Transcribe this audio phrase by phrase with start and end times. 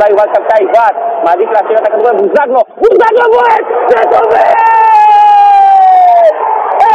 [0.00, 3.64] אולי יובל שבתאי בת, מעדיף להשאיר את הכדור לבוזגלו, בוזגלו בועט!
[3.88, 4.52] זה טובל!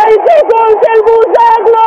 [0.08, 1.86] איזה גול של בוזגלו!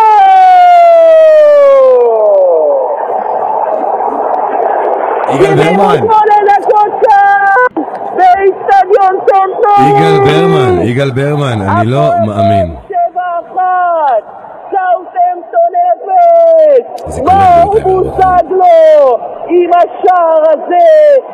[5.35, 5.96] יגאל ברמן.
[5.96, 7.82] 78 דקות שם!
[8.16, 9.89] באיצטדיון טונטון!
[9.89, 12.77] יגאל ברמן, יגאל ברמן, אני לא מאמין.
[12.89, 14.23] שבע אחת!
[14.71, 17.05] סאוטהמפטון אפס!
[17.07, 18.43] איזה מאור קולגות האלה.
[18.43, 19.27] בוזגלו!
[19.51, 20.87] עם השער הזה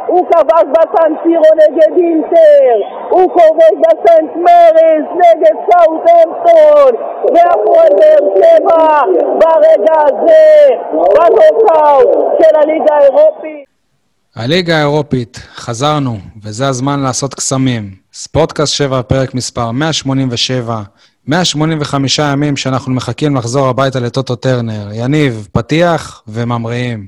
[0.07, 2.77] הוא כבש בסנסירו נגד אינטר!
[3.11, 6.93] הוא כובש בסנט מריס נגד סאוטהמפטון!
[7.35, 9.01] והפועל באר שבע
[9.39, 12.09] ברגע הזה בנוקאוט
[12.43, 13.75] של הליגה האירופית!
[14.37, 17.91] הליגה האירופית, חזרנו, וזה הזמן לעשות קסמים.
[18.13, 20.83] ספורטקאסט 7, פרק מספר 187.
[21.27, 24.89] 185 ימים שאנחנו מחכים לחזור הביתה לטוטו טרנר.
[24.93, 27.07] יניב, פתיח וממריאים.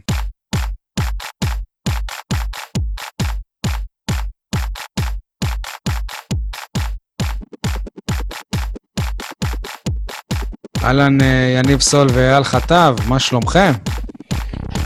[10.86, 11.26] אהלן, אה,
[11.58, 13.72] יניב סול ואייל חטב, מה שלומכם?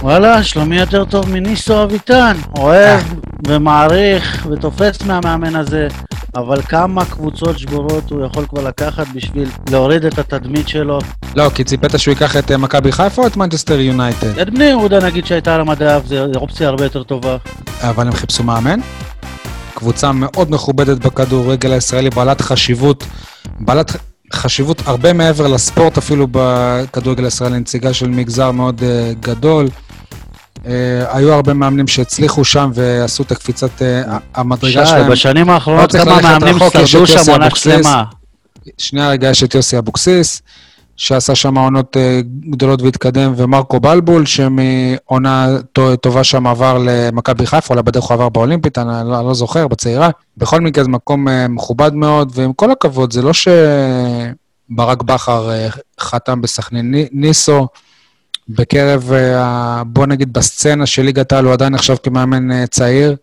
[0.01, 2.37] וואלה, שלומי יותר טוב מניסו אביטן.
[2.57, 3.01] אוהב
[3.47, 5.89] ומעריך ותופס מהמאמן הזה,
[6.37, 10.99] אבל כמה קבוצות שבורות הוא יכול כבר לקחת בשביל להוריד את התדמית שלו.
[11.37, 14.39] לא, כי ציפית שהוא ייקח את אה, מכבי חיפה או את מנצ'סטר יונייטד?
[14.39, 17.37] את בני יהודה נגיד שהייתה על המדף, זו אופציה הרבה יותר טובה.
[17.81, 18.81] אבל הם חיפשו מאמן.
[19.75, 23.05] קבוצה מאוד מכובדת בכדורגל הישראלי, בעלת חשיבות,
[23.61, 23.97] בעלת
[24.33, 28.85] חשיבות הרבה מעבר לספורט אפילו בכדורגל הישראלי, נציגה של מגזר מאוד uh,
[29.21, 29.69] גדול.
[30.57, 30.63] Uh,
[31.09, 35.11] היו הרבה מאמנים שהצליחו שם ועשו את הקפיצת uh, המדרגה שי, שלהם.
[35.11, 37.49] בשנים לא האחרונות צריך כמה מאמנים שרדו שם עונה.
[37.55, 38.05] שלמה.
[38.79, 40.43] שנייה רגע, יש את יוסי אבוקסיס,
[41.01, 42.21] שעשה שם עונות אה,
[42.51, 48.29] גדולות והתקדם, ומרקו בלבול, שמעונה טו- טובה שם עבר למכבי חיפה, אולי בדרך הוא עבר
[48.29, 50.11] באולימפית, אני לא, לא זוכר, בצעירה.
[50.37, 55.69] בכל מקרה זה מקום אה, מכובד מאוד, ועם כל הכבוד, זה לא שברק בכר אה,
[56.01, 56.91] חתם בסכנין.
[56.91, 57.69] ני- ניסו,
[58.49, 59.13] בקרב,
[59.87, 63.17] בוא נגיד, בסצנה של ליגת העל, הוא עדיין נחשב כמאמן צעיר.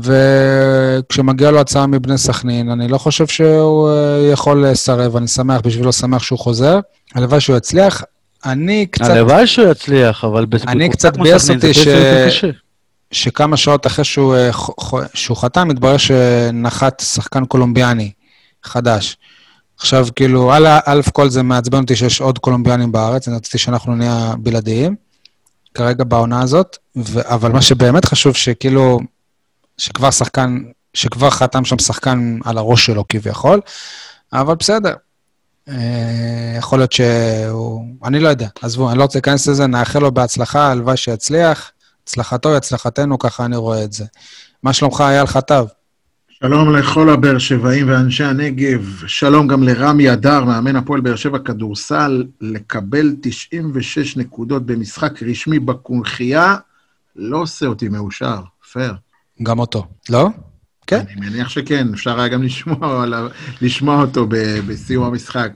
[0.00, 5.92] וכשמגיעה לו הצעה מבני סכנין, אני לא חושב שהוא אה, יכול לסרב, אני שמח בשבילו,
[5.92, 6.80] שמח שהוא חוזר.
[7.14, 8.02] הלוואי שהוא יצליח.
[8.44, 10.46] אני קצת, הלוואי שהוא יצליח, אבל...
[10.68, 11.88] אני קצת ביאס אותי ש-.
[13.12, 14.50] שכמה שעות אחרי שהוא, אה,
[15.14, 18.10] שהוא חתם, התברר שנחת שחקן קולומביאני
[18.62, 19.16] חדש.
[19.78, 23.96] עכשיו, כאילו, א', א' כל זה מעצבן אותי שיש עוד קולומביאנים בארץ, אני רציתי שאנחנו
[23.96, 24.94] נהיה בלעדיים,
[25.74, 29.00] כרגע בעונה הזאת, ו- אבל מה שבאמת חשוב, שכאילו,
[29.78, 30.62] שכבר שחקן,
[30.94, 33.60] שכבר חתם שם שחקן על הראש שלו כביכול,
[34.32, 34.94] אבל בסדר.
[35.68, 37.84] אה, יכול להיות שהוא...
[38.04, 41.72] אני לא יודע, עזבו, אני לא רוצה להיכנס לזה, נאחל לו בהצלחה, הלוואי שיצליח.
[42.02, 44.04] הצלחתו היא הצלחתנו, ככה אני רואה את זה.
[44.62, 45.64] מה שלומך, אייל חטב?
[46.28, 52.24] שלום לכל הבאר שבעים ואנשי הנגב, שלום גם לרמי אדר, מאמן הפועל באר שבע כדורסל,
[52.40, 56.56] לקבל 96 נקודות במשחק רשמי בקונכייה,
[57.16, 58.40] לא עושה אותי מאושר,
[58.72, 58.92] פייר.
[59.44, 59.86] גם אותו.
[60.10, 60.28] לא?
[60.86, 61.00] כן.
[61.00, 63.06] אני מניח שכן, אפשר היה גם לשמוע,
[63.62, 65.52] לשמוע אותו ב- בסיום המשחק,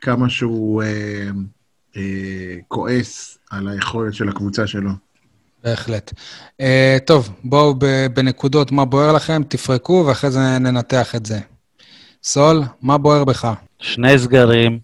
[0.00, 1.30] כמה שהוא אה,
[1.96, 4.90] אה, כועס על היכולת של הקבוצה שלו.
[5.64, 6.12] בהחלט.
[6.62, 6.64] Uh,
[7.06, 11.38] טוב, בואו ב- בנקודות, מה בוער לכם, תפרקו, ואחרי זה ננתח את זה.
[12.22, 13.52] סול, מה בוער בך?
[13.78, 14.78] שני סגרים,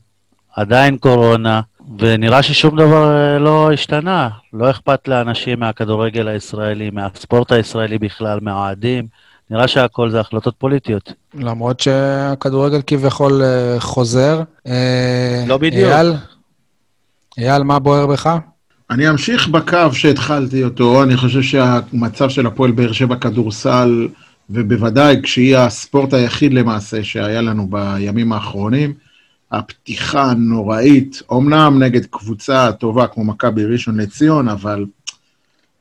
[0.57, 1.61] עדיין קורונה,
[1.99, 4.29] ונראה ששום דבר אה, לא השתנה.
[4.53, 9.07] לא אכפת לאנשים מהכדורגל הישראלי, מהספורט הישראלי בכלל, מהאוהדים.
[9.51, 11.13] נראה שהכל זה החלטות פוליטיות.
[11.35, 14.43] למרות שהכדורגל כביכול uh, חוזר.
[14.69, 14.71] Uh,
[15.47, 15.91] לא בדיוק.
[15.91, 16.13] אייל,
[17.39, 18.37] אייל, מה בוער בך?
[18.91, 24.09] אני אמשיך בקו שהתחלתי אותו, אני חושב שהמצב של הפועל באר שבע כדורסל,
[24.51, 28.95] ובוודאי כשהיא הספורט היחיד למעשה שהיה לנו בימים האחרונים,
[29.53, 34.87] הפתיחה הנוראית, אומנם נגד קבוצה טובה כמו מכבי ראשון לציון, אבל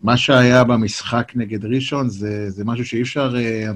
[0.02, 3.72] מה שהיה במשחק נגד ראשון זה, זה משהו שאי אפשר, אה,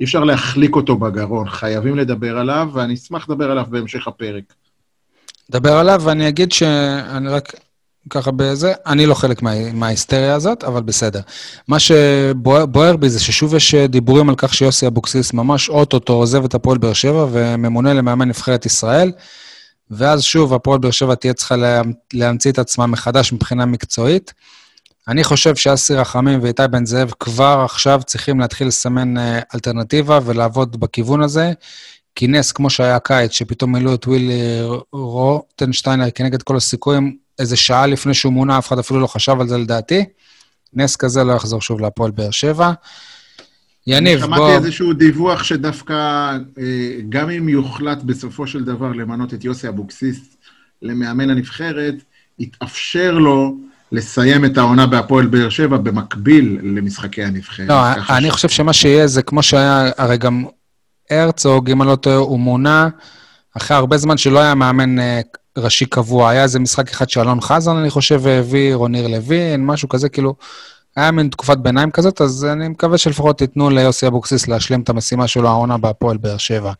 [0.00, 4.54] אי אפשר להחליק אותו בגרון, חייבים לדבר עליו, ואני אשמח לדבר עליו בהמשך הפרק.
[5.50, 7.52] דבר עליו, ואני אגיד שאני רק
[8.10, 11.20] ככה בזה, אני לא חלק מה, מההיסטריה הזאת, אבל בסדר.
[11.68, 16.54] מה שבוער בי זה ששוב יש דיבורים על כך שיוסי אבוקסיס ממש אוטוטו עוזב את
[16.54, 19.12] הפועל באר שבע וממונה למאמן נבחרת ישראל,
[19.90, 24.32] ואז שוב הפועל באר שבע תהיה צריכה לה, להמציא את עצמה מחדש מבחינה מקצועית.
[25.08, 30.80] אני חושב שאסי רחמים ואיתי בן זאב כבר עכשיו צריכים להתחיל לסמן אה, אלטרנטיבה ולעבוד
[30.80, 31.52] בכיוון הזה.
[32.14, 34.62] כינס, כמו שהיה הקיץ, שפתאום מילאו את ווילי
[34.92, 39.48] רוטנשטיינר כנגד כל הסיכויים, איזה שעה לפני שהוא מונה, אף אחד אפילו לא חשב על
[39.48, 40.04] זה לדעתי.
[40.74, 42.72] נס כזה לא יחזור שוב להפועל באר שבע.
[43.86, 44.26] יניב, בוא...
[44.26, 45.94] שמעתי איזשהו דיווח שדווקא,
[46.58, 50.36] אה, גם אם יוחלט בסופו של דבר למנות את יוסי אבוקסיס
[50.82, 51.94] למאמן הנבחרת,
[52.38, 53.56] יתאפשר לו
[53.92, 57.68] לסיים את העונה בהפועל באר שבע במקביל למשחקי הנבחרת.
[57.68, 60.44] לא, אני חושב שמה שיהיה זה כמו שהיה, הרי גם
[61.10, 62.88] הרצוג, אם אני לא טועה, הוא מונה
[63.56, 65.20] אחרי הרבה זמן שלא היה מאמן אה,
[65.58, 66.30] ראשי קבוע.
[66.30, 70.34] היה איזה משחק אחד שאלון חזן, אני חושב, העביר, או ניר לוין, משהו כזה, כאילו,
[70.96, 75.28] היה מין תקופת ביניים כזאת, אז אני מקווה שלפחות ייתנו ליוסי אבוקסיס להשלים את המשימה
[75.28, 76.72] שלו, העונה בהפועל באר שבע.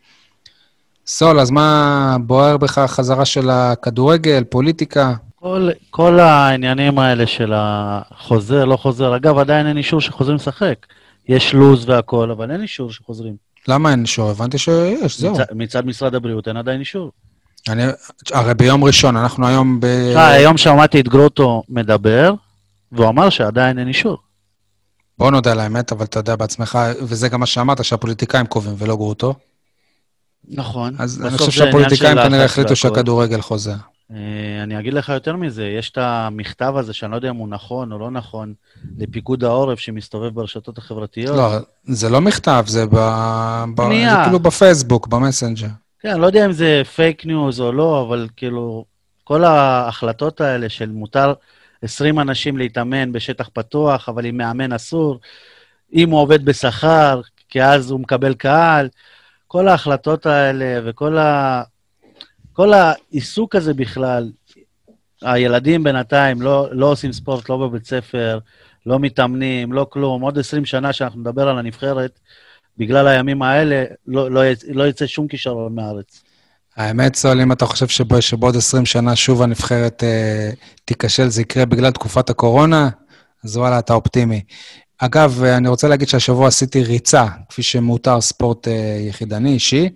[1.06, 5.14] סול, אז מה בוער בך החזרה של הכדורגל, פוליטיקה?
[5.34, 10.86] כל, כל העניינים האלה של החוזר, לא חוזר, אגב, עדיין אין אישור שחוזרים לשחק.
[11.28, 13.36] יש לו"ז והכול, אבל אין אישור שחוזרים.
[13.68, 14.30] למה אין אישור?
[14.30, 15.32] הבנתי שיש, זהו.
[15.32, 17.10] מצד, מצד משרד הבריאות אין עדיין אישור.
[17.68, 17.82] אני,
[18.32, 19.84] הרי ביום ראשון, אנחנו היום ב...
[19.84, 22.34] אה, היום שמעתי את גרוטו מדבר,
[22.92, 24.18] והוא אמר שעדיין אין אישור.
[25.18, 28.96] בוא נודה על האמת, אבל אתה יודע בעצמך, וזה גם מה שאמרת, שהפוליטיקאים קובעים ולא
[28.96, 29.34] גרוטו.
[30.48, 30.94] נכון.
[30.98, 32.76] אז אני חושב שהפוליטיקאים כנראה החליטו.
[32.76, 33.74] שהכדורגל חוזר.
[34.10, 37.48] אה, אני אגיד לך יותר מזה, יש את המכתב הזה, שאני לא יודע אם הוא
[37.48, 38.54] נכון או לא נכון,
[38.98, 41.36] של פיקוד העורף שמסתובב ברשתות החברתיות.
[41.36, 42.96] לא, זה לא מכתב, זה, ב...
[43.74, 43.82] ב...
[43.82, 44.24] זה.
[44.24, 45.68] כאילו בפייסבוק, במסנג'ר.
[46.06, 48.84] כן, לא יודע אם זה פייק ניוז או לא, אבל כאילו,
[49.24, 51.32] כל ההחלטות האלה של מותר
[51.82, 55.20] 20 אנשים להתאמן בשטח פתוח, אבל עם מאמן אסור,
[55.92, 58.88] אם הוא עובד בשכר, כי אז הוא מקבל קהל,
[59.46, 61.62] כל ההחלטות האלה וכל ה...
[62.52, 64.32] כל העיסוק הזה בכלל,
[65.22, 68.38] הילדים בינתיים לא, לא עושים ספורט, לא בבית ספר,
[68.86, 70.22] לא מתאמנים, לא כלום.
[70.22, 72.20] עוד 20 שנה שאנחנו נדבר על הנבחרת,
[72.78, 76.22] בגלל הימים האלה, לא, לא, לא יצא שום כישרון מהארץ.
[76.76, 80.50] האמת, סול, אם אתה חושב שבו, שבעוד 20 שנה שוב הנבחרת אה,
[80.84, 82.88] תיכשל, זה יקרה בגלל תקופת הקורונה,
[83.44, 84.42] אז וואלה, אתה אופטימי.
[84.98, 89.88] אגב, אה, אני רוצה להגיד שהשבוע עשיתי ריצה, כפי שמותר ספורט אה, יחידני, אישי.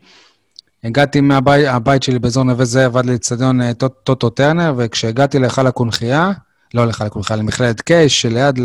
[0.85, 5.67] הגעתי מהבית הבית שלי באזור נווה זאב עד לאצטדיון אה, טוט- טוטו טרנר, וכשהגעתי להיכל
[5.67, 6.31] הקונכייה,
[6.75, 8.59] לא להיכל הקונכייה, למכללת קייש, שליד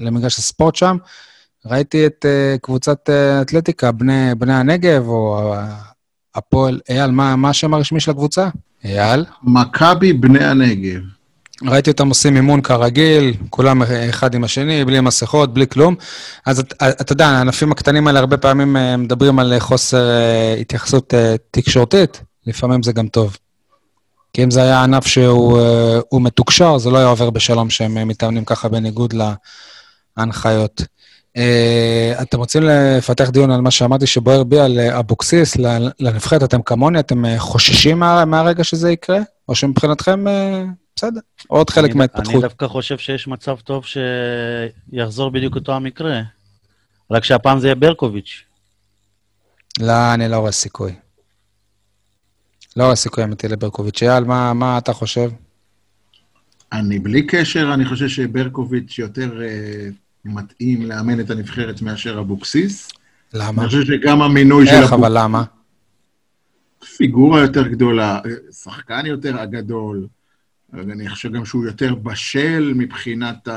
[0.00, 0.96] למגרש הספורט שם,
[1.66, 5.58] ראיתי את uh, קבוצת uh, אתלטיקה, בני, בני הנגב, או uh,
[6.34, 8.48] הפועל, אייל, מה, מה השם הרשמי של הקבוצה?
[8.84, 9.24] אייל.
[9.42, 11.00] מכבי בני הנגב.
[11.66, 15.94] ראיתי אותם עושים אימון כרגיל, כולם אחד עם השני, בלי מסכות, בלי כלום.
[16.46, 21.34] אז את- אתה יודע, הענפים הקטנים האלה הרבה פעמים מדברים על חוסר אה, התייחסות אה,
[21.50, 23.36] תקשורתית, לפעמים זה גם טוב.
[24.32, 25.60] כי אם זה היה ענף שהוא
[26.08, 29.14] הוא מתוקשר, זה לא היה עובר בשלום שהם מתאמנים ככה בניגוד
[30.16, 30.82] להנחיות.
[31.38, 36.42] אה, אתם רוצים לפתח דיון על מה שאמרתי שבוער בי על אה, אבוקסיס ל- לנבחרת,
[36.42, 39.18] אתם כמוני, אתם אה, חוששים מה, מהרגע שזה יקרה?
[39.48, 40.64] או שמבחינתכם, אה,
[40.96, 42.34] בסדר, עוד חלק אני, מההתפתחות.
[42.34, 43.84] אני דווקא חושב שיש מצב טוב
[44.92, 46.22] שיחזור בדיוק אותו המקרה.
[47.10, 48.42] רק שהפעם זה יהיה ברקוביץ'.
[49.80, 50.94] לא, אני לא רואה סיכוי.
[52.76, 54.02] לא רואה סיכוי אמיתי לברקוביץ'.
[54.02, 55.30] אייל, מה, מה אתה חושב?
[56.72, 59.88] אני בלי קשר, אני חושב שברקוביץ' יותר אה,
[60.24, 62.90] מתאים לאמן את הנבחרת מאשר אבוקסיס.
[63.34, 63.62] למה?
[63.62, 65.44] אני חושב שגם המינוי של איך, אבל למה?
[66.96, 68.20] פיגורה יותר גדולה,
[68.62, 70.06] שחקן יותר גדול.
[70.74, 73.48] אני חושב גם שהוא יותר בשל מבחינת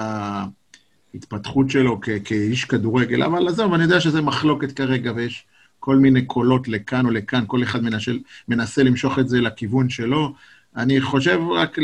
[1.14, 5.46] ההתפתחות שלו כ- כאיש כדורגל, אבל עזוב, אני יודע שזה מחלוקת כרגע ויש
[5.80, 8.12] כל מיני קולות לכאן או לכאן, כל אחד מנסה,
[8.48, 10.34] מנסה למשוך את זה לכיוון שלו.
[10.78, 11.78] אני חושב רק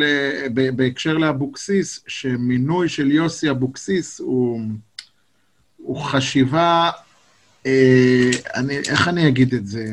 [0.76, 4.62] בהקשר לאבוקסיס, שמינוי של יוסי אבוקסיס הוא,
[5.78, 6.90] הוא חשיבה,
[7.66, 9.86] אה, אני, איך אני אגיד את זה?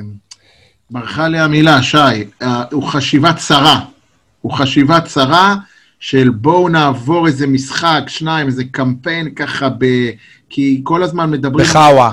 [0.91, 1.97] ברחה לי המילה, שי,
[2.43, 3.85] אה, הוא חשיבה צרה.
[4.41, 5.57] הוא חשיבה צרה
[6.01, 9.85] של בואו נעבור איזה משחק, שניים, איזה קמפיין ככה ב...
[10.51, 11.67] כי כל הזמן מדברים...
[11.67, 12.13] בחאווה.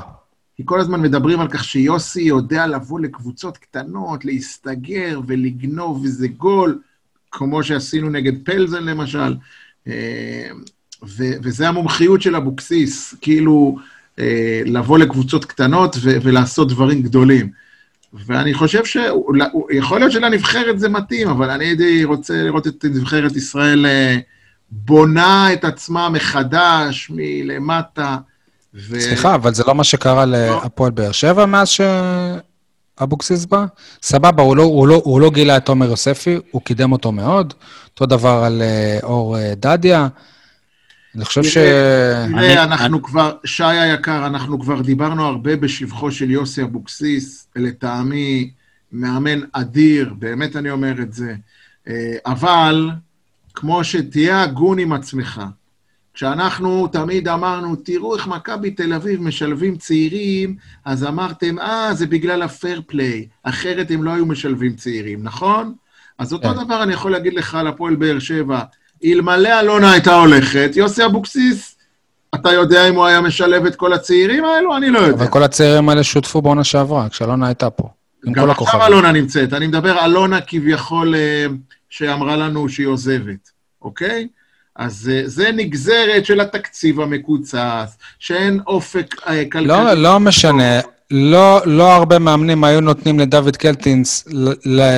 [0.61, 6.79] כי כל הזמן מדברים על כך שיוסי יודע לבוא לקבוצות קטנות, להסתגר ולגנוב איזה גול,
[7.31, 9.35] כמו שעשינו נגד פלזן למשל.
[9.87, 10.49] אה,
[11.03, 13.77] ו- וזה המומחיות של אבוקסיס, כאילו
[14.19, 17.49] אה, לבוא לקבוצות קטנות ו- ולעשות דברים גדולים.
[18.13, 23.85] ואני חושב שיכול להיות שלנבחרת זה מתאים, אבל אני הייתי רוצה לראות את נבחרת ישראל
[23.85, 24.17] אה,
[24.71, 28.17] בונה את עצמה מחדש, מלמטה.
[28.75, 29.01] ו...
[29.01, 31.69] סליחה, אבל זה לא מה שקרה להפועל באר שבע מאז
[32.99, 33.65] שאבוקסיס בא?
[34.03, 37.53] סבבה, הוא לא, הוא, לא, הוא לא גילה את עומר יוספי, הוא קידם אותו מאוד.
[37.85, 40.07] אותו דבר על אה, אור אה, דדיה.
[41.15, 41.53] אני חושב ש...
[41.57, 47.47] תראה, אני- אנחנו אני- כבר, שי היקר, אנחנו כבר דיברנו הרבה בשבחו של יוסי אבוקסיס,
[47.55, 48.51] לטעמי
[48.91, 51.35] מאמן אדיר, באמת אני אומר את זה.
[51.87, 51.93] אה,
[52.25, 52.89] אבל,
[53.53, 55.41] כמו שתהיה הגון עם עצמך,
[56.13, 62.41] כשאנחנו תמיד אמרנו, תראו איך מכבי תל אביב משלבים צעירים, אז אמרתם, אה, זה בגלל
[62.41, 65.73] הפייר פליי, אחרת הם לא היו משלבים צעירים, נכון?
[66.17, 66.65] אז אותו כן.
[66.65, 68.61] דבר אני יכול להגיד לך על הפועל באר שבע.
[69.05, 71.75] אלמלא אלונה הייתה הולכת, יוסי אבוקסיס,
[72.35, 74.77] אתה יודע אם הוא היה משלב את כל הצעירים האלו?
[74.77, 75.23] אני לא יודע.
[75.23, 77.89] אבל כל הצעירים האלה שותפו בעונה שעברה, כשאלונה הייתה פה.
[78.31, 78.85] גם עכשיו.
[78.87, 81.45] אלונה נמצאת, אני מדבר אלונה כביכול אה,
[81.89, 83.51] שאמרה לנו שהיא עוזבת,
[83.81, 84.27] אוקיי?
[84.75, 89.67] אז אה, זה נגזרת של התקציב המקוצץ, שאין אופק אה, כלכלי.
[89.67, 90.79] לא, לא משנה.
[91.11, 94.27] לא, לא הרבה מאמנים היו נותנים לדוד קלטינס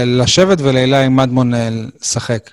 [0.06, 1.70] לשבת ולאילי מדמון אה,
[2.02, 2.50] לשחק.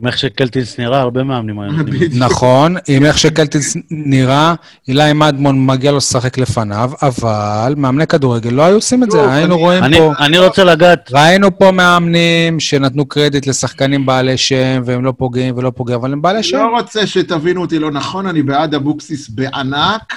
[0.00, 2.00] עם איך שקלטינס נראה, הרבה מאמנים היו נותנים.
[2.14, 4.54] נכון, עם איך שקלטינס נראה,
[4.88, 9.32] אילי מדמון מגיע לו לשחק לפניו, אבל מאמני כדורגל לא היו עושים את זה.
[9.32, 10.12] היינו אני- רואים אני- פה...
[10.18, 15.72] אני רוצה לגעת, ראינו פה מאמנים שנתנו קרדיט לשחקנים בעלי שם, והם לא פוגעים ולא
[15.76, 16.56] פוגעים, אבל הם בעלי אני שם.
[16.56, 20.14] לא רוצה שתבינו אותי לא נכון, אני בעד אבוקסיס בענק.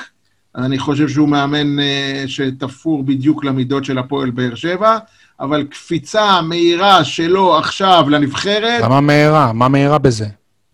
[0.58, 4.98] אני חושב שהוא מאמן אה, שתפור בדיוק למידות של הפועל באר שבע,
[5.40, 9.54] אבל קפיצה מהירה שלו עכשיו לנבחרת, למה מהירה?
[9.54, 10.26] מה מהירה בזה?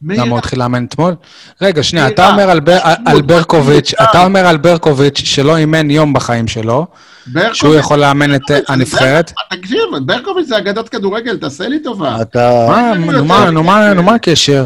[0.01, 0.24] מהירה.
[0.24, 1.15] למה הוא התחיל לאמן אתמול?
[1.62, 2.08] רגע, שנייה.
[2.08, 3.94] אתה אומר על בר- על ברקוביץ'.
[3.94, 6.88] אתה אומר על ברקוביץ' שלא אימן יום בחיים שלו,
[7.27, 9.32] ברקוביץ'- שהוא יכול לאמן את הנבחרת.
[9.50, 12.22] תקשיב, ברקוביץ' זה אגדת כדורגל, תעשה לי טובה.
[12.22, 12.68] אתה...
[13.24, 13.63] מה, נו,
[14.03, 14.65] מה, הקשר?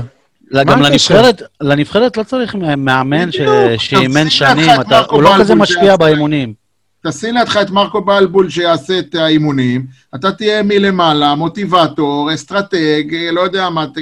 [0.53, 0.81] גם?
[0.81, 3.29] לנבחרת, לנבחרת לא צריך מאמן
[3.77, 4.69] שאימן שנים,
[5.09, 5.97] הוא לא כזה שיעשה.
[5.97, 6.64] באימונים.
[7.07, 9.85] תשים לידך את מרקו בלבול שיעשה את האימונים,
[10.15, 13.97] אתה תהיה מלמעלה, מוטיבטור, אסטרטג, לא יודע מה, ת-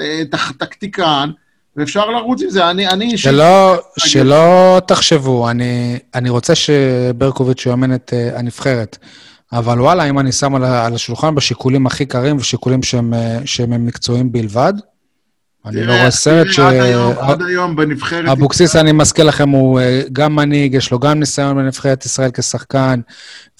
[0.00, 1.30] ת- ת- טקטיקן,
[1.76, 2.70] ואפשר לרוץ עם זה.
[2.70, 3.18] אני, אישית...
[3.18, 8.98] שלא, שלא תחשבו, אני, אני רוצה שברקוביץ' יאמן את אה, הנבחרת,
[9.52, 13.86] אבל וואלה, אם אני שם על, על השולחן בשיקולים הכי קרים ושיקולים שהם, אה, שהם
[13.86, 14.72] מקצועיים בלבד,
[15.68, 16.58] אני לא רואה סרט ש...
[16.58, 18.28] עד היום, בנבחרת...
[18.28, 23.00] אבוקסיס, אני מזכיר לכם, הוא אה, גם מנהיג, יש לו גם ניסיון בנבחרת ישראל כשחקן,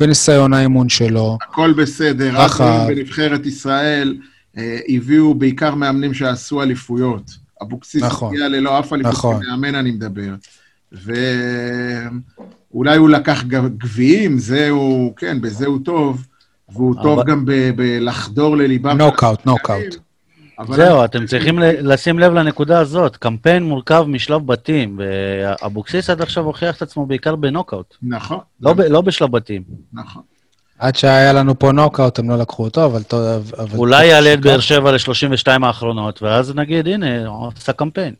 [0.01, 1.39] וניסיון האימון שלו.
[1.43, 2.41] הכל בסדר.
[2.41, 4.17] היום בנבחרת ישראל
[4.59, 7.31] אה, הביאו בעיקר מאמנים שעשו אליפויות.
[7.63, 8.35] אבוקסיס נכון.
[8.35, 9.45] הגיע ללא אף אליפות, נכון.
[9.45, 10.35] כמאמן אני מדבר.
[12.73, 13.45] ואולי הוא לקח
[13.79, 16.27] גביעים, זהו, כן, בזה הוא טוב,
[16.69, 17.45] והוא טוב גם
[17.77, 18.99] בלחדור לליבם.
[18.99, 19.47] נוקאוט.
[19.47, 20.08] נוקאוט.
[20.73, 23.17] זהו, אתם צריכים לשים לב לנקודה הזאת.
[23.17, 28.81] קמפיין מורכב משלב בתים, ואבוקסיס עד עכשיו הוכיח את עצמו בעיקר בנוקאוט, נכון, לא ב-
[28.81, 29.63] לא בשלב בתים.
[29.93, 30.23] נכון.
[30.79, 33.53] עד שהיה לנו פה נוקאוט, הם לא לקחו אותו, אבל טוב...
[33.59, 34.41] אבל אולי יעלה את.
[34.41, 38.15] באר שבע ל-32 האחרונות, ואז נגיד, הנה, הוא עשה קמפיין.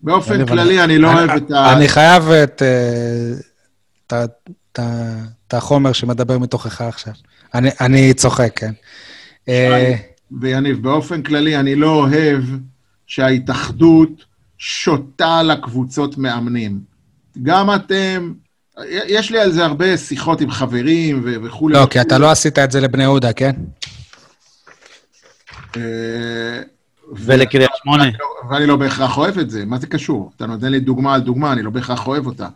[0.00, 1.72] באופן אני- כללי, אני לא אני- אוהב את ה...
[1.72, 3.32] אני חייב את, אה,
[4.06, 4.24] את ה-
[4.72, 5.18] את ה-
[5.48, 7.12] את החומר שמדבר מתוכך עכשיו.
[7.54, 8.72] אני- אני צוחק, כן.
[10.40, 12.42] ויניב, באופן כללי, אני לא אוהב
[13.06, 14.24] שההתאחדות
[14.58, 16.80] שותה לקבוצות מאמנים.
[17.42, 18.32] גם אתם,
[18.88, 21.74] יש לי על זה הרבה שיחות עם חברים ו- וכולי.
[21.74, 23.52] לא, כי אתה לא עשית את זה לבני יהודה, כן?
[25.76, 26.62] אה,
[27.12, 28.04] ולקריית שמונה.
[28.50, 29.64] ואני לא בהכרח אוהב את זה.
[29.64, 30.32] מה זה קשור?
[30.36, 32.48] אתה נותן לי דוגמה על דוגמה, אני לא בהכרח אוהב אותה.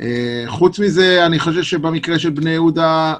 [0.00, 3.14] אה, חוץ מזה, אני חושב שבמקרה של בני יהודה,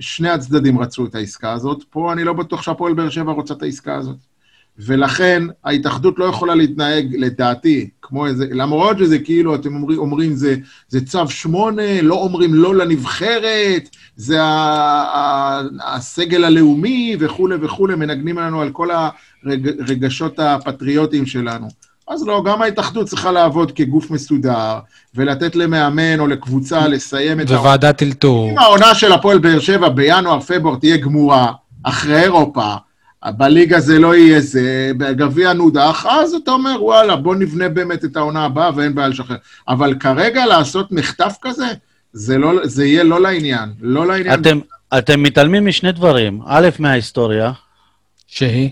[0.00, 1.84] שני הצדדים רצו את העסקה הזאת.
[1.90, 4.16] פה אני לא בטוח שהפועל באר שבע רוצה את העסקה הזאת.
[4.78, 10.56] ולכן ההתאחדות לא יכולה להתנהג, לדעתי, כמו איזה, למרות שזה כאילו, אתם אומרים, אומרים זה,
[10.88, 14.46] זה צו שמונה, לא אומרים לא לנבחרת, זה ה,
[15.14, 18.88] ה, הסגל הלאומי וכולי וכולי, מנגנים לנו על כל
[19.44, 21.68] הרגשות הפטריוטיים שלנו.
[22.08, 24.78] אז לא, גם ההתאחדות צריכה לעבוד כגוף מסודר,
[25.14, 27.62] ולתת למאמן או לקבוצה לסיים את העונה.
[27.62, 28.50] וועדת אלתור.
[28.50, 32.74] אם העונה של הפועל באר שבע בינואר-פברואר תהיה גמורה, אחרי אירופה,
[33.24, 38.16] בליגה זה לא יהיה זה, בגביע נודח, אז אתה אומר, וואלה, בוא נבנה באמת את
[38.16, 39.36] העונה הבאה ואין בעיה לשחרר.
[39.68, 41.66] אבל כרגע לעשות מחטף כזה,
[42.12, 43.72] זה, לא, זה יהיה לא לעניין.
[43.80, 44.40] לא לעניין.
[44.40, 44.58] אתם,
[44.98, 46.40] אתם מתעלמים משני דברים.
[46.46, 47.52] א', מההיסטוריה,
[48.26, 48.70] שהיא?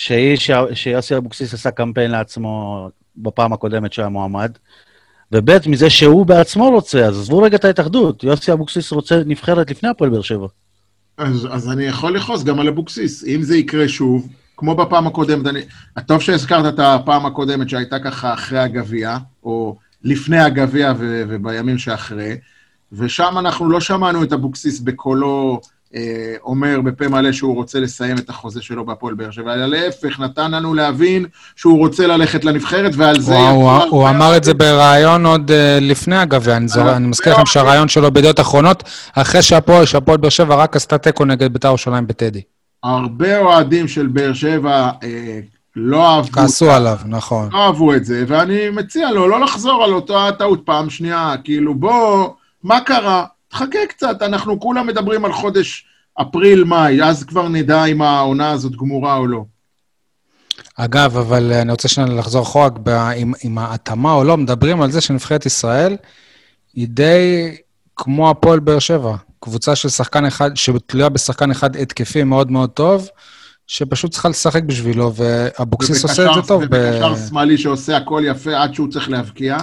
[0.00, 0.36] שהיא
[0.74, 4.52] שיוסי אבוקסיס עשה קמפיין לעצמו בפעם הקודמת שהיה מועמד,
[5.32, 8.24] וב', מזה שהוא בעצמו רוצה, אז עזבו רגע את ההתאחדות.
[8.24, 10.46] יוסי אבוקסיס רוצה נבחרת לפני הפועל באר שבע.
[11.18, 13.24] אז, אז אני יכול לכעוס גם על אבוקסיס.
[13.24, 15.60] אם זה יקרה שוב, כמו בפעם הקודמת, אני...
[16.06, 20.92] טוב שהזכרת את הפעם הקודמת שהייתה ככה אחרי הגביע, או לפני הגביע.
[20.98, 22.36] ובימים שאחרי,
[22.92, 25.60] ושם אנחנו לא שמענו את אבוקסיס בקולו
[26.44, 30.50] אומר בפה מלא שהוא רוצה לסיים את החוזה שלו בהפועל באר שבע, אלא להפך, נתן
[30.50, 31.24] לנו להבין
[31.56, 33.34] שהוא רוצה ללכת לנבחרת, ועל זה...
[33.38, 36.96] הוא- הוא- הוא הרבה אמר את זה בריאיון עוד אה, לפני הגביע, אני זוכר- אה,
[36.96, 37.46] אני מזכיר לכם.
[37.46, 38.82] שהריאיון שלו בידיעות אחרונות,
[39.14, 42.40] אחרי שהפועל שהפועל באר שבע רק עשתה תיקו נגד בית"ר ירושלים בטדי.
[42.84, 45.40] הרבה אוהדים של באר שבע אה,
[45.76, 47.48] לא אהבו, כעסו עליו, נכון.
[47.52, 51.74] לא אהבו את זה, ואני מציע לו לא לחזור על אותה טעות פעם שנייה, כאילו
[51.74, 52.28] בוא,
[52.64, 53.24] מה קרה?
[53.50, 55.84] תחכה קצת, אנחנו כולם מדברים על חודש
[56.20, 59.44] אפריל-מאי, אז כבר נדע אם העונה הזאת גמורה או לא.
[60.76, 64.90] אגב, אבל אני רוצה שנייה לחזור אחורה, ב- עם, עם ההתאמה או לא, מדברים על
[64.90, 65.96] זה שנבחרת ישראל
[66.74, 67.54] היא די
[67.96, 69.16] כמו הפועל באר שבע.
[69.40, 73.08] קבוצה של שחקן אחד, שתלויה בשחקן אחד התקפי מאוד מאוד טוב,
[73.66, 76.62] שפשוט צריכה לשחק בשבילו, ואבוקסיס עושה את זה ובקשר- טוב.
[76.62, 79.58] ב- ובקשר שמאלי שעושה הכל יפה עד שהוא צריך להבקיע.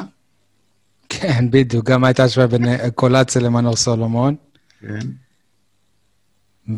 [1.10, 4.36] כן, בדיוק, גם הייתה השוואה בין אה, קולציה למנור סולומון,
[4.82, 5.00] כן.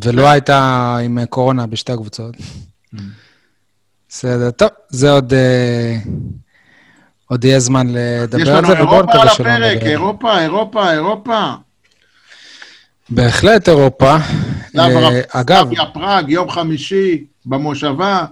[0.04, 2.36] ולא הייתה עם אה, קורונה בשתי הקבוצות.
[4.10, 5.34] בסדר, טוב, זה עוד...
[5.34, 5.98] אה,
[7.26, 9.90] עוד יהיה זמן יש לדבר על לנו זה, ובואו אירופה נקווה על שלא הפרק, נדבר.
[9.90, 11.54] אירופה, אירופה, אירופה.
[13.10, 14.18] בהחלט אירופה.
[15.30, 18.26] אגב, סלאביה פראג, יום חמישי, במושבה,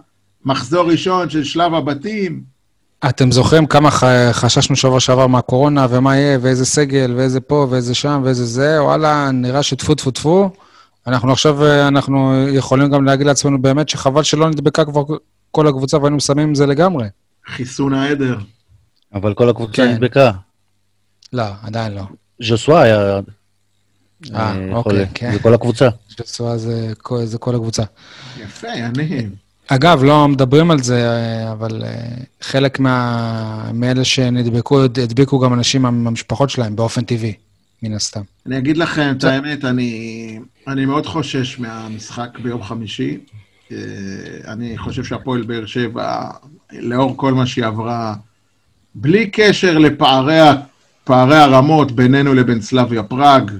[0.45, 2.56] מחזור ראשון של שלב הבתים.
[3.05, 7.95] אתם זוכרים כמה ח- חששנו שבוע שעבר מהקורונה, ומה יהיה, ואיזה סגל, ואיזה פה, ואיזה
[7.95, 10.49] שם, ואיזה זה, וואלה, נראה שטפו טפו טפו.
[11.07, 15.03] אנחנו עכשיו, אה, אנחנו יכולים גם להגיד לעצמנו באמת שחבל שלא נדבקה כבר
[15.51, 17.07] כל הקבוצה והיינו מסיימים עם זה לגמרי.
[17.47, 18.37] חיסון העדר.
[19.13, 19.91] אבל כל הקבוצה כן.
[19.93, 20.31] נדבקה.
[21.33, 22.01] לא, עדיין לא.
[22.43, 23.19] ז'וסווה היה אה,
[24.35, 25.05] אה, אוקיי, חולה.
[25.13, 25.31] כן.
[25.33, 25.89] זה כל הקבוצה.
[26.09, 27.83] שצועה זה, כל- זה כל הקבוצה.
[28.43, 29.29] יפה, יניב.
[29.67, 31.07] אגב, לא מדברים על זה,
[31.51, 31.91] אבל אה,
[32.41, 33.71] חלק מה...
[33.73, 37.33] מאלה שנדבקו, הדביקו גם אנשים מה- מהמשפחות שלהם באופן טבעי,
[37.83, 38.21] מן הסתם.
[38.45, 43.17] אני אגיד לכם את האמת, אני, אני מאוד חושש מהמשחק ביום חמישי.
[43.71, 43.77] אה,
[44.47, 46.21] אני חושב שהפועל באר שבע,
[46.73, 48.15] לאור כל מה שהיא עברה,
[48.95, 50.39] בלי קשר לפערי
[51.37, 53.51] הרמות בינינו לבין סלאביה פראג,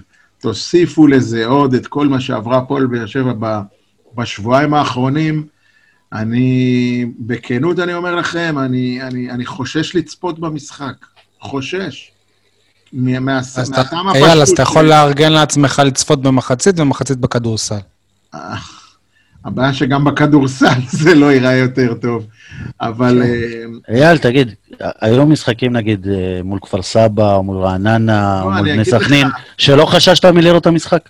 [0.42, 3.60] תוסיפו לזה עוד את כל מה שעברה הפועל באר שבע ב-
[4.18, 5.57] בשבועיים האחרונים.
[6.14, 10.94] אני, בכנות אני אומר לכם, אני, אני, אני חושש לצפות במשחק.
[11.40, 12.12] חושש.
[12.94, 17.80] מהטעם אייל, אז הפשוט אתה יכול לארגן לעצמך לצפות במחצית ומחצית בכדורסל.
[19.46, 22.26] הבעיה שגם בכדורסל זה לא ייראה יותר טוב.
[22.82, 23.94] אבל כן.
[23.94, 24.54] אה, אייל, תגיד,
[25.02, 28.86] היו משחקים נגיד אה, מול כפר סבא, או מול רעננה, או לא, מול אני בני
[28.86, 31.10] סכנין, שלא חששת מלראות את המשחק?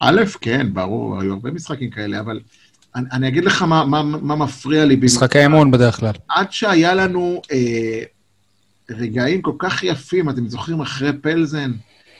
[0.00, 2.40] א', כן, ברור, היו הרבה משחקים כאלה, אבל
[2.96, 4.96] אני, אני אגיד לך מה, מה, מה מפריע לי.
[4.96, 6.12] משחקי אימון בדרך כלל.
[6.28, 8.02] עד שהיה לנו אה,
[8.90, 11.70] רגעים כל כך יפים, אתם זוכרים אחרי פלזן?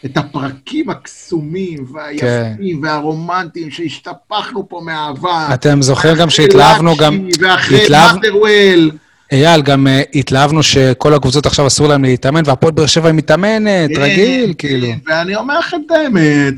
[0.04, 5.48] את הפרקים הקסומים והיפים והרומנטיים שהשתפכנו פה מאהבה.
[5.54, 7.28] אתם זוכרים גם שהתלהבנו גם...
[7.40, 8.90] ואחרי התלהב- מאטרוול.
[9.32, 13.90] אייל, גם אה, התלהבנו שכל הקבוצות עכשיו אסור להם להתאמן, והפועל באר שבע היא מתאמנת,
[13.94, 14.88] כן, רגיל, כן, כאילו.
[15.06, 16.54] ואני אומר לכם את האמת,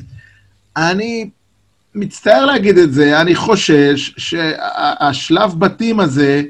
[0.77, 1.29] אני
[1.95, 6.43] מצטער להגיד את זה, אני חושש שהשלב בתים הזה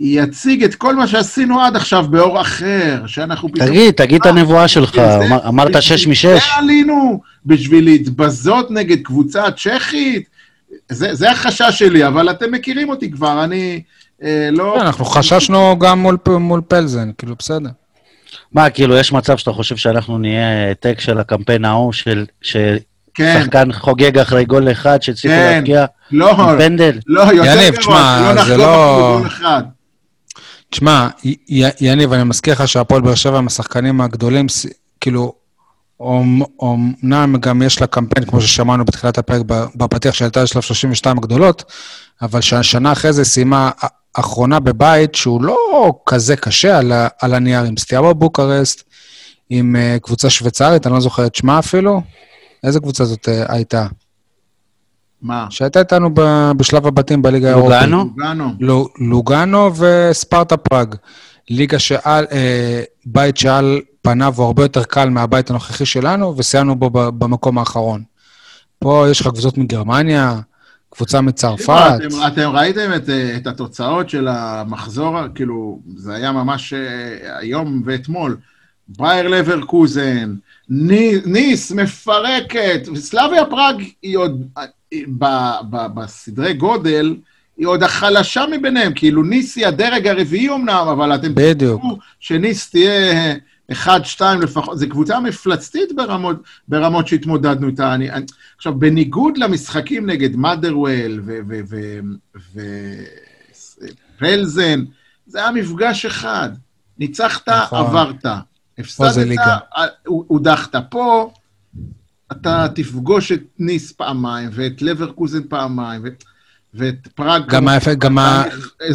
[0.00, 3.66] יציג את כל מה שעשינו עד עכשיו באור אחר, שאנחנו פתאום...
[3.68, 6.50] תגיד, תגיד את הנבואה שלך, בשביל זה- אמר- אמרת בשביל שש זה משש.
[6.56, 7.20] עלינו?
[7.46, 10.28] בשביל להתבזות נגד קבוצה צ'כית?
[10.88, 13.82] זה, זה החשש שלי, אבל אתם מכירים אותי כבר, אני
[14.22, 14.74] אה, לא...
[14.78, 17.70] כן, אנחנו חששנו גם מול מול פלזן, כאילו, בסדר.
[18.52, 22.24] מה, כאילו, יש מצב שאתה חושב שאנחנו נהיה העתק של הקמפיין ההוא, של
[23.14, 25.54] כן, ששחקן חוגג אחרי גול אחד, שהצליחו כן.
[25.56, 26.98] להבקיע לא, עם פנדל?
[27.06, 29.62] לא, יותר יניב, גרוע, תשמע, לא זה לא- אפילו גול אחד.
[30.70, 31.08] תשמע,
[31.80, 34.46] יניב, אני מזכיר לך שהפועל באר שבע הם השחקנים הגדולים,
[35.00, 35.32] כאילו,
[36.00, 39.42] אומ- אומנם גם יש לה קמפיין, כמו ששמענו בתחילת הפרק,
[39.76, 41.64] בפתיח שעלתה לשלב 32 הגדולות,
[42.22, 43.70] אבל שנה אחרי זה סיימה
[44.14, 45.56] אחרונה בבית שהוא לא
[46.06, 48.82] כזה קשה על, על הנייר, עם סטיאבה בוקרסט,
[49.50, 52.00] עם uh, קבוצה שוויצרית, אני לא זוכר את שמה אפילו.
[52.64, 53.86] איזה קבוצה זאת uh, הייתה?
[55.22, 55.46] מה?
[55.50, 57.72] שהייתה איתנו ב- בשלב הבתים בליגה האירופית.
[57.72, 58.10] לוגאנו?
[58.16, 58.52] גאנו.
[58.60, 60.94] לו- לוגאנו וספרטה פראג.
[61.50, 66.90] ליגה שעל, אה, בית שעל פניו הוא הרבה יותר קל מהבית הנוכחי שלנו, וסיימנו בו
[66.90, 68.02] ב- במקום האחרון.
[68.78, 70.40] פה יש לך קבוצות מגרמניה,
[70.90, 71.92] קבוצה מצרפת.
[71.96, 77.82] אתם, אתם ראיתם את, אה, את התוצאות של המחזור, כאילו, זה היה ממש אה, היום
[77.86, 78.36] ואתמול.
[78.88, 80.34] באייר לברקוזן,
[80.68, 84.48] ניס מפרקת, וסלאביה פראג היא עוד,
[85.18, 85.24] ב,
[85.70, 87.16] ב, בסדרי גודל,
[87.56, 91.80] היא עוד החלשה מביניהם, כאילו ניס היא הדרג הרביעי אמנם, אבל אתם בדיוק.
[91.80, 93.34] תראו שניס תהיה
[93.72, 96.36] אחד, שתיים לפחות, זו קבוצה מפלצתית ברמות,
[96.68, 97.94] ברמות שהתמודדנו איתה.
[97.94, 98.24] אני, אני,
[98.56, 101.22] עכשיו, בניגוד למשחקים נגד מאדרוול
[104.18, 104.84] ופלזן,
[105.26, 106.48] זה היה מפגש אחד.
[106.98, 107.78] ניצחת, נכון.
[107.78, 108.26] עברת.
[108.78, 109.26] הפסדת,
[110.06, 110.74] הודחת.
[110.90, 111.30] פה
[112.32, 116.08] אתה תפגוש את ניס פעמיים, ואת לברקוזן פעמיים, ו...
[116.74, 117.42] ואת פראג...
[117.48, 118.18] גם כמובן, גם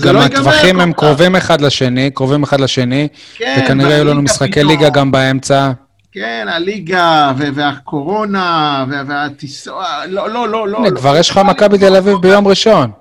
[0.04, 0.94] גם לא הטווחים הם.
[0.94, 5.72] קרובים אחד לשני, קרובים אחד לשני, כן, וכנראה יהיו לנו משחקי פתאום- ליגה גם באמצע.
[6.12, 9.72] כן, הליגה, והקורונה, וה- והטיסה,
[10.08, 10.78] לא, לא, לא, לא.
[10.78, 10.96] הנה, לא.
[11.00, 12.92] כבר יש לך מכבי תל אביב ביום ראשון.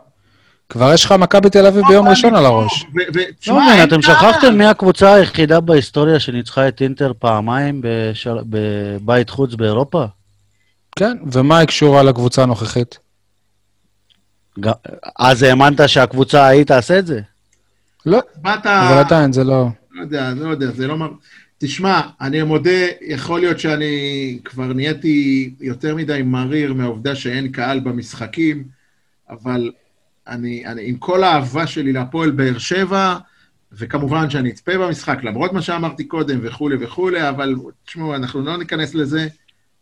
[0.68, 2.86] כבר יש לך מכבי תל אביב ביום ראשון על הראש.
[2.94, 4.02] לא תשמע, מבין, אתם.
[4.02, 7.82] שכחתם מי הקבוצה היחידה בהיסטוריה שניצחה את אינטר פעמיים
[8.48, 10.04] בבית חוץ באירופה?
[10.96, 12.98] כן, ומה היא קשורה לקבוצה הנוכחית?
[15.18, 17.20] אז האמנת שהקבוצה ההיא תעשה את זה?
[18.06, 18.20] לא.
[18.44, 19.66] אבל עדיין זה לא...
[19.92, 20.96] לא יודע, לא יודע, זה לא...
[20.96, 21.12] מר-
[21.58, 28.64] תשמע, אני מודה, יכול להיות שאני כבר נהייתי יותר מדי מריר מהעובדה שאין קהל במשחקים,
[29.30, 29.70] אבל
[30.28, 33.16] אני, אני עם כל האהבה שלי להפועל באר שבע,
[33.72, 37.54] וכמובן שאני אצפה במשחק, למרות מה שאמרתי קודם וכולי וכולי, אבל
[37.86, 39.28] תשמעו, אנחנו לא ניכנס לזה.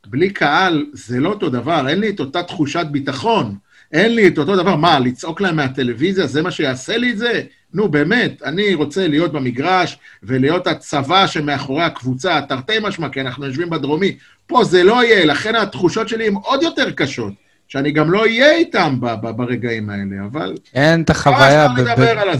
[0.06, 3.56] בלי קהל זה לא אותו דבר, אין לי את אותה תחושת ביטחון.
[3.92, 7.42] אין לי את אותו דבר, מה, לצעוק להם מהטלוויזיה, זה מה שיעשה לי את זה?
[7.74, 13.70] נו, באמת, אני רוצה להיות במגרש ולהיות הצבא שמאחורי הקבוצה, תרתי משמע, כי אנחנו יושבים
[13.70, 14.16] בדרומי.
[14.46, 17.32] פה זה לא יהיה, לכן התחושות שלי הן עוד יותר קשות,
[17.68, 20.55] שאני גם לא אהיה איתם ב- ב- ברגעים האלה, אבל...
[20.74, 21.68] אין את החוויה.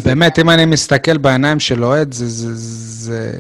[0.05, 2.27] באמת, אם אני מסתכל בעיניים של אוהד, זה...
[2.27, 3.39] זה- זה...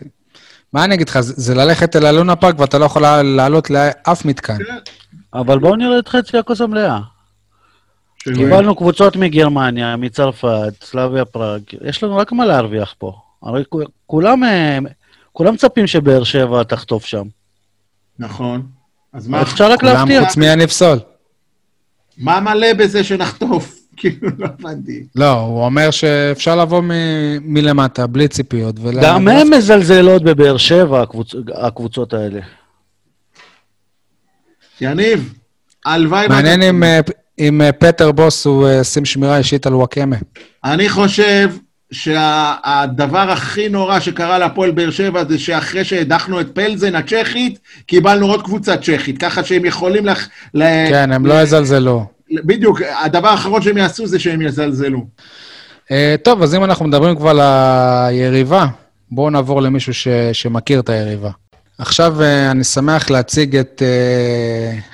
[0.72, 4.56] מה אני אגיד לך, זה ללכת אל אלונה פארק ואתה לא יכול לעלות לאף מתקן.
[5.34, 6.98] אבל בואו נראה את חצי הכוס המלאה.
[8.34, 10.48] קיבלנו קבוצות מגרמניה, מצרפת,
[10.84, 13.12] סלאביה פראג, יש לנו רק מה להרוויח פה.
[13.42, 14.78] הרי כו- כולם, אה,
[15.32, 17.22] כולם מצפים שבאר שבע תחטוף שם.
[18.18, 18.62] נכון.
[19.12, 20.24] אז מה, אפשר רק כולם להבטיח.
[20.24, 20.98] חוץ מיניב סול.
[22.18, 23.76] מה מלא בזה שנחטוף?
[23.98, 25.02] כאילו, לא הבנתי.
[25.16, 26.90] לא, הוא אומר שאפשר לבוא מ-
[27.54, 28.76] מלמטה, בלי ציפיות.
[28.82, 31.32] ולה- גם הם מזלזלות בבאר שבע, הקבוצ...
[31.54, 32.40] הקבוצות האלה.
[34.80, 35.32] יניב,
[35.84, 36.28] הלוואי...
[36.28, 37.00] מעניין אם, אה,
[37.38, 40.16] אם אה, פטר בוס הוא אה, שים שמירה אישית על וואקמה.
[40.64, 41.50] אני חושב
[41.92, 48.42] שהדבר הכי נורא שקרה להפועל באר שבע זה שאחרי שהדחנו את פלזן הצ'כית, קיבלנו עוד
[48.42, 50.28] קבוצה צ'כית, ככה שהם יכולים לך...
[50.54, 52.06] ל- כן, הם לא יזלזלו.
[52.32, 55.06] בדיוק, הדבר האחרון שהם יעשו זה שהם יזלזלו.
[55.90, 58.66] אה, טוב, אז אם אנחנו מדברים כבר על היריבה,
[59.10, 61.30] בואו נעבור למישהו ש, שמכיר את היריבה.
[61.78, 63.82] עכשיו אה, אני שמח להציג את,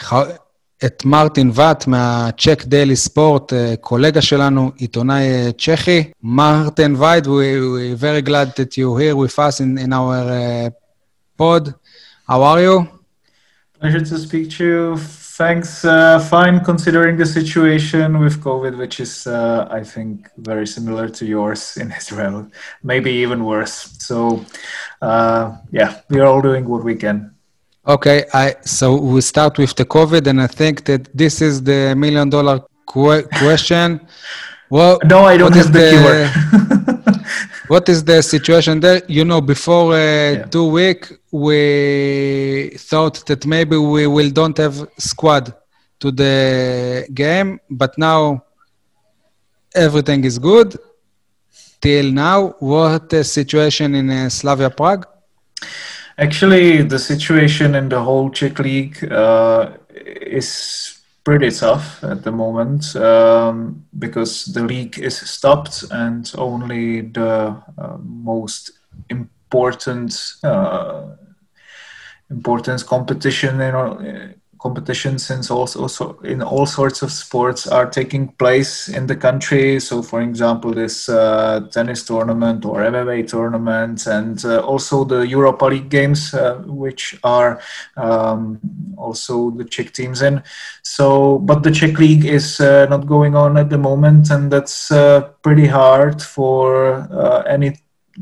[0.00, 0.41] ח-
[0.85, 6.11] את מרטין ואט מהצ'ק דיילי ספורט, אה, קולגה שלנו, עיתונאי אה, צ'כי.
[6.23, 10.69] מרטין ואט, we, we very glad that you're here with us in, in our uh,
[11.37, 11.73] pod.
[12.29, 12.85] How are you?
[13.79, 14.97] Pleasure to speak to you.
[15.37, 15.85] Thanks.
[15.85, 21.23] Uh, fine, considering the situation with COVID, which is, uh, I think, very similar to
[21.25, 22.47] yours in Israel,
[22.83, 23.75] maybe even worse.
[23.99, 24.43] So,
[24.99, 27.17] uh, yeah, we are all doing what we can.
[27.86, 31.94] Okay, I, so we start with the COVID, and I think that this is the
[31.96, 34.00] million dollar que- question.
[34.70, 37.24] Well, No, I don't what is have the cure.
[37.66, 39.02] what is the situation there?
[39.08, 40.44] You know, before uh, Yeah.
[40.44, 45.52] two week, we thought that maybe we will don't have squad
[46.00, 48.44] to the game, but now
[49.74, 50.78] everything is good.
[51.80, 55.04] Till now, what the situation in uh, Slavia Prague?
[56.18, 62.96] Actually, the situation in the whole Czech League uh, is pretty tough at the moment
[62.96, 68.72] um, because the league is stopped and only the uh, most
[69.08, 71.06] important uh,
[72.30, 78.88] important competition in uh, competitions in also in all sorts of sports are taking place
[78.88, 79.80] in the country.
[79.80, 85.64] So, for example, this uh, tennis tournament or MMA tournament, and uh, also the Europa
[85.64, 87.60] League games, uh, which are
[87.96, 88.60] um,
[88.96, 90.42] also the Czech teams in.
[90.82, 94.92] So, but the Czech league is uh, not going on at the moment, and that's
[94.92, 97.80] uh, pretty hard for uh, any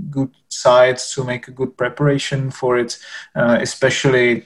[0.08, 2.96] good sides to make a good preparation for it,
[3.34, 4.44] especially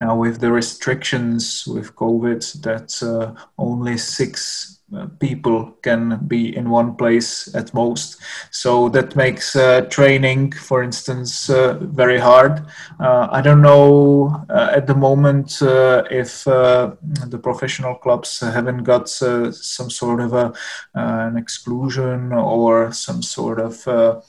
[0.00, 6.68] now with the restrictions with COVID that uh, only six uh, people can be in
[6.68, 8.20] one place at most.
[8.50, 12.66] So that makes uh, training, for instance, uh, very hard.
[12.98, 15.62] Uh, I don't know uh, at the moment
[16.10, 20.52] if the professional clubs haven't got some sort of a,
[20.94, 24.24] an exclusion or some sort of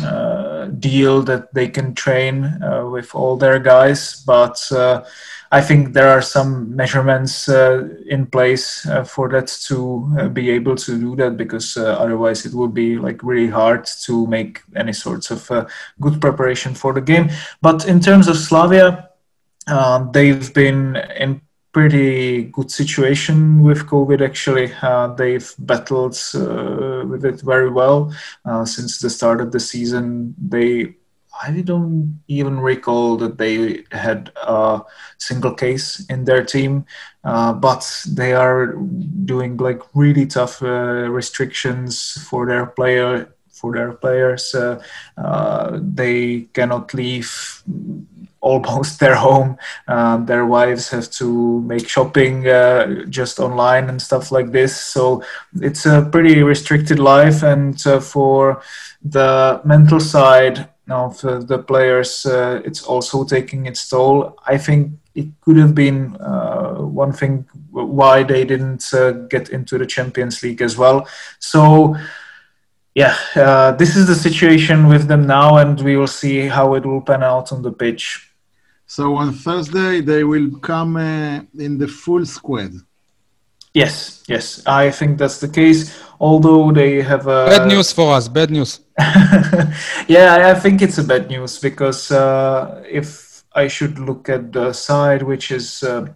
[0.00, 5.04] uh, deal that they can train uh, with all their guys, but uh,
[5.50, 10.48] I think there are some measurements uh, in place uh, for that to uh, be
[10.50, 14.94] able to do that because otherwise it would be like really hard to make any
[14.94, 15.68] sorts of
[16.00, 17.28] good preparation for the game.
[17.60, 19.10] But in terms of Slavia,
[19.66, 24.20] uh, they've been in pretty good situation with COVID.
[24.20, 29.60] Actually, uh, they've battled uh, with it very well uh, since the start of the
[29.60, 30.34] season.
[30.38, 30.94] They,
[31.42, 34.82] I don't even recall that they had a
[35.16, 36.84] single case in their team,
[37.24, 38.74] uh, but they are
[39.24, 44.54] doing like really tough uh, restrictions for their player for their players.
[44.54, 47.62] Uh, they cannot leave
[48.42, 49.56] almost their home.
[49.88, 54.78] Um, their wives have to make shopping uh, just online and stuff like this.
[54.78, 55.22] So
[55.60, 57.42] it's a pretty restricted life.
[57.42, 58.62] And uh, for
[59.02, 64.36] the mental side of uh, the players, uh, it's also taking its toll.
[64.46, 69.78] I think it could have been uh, one thing why they didn't uh, get into
[69.78, 71.06] the Champions League as well.
[71.38, 71.96] So
[72.94, 77.00] yeah, this is the situation with them now, and we will see how it will
[77.00, 78.31] pan out on the pitch.
[78.96, 82.72] So on Thursday, they will come uh, in the full squad.
[83.72, 85.98] Yes, yes, I think that's the case.
[86.20, 88.80] Although they have a Bad news for us, bad news.
[90.08, 94.52] yeah, I- I think it's a bad news because uh, if I should look at
[94.52, 96.08] the side, which is uh,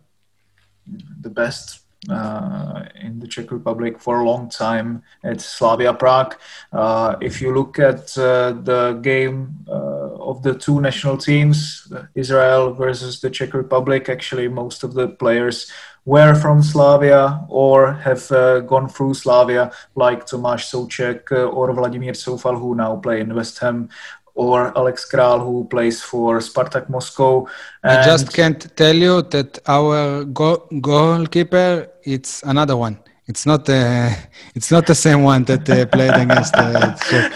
[1.23, 6.37] the best uh, in the Czech Republic for a long time, at Slavia Prague.
[6.73, 12.75] Uh, if you look at uh, the game uh, of the two national teams, Israel
[12.75, 15.71] versus the Czech Republic, actually most of the players
[16.07, 22.59] were from Slavia or have uh, gone through Slavia, like Tomáš Souček or Vladimír Soufal,
[22.59, 23.89] who now play in West Ham,
[24.37, 27.47] or Alex Král, who plays for Spartak Moscow.
[27.83, 32.99] I just can't tell you that our go- goalkeeper, it's another one.
[33.27, 34.11] It's not, uh,
[34.55, 37.33] it's not the same one that uh, played against uh, Czech.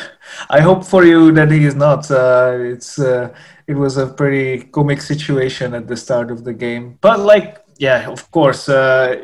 [0.49, 2.11] I hope for you that he is not.
[2.11, 3.35] Uh, it's uh,
[3.67, 8.09] it was a pretty comic situation at the start of the game, but like yeah,
[8.09, 9.17] of course, uh,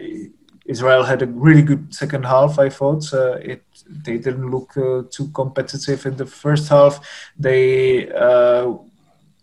[0.66, 2.58] Israel had a really good second half.
[2.58, 7.00] I thought uh, it they didn't look uh, too competitive in the first half.
[7.38, 8.74] They uh,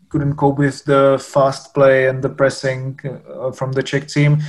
[0.09, 4.41] couldn't cope with the fast play and the pressing uh, from the Czech team.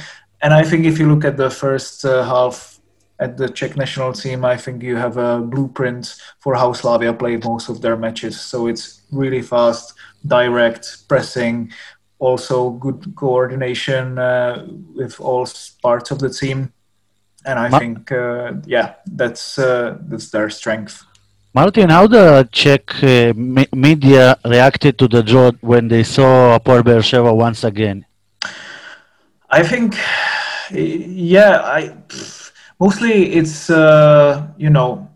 [0.43, 2.75] And I think if you look at the first half
[3.19, 7.45] at the Czech national team, I think you have a blueprint for how Slavia played
[7.45, 8.39] most of their matches.
[8.39, 9.95] So it's really fast,
[10.27, 11.73] direct pressing,
[12.19, 15.47] also good coordination uh, with all
[15.83, 16.74] parts of the team.
[17.45, 21.05] And I Ma- think, uh, yeah, that's uh, that's their strength.
[21.55, 26.83] Martin, how the Czech uh, me- media reacted to the draw when they saw Apol
[26.83, 28.05] Beersheva once again?
[29.51, 29.95] I think,
[30.71, 31.95] yeah, I
[32.81, 35.09] mostly it's uh, you know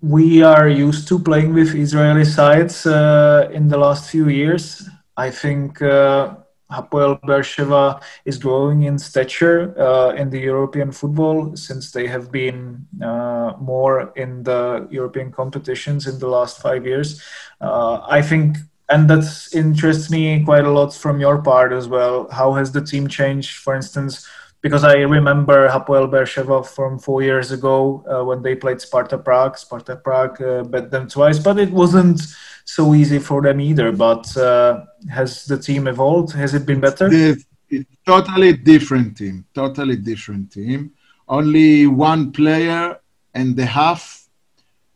[0.00, 4.88] we are used to playing with Israeli sides uh, in the last few years.
[5.16, 6.34] I think uh,
[6.70, 12.86] Hapoel Beersheva is growing in stature uh, in the European football since they have been
[13.02, 17.22] uh, more in the European competitions in the last five years.
[17.60, 18.56] Uh, I think,
[18.88, 22.28] and that interests me quite a lot from your part as well.
[22.30, 24.26] How has the team changed, for instance?
[24.62, 29.56] Because I remember Hapoel Beersheva from four years ago uh, when they played Sparta Prague.
[29.56, 32.20] Sparta Prague uh, bet them twice, but it wasn't
[32.64, 33.90] so easy for them either.
[33.90, 36.34] But uh, has the team evolved?
[36.34, 37.08] Has it been better?
[37.10, 39.46] It's, it's totally different team.
[39.54, 40.92] Totally different team.
[41.26, 42.98] Only one player
[43.34, 44.28] and a half.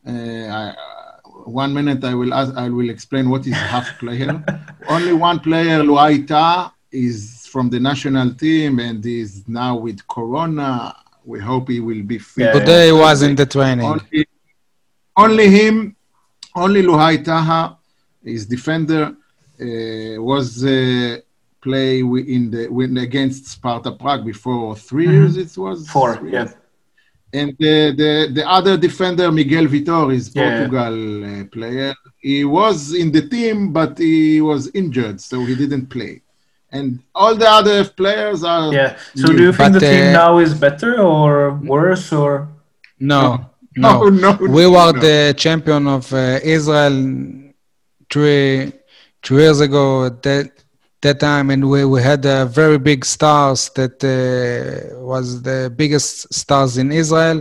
[0.07, 0.74] Uh, I,
[1.46, 4.42] one minute, I will ask, I will explain what is half player.
[4.88, 10.71] Only one player, Luaita, is from the national team and is now with Corona.
[11.33, 12.47] We hope he will be fit.
[12.47, 12.53] Yeah.
[12.61, 13.87] Today was in the training.
[13.93, 14.21] Only,
[15.25, 15.77] only him,
[16.64, 17.61] only Luhai Taha,
[18.33, 19.05] his defender,
[19.67, 21.19] uh, was uh,
[21.67, 21.93] play
[22.35, 25.12] in the win against Sparta Prague before 3 Mhm.
[25.17, 25.35] years.
[25.45, 26.49] It was Four, three yeah.
[27.38, 30.43] And the, the the other defender, Miguel Vitor, is Yeah.
[30.43, 30.97] Portugal
[31.31, 31.90] uh, player.
[32.29, 36.14] He was in the team, but he was injured, so he didn't play.
[36.75, 38.91] And all the other players are Yeah.
[39.15, 39.37] So new.
[39.39, 41.31] do you think But, the team uh, now is better or
[41.75, 42.33] worse or?
[42.99, 43.23] No,
[43.77, 44.11] No, no.
[44.25, 45.01] no, We were no.
[45.09, 46.97] the champion of uh, Israel
[48.13, 48.73] three,
[49.25, 50.47] three years ago at that,
[51.03, 56.33] that time, and we, we had uh, very big stars that uh, was the biggest
[56.41, 57.39] stars in Israel.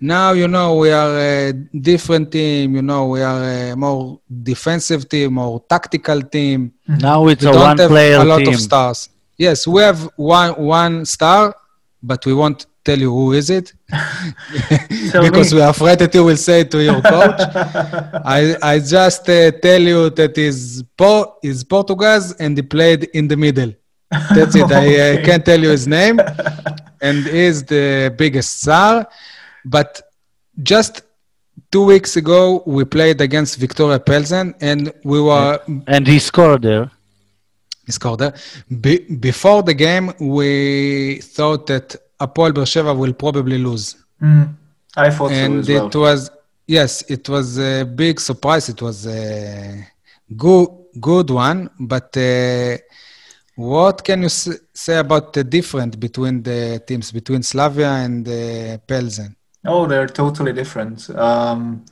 [0.00, 2.74] Now, you know, we are a different team.
[2.76, 6.72] You know, we are a more defensive team, more tactical team.
[6.86, 8.48] Now it's We a don't have one-player a lot team.
[8.48, 9.08] of stars.
[9.38, 11.54] Yes, we have one one star,
[12.02, 13.72] but we won't tell you who is it
[15.20, 15.58] because me.
[15.58, 17.40] we are afraid that you will say to your coach.
[18.38, 23.28] I I just uh, tell you that is po- is Portuguese and he played in
[23.28, 23.72] the middle.
[24.34, 24.70] That's it.
[24.70, 24.86] I
[25.18, 26.18] uh, can't tell you his name,
[27.00, 29.06] and is the biggest star.
[29.64, 30.02] But
[30.62, 31.02] just
[31.70, 36.90] two weeks ago, we played against Victoria Pelzen, and we were And he scored there.
[37.86, 38.34] he scored there.
[38.80, 44.54] Be- before the game, we thought that Apol Beersheva will probably lose, Mm,
[44.96, 45.86] I thought so and as well.
[45.88, 46.30] it was
[46.66, 48.68] yes, it was a big surprise.
[48.68, 49.86] It was a
[50.36, 50.68] good
[51.00, 52.16] good one, but.
[52.16, 52.76] Uh,
[53.56, 54.28] what can you
[54.84, 58.32] say about the difference between the teams, between Slavia and uh,
[58.88, 59.36] Pelzen?
[59.64, 61.08] Oh, they're totally different.
[61.10, 61.84] Um,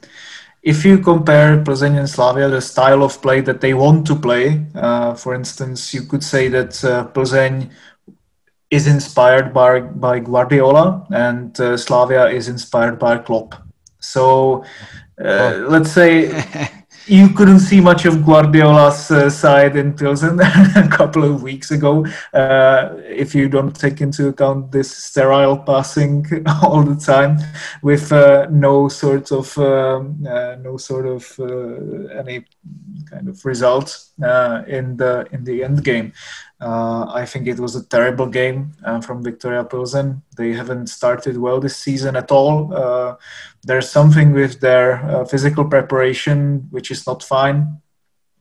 [0.63, 4.67] if you compare Plzeň and Slavia, the style of play that they want to play,
[4.75, 7.71] uh, for instance, you could say that uh, Plzeň
[8.71, 13.55] is inspired by, by Guardiola and uh, Slavia is inspired by Klopp.
[14.01, 14.65] So
[15.23, 16.31] uh, let's say
[17.07, 20.41] you couldn't see much of Guardiola's uh, side in Pilsen
[20.77, 22.07] a couple of weeks ago.
[22.33, 26.27] Uh, if you don't take into account this sterile passing
[26.63, 27.39] all the time,
[27.83, 32.45] with uh, no sort of um, uh, no sort of uh, any
[33.11, 36.13] kind of result uh, in the in the end game.
[36.63, 40.23] Uh, I think it was a terrible game uh, from Victoria Pilsen.
[40.37, 42.73] They haven't started well this season at all.
[42.73, 43.17] Uh,
[43.65, 47.81] there's something with their uh, physical preparation which is not fine.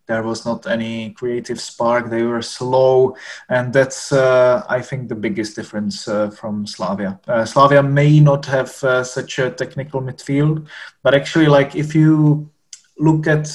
[0.05, 2.09] There was not any creative spark.
[2.09, 3.15] They were slow,
[3.49, 7.19] and that's uh, I think the biggest difference uh, from Slavia.
[7.45, 10.67] Slavia may not have such a technical midfield,
[11.01, 12.49] but actually, like if you
[12.97, 13.47] look at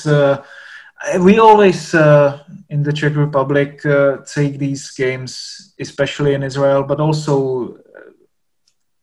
[1.20, 7.00] we always uh, in the Czech Republic uh, take these games, especially in Israel, but
[7.00, 7.78] also uh,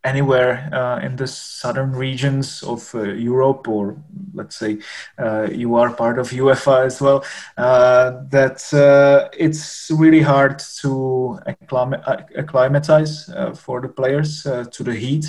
[0.03, 3.95] anywhere uh, in the southern regions of uh, Europe, or
[4.33, 4.79] let's say
[5.17, 7.23] uh, you are part of UEFA as well,
[7.55, 12.03] that it's really hard to acclim-
[12.35, 15.25] acclimatize for the players to the heat.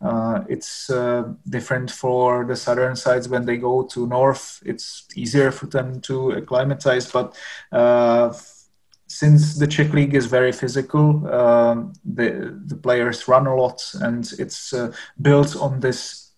[0.00, 4.62] Uh, it's uh, different for the southern sides when they go to north.
[4.64, 7.34] It's easier for them to acclimatize, but
[7.72, 8.32] uh,
[9.06, 14.30] since the Czech league is very physical, um, the the players run a lot, and
[14.38, 16.32] it's uh, built on this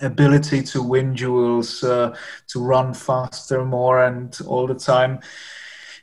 [0.00, 2.16] ability to win duels, uh,
[2.48, 5.20] to run faster, more, and all the time.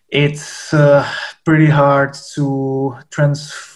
[0.09, 1.07] It's uh,
[1.45, 2.97] pretty hard to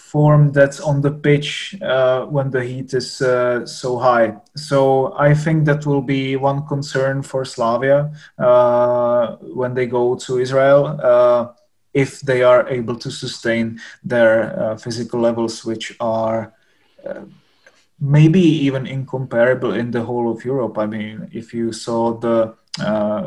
[0.08, 4.36] transform that's on the pitch uh, when the heat is uh, so high.
[4.56, 10.38] So I think that will be one concern for Slavia uh, when they go to
[10.38, 10.98] Israel.
[11.02, 11.52] Uh,
[11.94, 16.52] if they are able to sustain their uh, physical levels, which are
[17.06, 17.24] uh,
[18.00, 20.78] maybe even incomparable in the whole of Europe.
[20.78, 22.54] I mean, if you saw the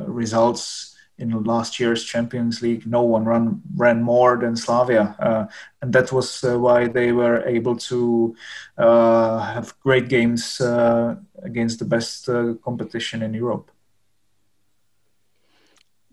[0.08, 5.16] results in last year's Champions League, no one run, ran more than Slavia.
[5.20, 5.46] Uh,
[5.82, 8.36] and that was uh, why they were able to
[8.78, 13.72] uh, have great games uh, against the best uh, competition in Europe.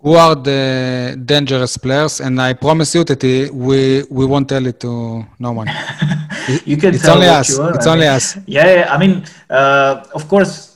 [0.00, 2.20] Who are the dangerous players?
[2.20, 5.66] And I promise you that we we won't tell it to no one.
[6.64, 7.58] you can It's tell only us.
[7.58, 7.74] want.
[7.74, 8.36] It's I only mean, us.
[8.46, 10.67] Yeah, yeah, I mean, uh, of course,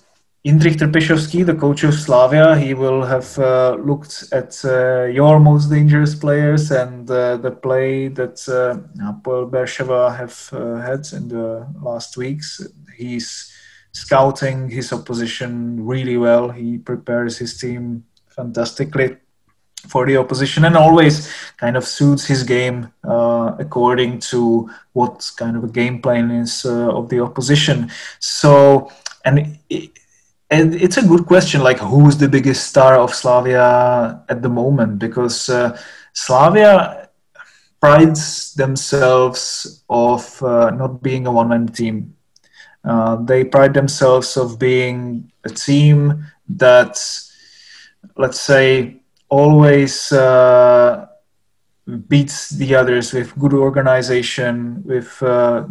[0.44, 5.70] Indrich Trpešovský, the coach of Slavia, he will have uh, looked at uh, your most
[5.70, 11.64] dangerous players and uh, the play that uh, Hapoel Beersheva have uh, had in the
[11.80, 12.60] last weeks.
[12.96, 13.52] He's
[13.92, 16.48] scouting his opposition really well.
[16.48, 19.18] He prepares his team fantastically
[19.86, 25.56] for the opposition and always kind of suits his game uh, according to what kind
[25.56, 27.92] of a game plan is uh, of the opposition.
[28.18, 28.90] So,
[29.24, 29.90] and it,
[30.52, 34.98] and it's a good question, like who's the biggest star of Slavia at the moment?
[34.98, 35.80] Because uh,
[36.12, 37.08] Slavia
[37.80, 42.14] prides themselves of uh, not being a one-man team.
[42.84, 47.00] Uh, they pride themselves of being a team that,
[48.16, 51.06] let's say, always uh,
[52.08, 55.64] beats the others with good organization, with uh,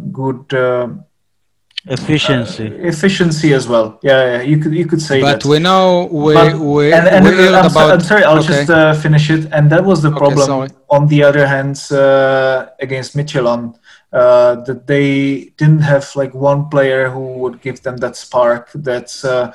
[1.86, 2.66] good uh, Efficiency.
[2.66, 3.98] efficiency as well.
[4.02, 5.48] Yeah, yeah, you could you could say But that.
[5.48, 7.90] we know we But- we, and, and we I'm, about.
[7.92, 8.48] I'm sorry, I'll okay.
[8.48, 9.48] just uh, finish it.
[9.52, 10.46] And that was the Okay, problem.
[10.46, 10.68] sorry.
[10.90, 13.74] On the other hand, uh, against Michelin,
[14.12, 19.08] uh, that they didn't have like one player who would give them that spark, that
[19.24, 19.52] uh,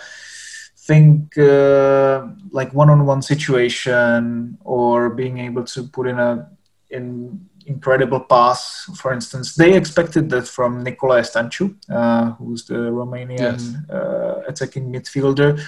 [0.88, 6.49] think uh, like one-on-one situation or being able to put in a
[6.89, 8.89] in incredible pass.
[8.95, 13.74] For instance, they expected that from Nicolae Stanciu, uh, who's the Romanian Yes.
[13.89, 15.59] uh, attacking midfielder,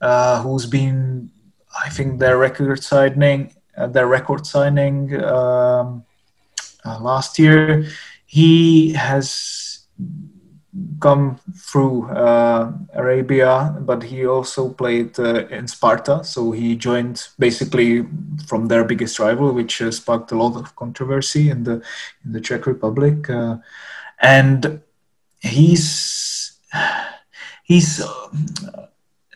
[0.00, 1.30] uh, who's been,
[1.84, 6.04] I think, their record signing, uh, their record signing um,
[6.84, 7.86] uh, last year.
[8.26, 9.86] He has
[11.00, 16.24] come through uh, Arabia, but he also played uh, in Sparta.
[16.24, 18.06] So he joined basically
[18.46, 21.82] from their biggest rival, which uh, sparked a lot of controversy in the
[22.24, 23.30] in the Czech Republic.
[23.30, 23.58] Uh,
[24.20, 24.80] and
[25.40, 26.58] he's
[27.62, 28.86] he's uh,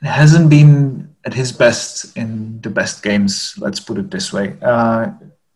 [0.02, 3.54] hasn't been at his best in the best games.
[3.58, 4.56] Let's put it this way.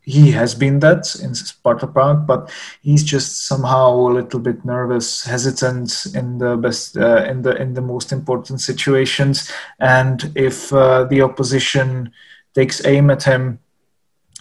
[0.03, 2.51] He has been that in Sparta Prague, but
[2.83, 7.75] he's just somehow a little bit nervous, hesitant in the best, uh, in the in
[7.75, 9.51] the most important situations.
[9.79, 12.13] And if uh, the opposition
[12.53, 13.61] takes aim at him,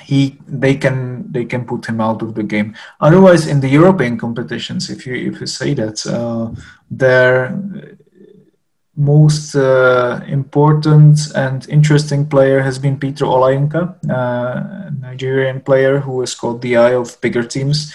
[0.02, 2.76] he they can they can put him out of the game.
[3.00, 6.50] Otherwise, in the European competitions, if you if you say that, uh,
[6.90, 7.56] there
[8.96, 16.20] most uh, important and interesting player has been Peter Olayinka, uh, a Nigerian player who
[16.20, 17.94] has caught the eye of bigger teams.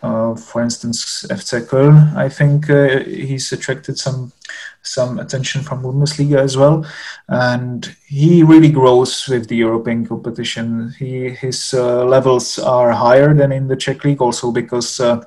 [0.00, 4.32] Uh, for instance, FC Köln, I think uh, he's attracted some
[4.82, 6.86] some attention from Bundesliga as well,
[7.28, 10.94] and he really grows with the European competition.
[10.98, 15.24] He his uh, levels are higher than in the Czech league, also because uh,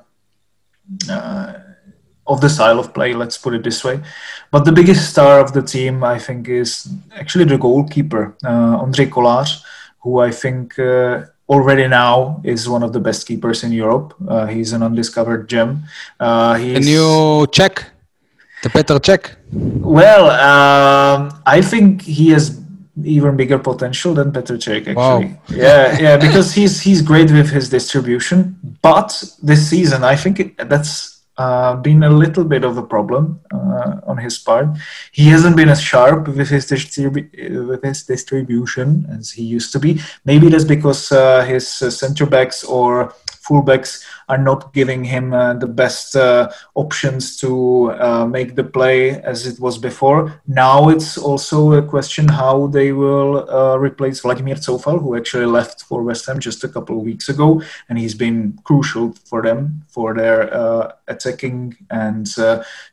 [2.26, 4.00] of the style of play, let's put it this way.
[4.50, 9.06] But the biggest star of the team, I think, is actually the goalkeeper, uh, Ondřej
[9.10, 9.62] Kolář,
[10.04, 14.14] who I think uh, already now is one of the best keepers in Europe.
[14.28, 15.82] Uh, he's an undiscovered gem.
[16.20, 16.78] Uh, he's...
[16.78, 17.84] Can you check
[18.62, 19.36] the Petr Cech?
[19.52, 22.60] Well, um, I think he has
[23.04, 24.94] even bigger potential than Petr Cech actually.
[24.94, 25.20] Wow.
[25.48, 28.56] yeah, yeah, because he's he's great with his distribution.
[28.82, 33.40] But this season, I think it, that's uh, been a little bit of a problem
[33.52, 34.66] uh, on his part.
[35.12, 39.78] He hasn't been as sharp with his distribu- with his distribution as he used to
[39.78, 40.00] be.
[40.24, 43.14] Maybe that's because uh, his uh, center backs or
[43.46, 49.20] fullbacks are not giving him uh, the best uh, options to uh, make the play
[49.22, 50.40] as it was before.
[50.46, 53.46] Now it's also a question how they will
[53.78, 57.62] replace Vladimir Coufal, who actually left for West Ham just a couple of weeks ago,
[57.88, 62.28] and he's been crucial for them for their attacking and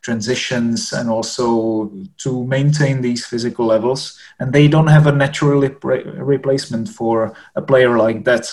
[0.01, 4.19] transitions, and also to maintain these physical levels.
[4.39, 8.51] And they don't have a natural replacement for a player like that.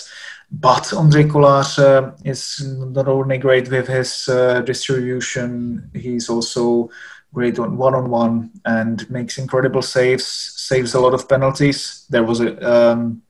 [0.49, 6.89] But Ondřej Kolář uh, is not only great with his uh, distribution, he's also
[7.33, 10.25] great on one-on-one and makes incredible saves,
[10.55, 12.05] saves a lot of penalties.
[12.09, 13.21] There was a um,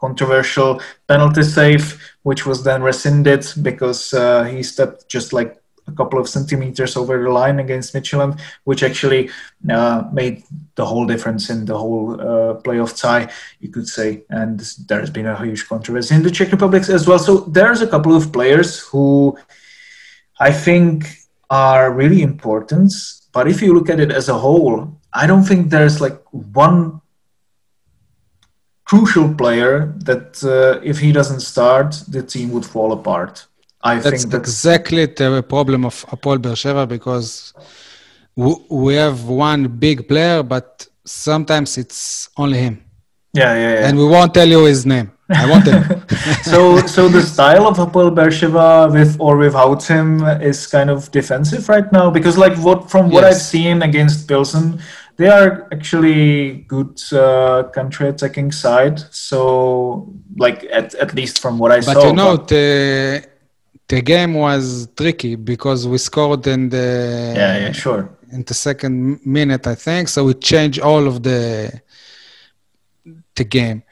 [0.00, 6.18] controversial penalty save, which was then rescinded because uh, he stepped just like a couple
[6.18, 9.30] of centimeters over the line against Midtjylland, which actually
[9.70, 10.42] uh, made
[10.74, 13.30] the whole difference in the whole uh, playoff tie,
[13.60, 14.24] you could say.
[14.30, 17.18] And there's been a huge controversy in the Czech Republic as well.
[17.18, 19.38] So there's a couple of players who
[20.40, 21.06] I think
[21.50, 22.92] are really important.
[23.32, 27.00] But if you look at it as a whole, I don't think there's like one
[28.84, 33.46] crucial player that uh, if he doesn't start, the team would fall apart.
[33.82, 37.54] I that's think that's exactly the problem of Apol Beersheva because
[38.36, 42.84] we have one big player, but sometimes it's only him.
[43.32, 43.88] yeah, yeah, yeah.
[43.88, 45.12] And we won't tell you his name.
[45.28, 45.82] I won't tell
[46.42, 51.68] so, so the style of Apol Beersheva with or without him is kind of defensive
[51.68, 53.34] right now because, like, what from what Yes.
[53.34, 54.80] I've seen against Pilsen,
[55.16, 59.00] they are actually good uh, country-attacking side.
[59.10, 62.06] So, like, at, at least from what I but saw.
[62.06, 63.26] you know, the,
[63.88, 68.10] the game was tricky because we scored in the yeah, yeah, sure.
[68.32, 70.08] in the second minute, I think.
[70.08, 71.80] So we changed all of the
[73.36, 73.82] the game.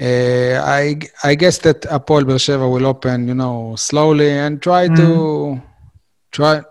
[0.00, 5.60] Uh, I I guess that Apol Beersheva will open, you know, slowly and try to
[6.30, 6.62] try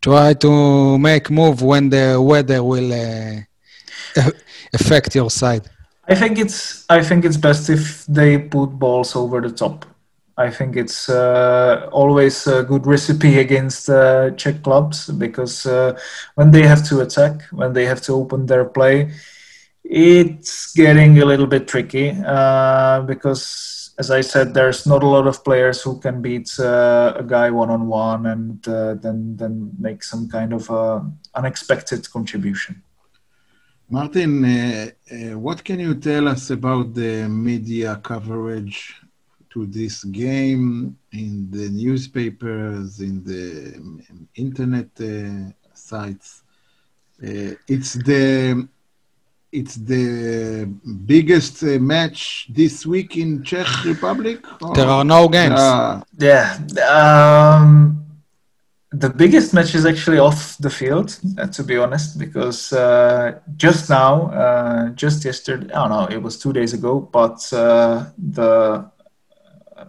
[0.00, 3.40] try to make move when the weather will uh,
[4.74, 5.68] affect your side.
[6.08, 9.84] I think it's I think it's best if they put balls over the top.
[10.42, 15.96] I think it's uh, always a good recipe against uh, Czech clubs because uh,
[16.34, 19.12] when they have to attack, when they have to open their play,
[19.84, 25.28] it's getting a little bit tricky uh, because, as I said, there's not a lot
[25.28, 29.70] of players who can beat uh, a guy one on one and uh, then then
[29.78, 30.62] make some kind of
[31.34, 32.82] unexpected contribution.
[33.88, 34.32] Martin,
[35.46, 39.02] what can you tell us about the media coverage
[39.52, 46.42] to this game in the newspapers, in the um, internet uh, sites?
[47.22, 48.66] Uh, it's the
[49.52, 50.66] it's the
[51.06, 54.38] biggest uh, match this week in Czech Republic.
[54.62, 55.60] Or- There are no games.
[55.60, 56.56] Uh, Yeah.
[56.90, 57.98] Um,
[58.94, 63.88] the biggest match is actually off the field, uh, to be honest, because uh, just
[63.88, 68.90] now, uh, just yesterday, I don't know, it was two days ago, but uh, the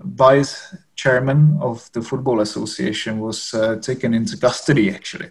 [0.04, 5.30] vice chairman of the Football Association was uh, taken into custody, actually.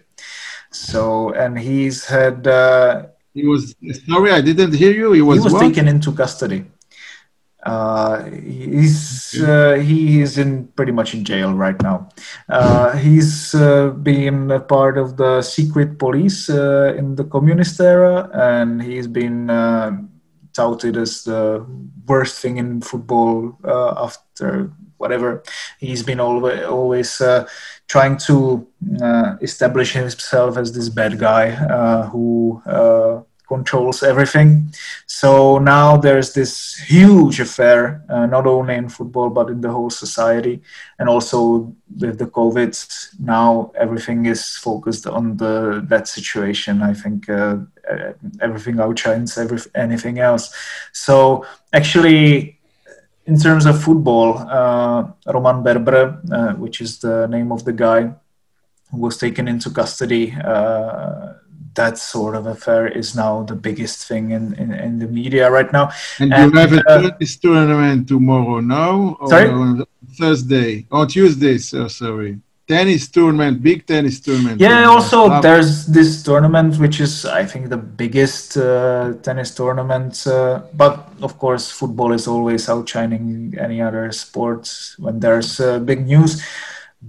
[0.71, 2.47] So, and he's had.
[2.47, 3.75] Uh, he was
[4.07, 5.11] sorry, I didn't hear you.
[5.13, 6.65] He was, he was taken into custody.
[7.65, 12.09] Uh, he's uh, he is in pretty much in jail right now.
[12.49, 18.29] Uh, he's uh, been a part of the secret police uh, in the communist era,
[18.33, 19.49] and he's been
[20.53, 21.65] touted as the
[22.07, 25.43] worst thing in football uh, after whatever.
[25.79, 27.47] He's been always always uh,
[27.87, 28.67] trying to
[29.01, 33.21] uh, establish himself as this bad guy uh, who uh,
[33.55, 34.49] controls everything.
[35.21, 35.29] So
[35.75, 36.53] now there's this
[36.93, 37.79] huge affair,
[38.13, 40.55] uh, not only in football but in the whole society,
[40.99, 41.37] and also
[42.01, 42.73] with the COVID.
[43.19, 45.55] Now everything is focused on the
[45.91, 46.73] that situation.
[46.91, 47.57] I think uh,
[47.91, 48.11] uh,
[48.45, 50.45] everything outshines every anything else.
[50.91, 51.15] So
[51.71, 52.59] actually.
[53.25, 54.29] In terms of football,
[54.59, 55.01] uh,
[55.35, 58.01] Roman Berber, uh, which is the name of the guy
[58.91, 61.39] who was taken into custody, uh,
[61.75, 65.71] that sort of affair is now the biggest thing in, in, in the media right
[65.71, 65.91] now.
[66.19, 69.17] And And, you have a uh, tennis tournament tomorrow, now?
[69.19, 69.49] Or Sorry?
[69.49, 69.85] on
[70.17, 70.85] Thursday.
[70.91, 72.39] Or Tuesday, so sorry.
[72.65, 74.61] Tennis tournament, big tennis tournament.
[74.61, 80.25] Yeah, also there's this tournament, which is I think the biggest uh, tennis tournament.
[80.25, 86.07] Uh, but of course, football is always outshining any other sports when there's uh, big
[86.07, 86.41] news.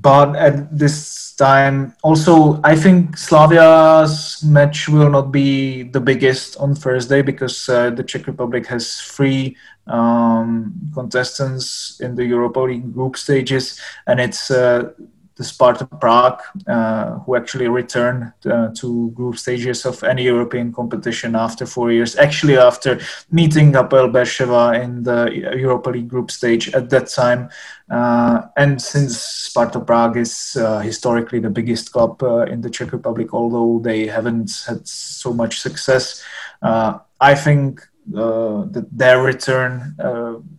[0.00, 6.74] But at this time, also I think Slavia's match will not be the biggest on
[6.74, 13.16] Thursday because uh, the Czech Republic has three um, contestants in the Europa League group
[13.16, 14.50] stages, and it's.
[14.50, 14.92] Uh,
[15.36, 21.34] the Sparta Prague, uh, who actually returned uh, to group stages of any European competition
[21.34, 22.14] after four years.
[22.16, 23.00] Actually, after
[23.32, 27.48] meeting Hapoel Beersheva in the Europa League group stage at that time,
[27.90, 32.92] uh, and since Sparta Prague is uh, historically the biggest club uh, in the Czech
[32.92, 36.22] Republic, although they haven't had so much success,
[36.62, 39.96] uh, I think that their return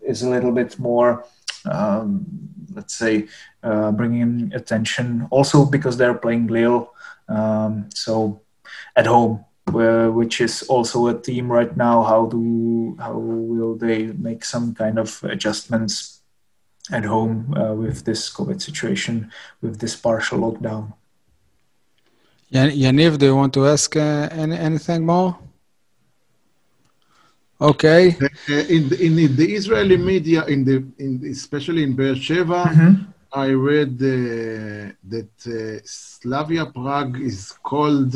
[0.02, 1.26] is a little bit more.
[1.66, 2.26] Um,
[2.76, 3.28] let's say
[3.64, 6.94] uh, bringing attention also because they're playing Lille
[7.30, 8.42] um, so
[8.96, 14.08] at home where, which is also a team right now how do how will they
[14.28, 16.22] make some kind of adjustments
[16.92, 20.94] at home uh, with this covid situation with this partial lockdown
[22.50, 25.36] Yan- Yaniv, do you want to ask uh, any, anything more?
[27.72, 28.04] Okay.
[28.22, 32.94] Uh, in, the, in the Israeli media, in the, in, especially in Beersheba, Mhm.
[33.46, 34.08] I read uh,
[35.14, 37.40] that uh, Slavia Prague is
[37.70, 38.14] called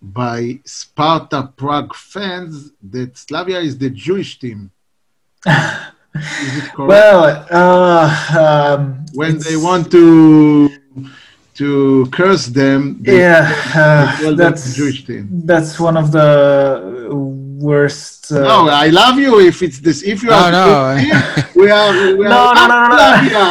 [0.00, 2.52] by Sparta Prague fans
[2.94, 4.60] that Slavia is the Jewish team.
[5.46, 6.88] is it correct?
[6.94, 8.08] well uh,
[8.44, 8.80] um,
[9.20, 10.70] when they want to
[11.60, 11.68] to
[12.18, 15.24] curse them, yeah uh, them that's the Jewish team.
[15.50, 16.26] that's one of the
[17.64, 20.02] worst uh, No, I love you if it's this.
[20.02, 20.94] If you are no.
[20.94, 21.92] the we are.
[22.16, 23.46] We no, are no, no, no, Slavia.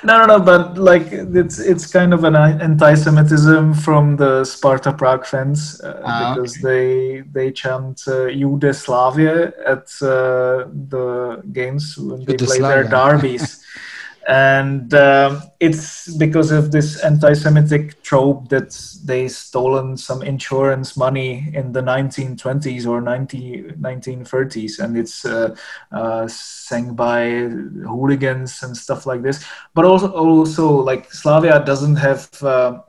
[0.04, 0.38] no, no, no.
[0.50, 6.34] But like, it's it's kind of an anti-Semitism from the Sparta Prague fans uh, Ah,
[6.34, 13.46] because they they chant uh, Yugoslavia at uh, the games when they play their derbies.
[14.28, 18.70] And um, it's because of this anti-Semitic trope that
[19.04, 25.56] they stolen some insurance money in the 1920s or 19, 1930s, and it's uh,
[25.90, 29.44] uh, sang by hooligans and stuff like this.
[29.74, 32.80] But also, also like Slavia doesn't have uh,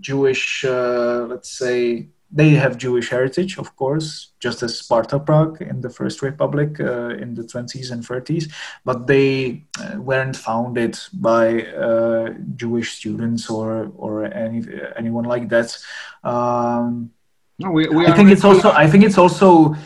[0.00, 5.80] Jewish, uh, let's say, they have Jewish heritage, of course, just as Sparta Prague in
[5.80, 8.52] the First Republic uh, in the 20s and 30s,
[8.84, 14.66] but they uh, weren't founded by uh, Jewish students or or any
[14.96, 15.78] anyone like that.
[16.24, 17.12] Um,
[17.60, 19.76] No, we, we I think it's also I think it's also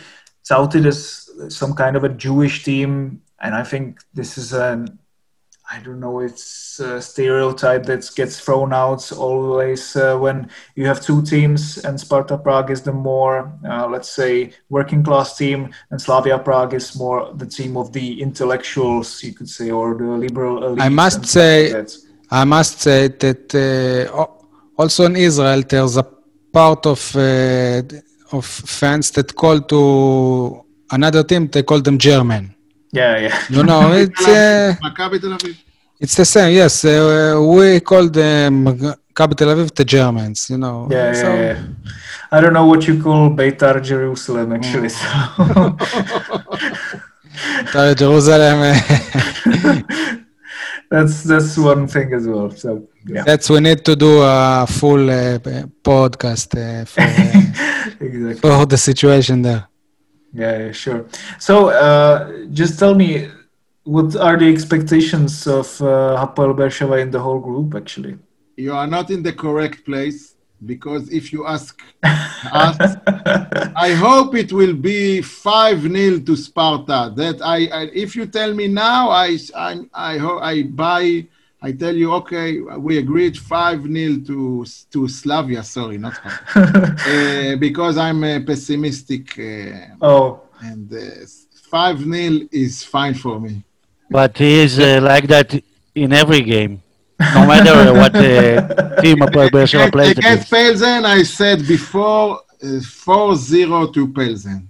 [0.49, 4.99] touted as some kind of a Jewish team, and I think this is an
[5.71, 11.01] I don't know it's a stereotype that gets thrown out always uh, when you have
[11.03, 16.01] two teams, and Sparta Prague is the more uh, let's say working class team, and
[16.01, 20.65] Slavia Prague is more the team of the intellectuals, you could say, or the liberal
[20.65, 20.81] elite.
[20.81, 21.85] I must say-
[22.31, 24.27] I must say that uh,
[24.81, 26.07] also in Israel, there's a
[26.53, 27.83] part of uh,
[28.33, 28.45] of
[28.81, 29.81] fans that call to
[30.91, 32.55] another team, they call them German.
[32.93, 33.43] Yeah, yeah.
[33.51, 34.75] No, no, it's uh,
[36.01, 36.55] It's the same.
[36.55, 38.65] Yes, uh, we call them
[39.15, 40.49] capital Tel Aviv the Germans.
[40.51, 40.89] You know.
[40.91, 41.29] Yeah, so.
[41.29, 41.59] yeah, yeah,
[42.31, 44.89] I don't know what you call Beitar Jerusalem actually.
[44.89, 45.81] Mm.
[47.73, 47.95] So.
[47.95, 48.59] Jerusalem.
[48.63, 48.81] Eh.
[50.91, 52.51] that's that's one thing as well.
[52.51, 53.25] So yeah.
[53.25, 55.39] that's we need to do a full uh,
[55.83, 58.35] podcast uh, for, uh, exactly.
[58.35, 59.69] for the situation there.
[60.33, 61.07] Yeah, yeah, sure.
[61.39, 63.29] So uh, just tell me,
[63.85, 67.75] what are the expectations of uh, Hapoel Beersheva in the whole group?
[67.75, 68.19] Actually,
[68.57, 70.35] You are not in the correct place
[70.67, 71.81] because if you ask
[72.53, 72.97] us,
[73.77, 77.13] I hope it will be 5 0 to Sparta.
[77.17, 80.19] That I, I if you tell me now, I I I,
[80.53, 81.27] I buy.
[81.61, 85.63] I tell you, okay, we agreed 5 0 to to Slavia.
[85.65, 86.15] Sorry, not
[86.55, 91.27] uh, because I'm uh, pessimistic, uh, oh, and uh,
[91.71, 93.65] 5 0 is fine for me.
[94.09, 95.61] But he is uh, like that
[95.97, 96.81] in every game,
[97.35, 100.53] no matter what uh, team Hapoel Beersheva plays Against against.
[100.53, 104.69] Pelzen, I said before uh, 4 0 to Pelzen.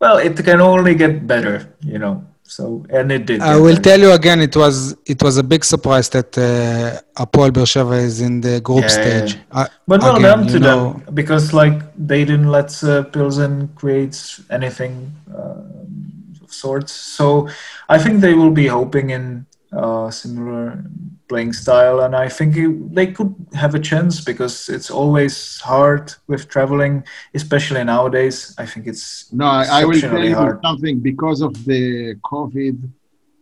[0.00, 2.24] well, it can only get better, you know.
[2.48, 3.40] So and it did.
[3.42, 3.82] I will better.
[3.88, 4.40] tell you again.
[4.40, 8.82] It was it was a big surprise that uh, Apoel Beersheva is in the group
[8.82, 9.38] Yeah, stage.
[9.52, 13.68] Uh, But well again, done to know, them because like they didn't let uh, Pilsen
[13.74, 14.16] create
[14.50, 16.92] anything uh, of sorts.
[16.92, 17.48] So
[17.88, 20.84] I think they will be hoping in uh, similar
[21.28, 26.14] playing style, and I think it, they could have a chance because it's always hard
[26.26, 27.04] with traveling,
[27.34, 28.54] especially nowadays.
[28.58, 30.60] I think it's No, I, will tell you hard.
[30.64, 32.90] something because of the COVID.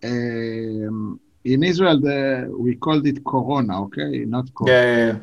[0.04, 4.68] Um, in Israel, the, we called it Corona, okay, not COVID.
[4.68, 5.18] Yeah, yeah, yeah.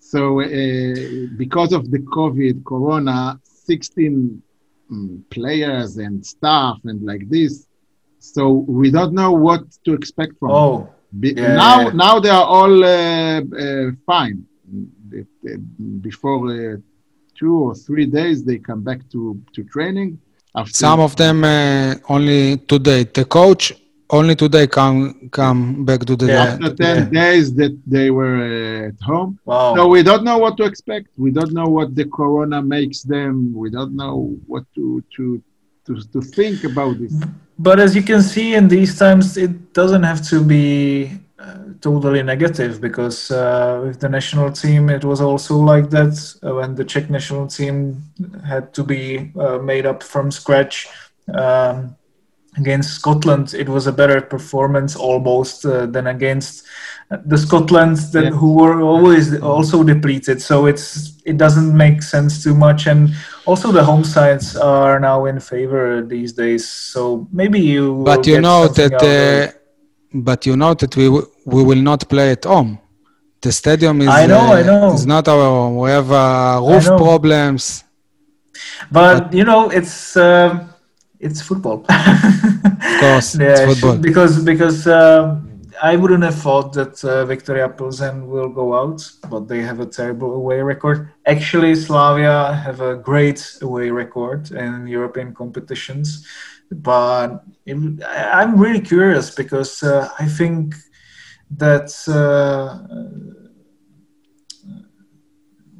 [0.00, 4.42] So, uh, because of the COVID, Corona, 16
[4.90, 7.66] mm, players and staff and like this.
[8.20, 8.42] So
[8.80, 10.48] we don't know what to expect from.
[10.50, 10.56] them.
[10.56, 11.92] Oh, Be- Yeah, now, yeah, yeah.
[12.04, 14.44] now they are all uh, uh, fine.
[15.10, 15.56] Be- be-
[16.08, 16.76] Before uh,
[17.38, 20.18] two or three days, they come back to, to training.
[20.54, 23.04] After some of them uh, only today.
[23.04, 23.72] The coach
[24.10, 26.26] only today come come back to the.
[26.26, 26.42] Yeah.
[26.44, 29.38] after 10 the- days that they were uh, at home.
[29.44, 29.74] wow.
[29.76, 31.06] So we don't know what to expect.
[31.16, 33.32] We don't know what the corona makes them.
[33.62, 35.42] We don't know what to to
[35.86, 37.14] to, to think about this.
[37.62, 42.22] But as you can see in these times, it doesn't have to be uh, totally
[42.22, 46.84] negative because uh, with the national team, it was also like that uh, when the
[46.84, 48.02] Czech national team
[48.52, 50.88] had to be uh, made up from scratch.
[51.34, 51.96] Um,
[52.56, 56.64] against Scotland, it was a better performance almost uh, than against
[57.10, 58.30] uh, the Scotland that Yeah.
[58.40, 60.42] who were always also depleted.
[60.42, 63.10] So it's it doesn't make sense too much, and
[63.50, 66.64] also the home sides are now in favor these days.
[66.92, 67.84] So maybe you.
[68.10, 68.92] But you know that.
[68.94, 69.50] out of it.
[69.54, 69.58] Uh,
[70.28, 72.78] but you know that we w- we will not play at home.
[73.42, 74.08] The stadium is.
[74.08, 74.92] I know, I uh, know.
[74.94, 75.76] Is not our home.
[75.84, 77.84] We have uh, roof problems.
[78.90, 80.70] But you know, it's um
[81.18, 81.84] it's football.
[81.88, 83.96] of course, it's football.
[83.96, 85.49] Because because um
[85.82, 89.86] I wouldn't have thought that uh, Victoria Pilsen will go out, but they have a
[89.86, 91.12] terrible away record.
[91.26, 96.26] Actually, Slavia have a great away record in European competitions,
[96.70, 97.76] but it,
[98.08, 100.74] I'm really curious because uh, I think
[101.56, 101.90] that.
[102.06, 103.26] Uh,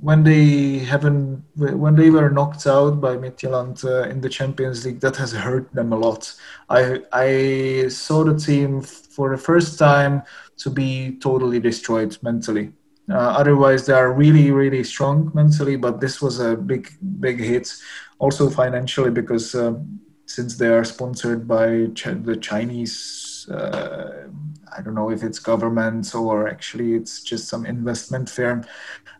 [0.00, 5.00] when they haven't when they were knocked out by Midtjylland uh, in the Champions League,
[5.00, 6.34] that has hurt them a lot.
[6.70, 10.22] I I saw the team for the first time
[10.58, 12.72] to be totally destroyed mentally.
[13.10, 17.74] Uh, otherwise, they are really really strong mentally, but this was a big big hit,
[18.18, 23.48] also financially because um, since they are sponsored by Ch- the Chinese.
[23.50, 24.28] Uh,
[24.76, 28.64] I don't know if it's government or actually it's just some investment firm.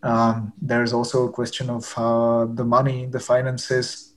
[0.04, 4.14] Um, there's also a question of uh, the money, the finances.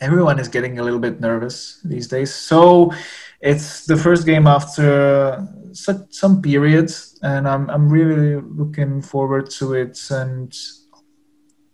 [0.00, 2.34] Everyone is getting a little bit nervous these days.
[2.34, 2.92] So
[3.40, 9.74] it's the first game after such some periods, and I'm I'm really looking forward to
[9.74, 9.98] it.
[10.10, 10.52] And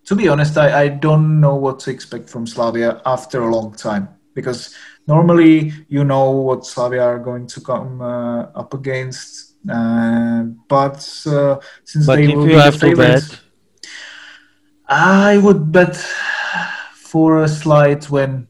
[0.04, 3.74] to be honest, I, I don't know what to expect from Slavia after a long
[3.74, 4.74] time because
[5.08, 9.54] normally you know what Slavia are going to come uh, up against.
[9.68, 13.40] Uh, but uh, since But they will you be the favorites, bet,
[14.88, 15.96] I would bet
[16.94, 18.46] for a slight win,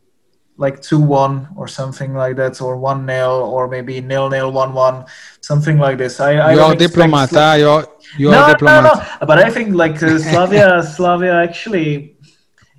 [0.59, 4.73] like 2 1 or something like that, or 1 0, or maybe nil nil 1
[4.75, 5.05] 1,
[5.41, 6.19] something like this.
[6.21, 7.57] I, I You don't are expect diplomat, Sla- huh?
[7.59, 7.87] You are
[8.19, 8.85] you no, are diplomat.
[8.85, 9.27] no, no.
[9.27, 12.17] But I think like uh, Slavia, Slavia actually,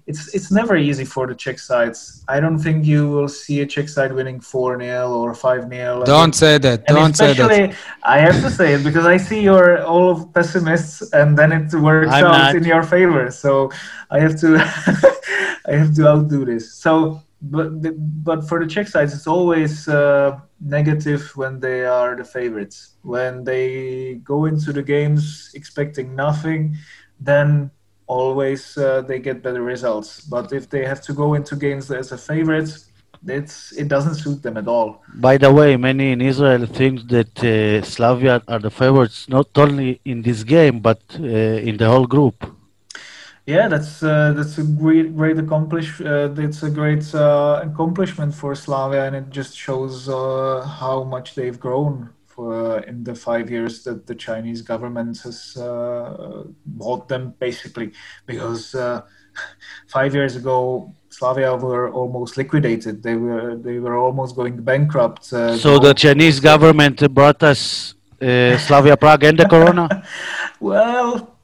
[0.08, 2.24] it's it's never easy for the Czech sides.
[2.30, 6.04] I don't think you will see a Czech side winning four 0 or five 0
[6.06, 6.80] Don't say that.
[6.88, 7.76] And Don't say especially, that.
[8.04, 11.74] I have to say it because I see you're all of pessimists, and then it
[11.76, 12.56] works I'm out not.
[12.56, 13.30] in your favor.
[13.32, 13.70] So
[14.10, 14.56] I have to,
[15.68, 16.74] I have to outdo this.
[16.74, 17.22] So,
[17.52, 17.70] but
[18.24, 22.96] but for the Czech sides, it's always uh, negative when they are the favorites.
[23.04, 26.78] When they go into the games expecting nothing,
[27.20, 27.72] then
[28.08, 30.22] always uh, they get better results.
[30.22, 32.72] But if they have to go into games as a favorite,
[33.26, 35.04] it's it doesn't suit them at all.
[35.16, 40.00] By the way, many in Israel think that uh, Slavia are the favorites not only
[40.06, 41.24] in this game but uh,
[41.70, 42.57] in the whole group.
[43.48, 46.02] Yeah, that's uh, that's a great great accomplish.
[46.02, 51.34] Uh, that's a great uh, accomplishment for Slavia, and it just shows uh, how much
[51.34, 57.36] they've grown for in the five years that the Chinese government has uh, bought them,
[57.40, 57.94] basically.
[58.26, 59.04] Because uh,
[59.88, 63.02] five years ago, Slavia were almost liquidated.
[63.02, 65.32] They were they were almost going bankrupt.
[65.32, 69.88] Uh, So the Chinese government brought us uh, Slavia Prague and the Corona.
[70.60, 71.37] Well,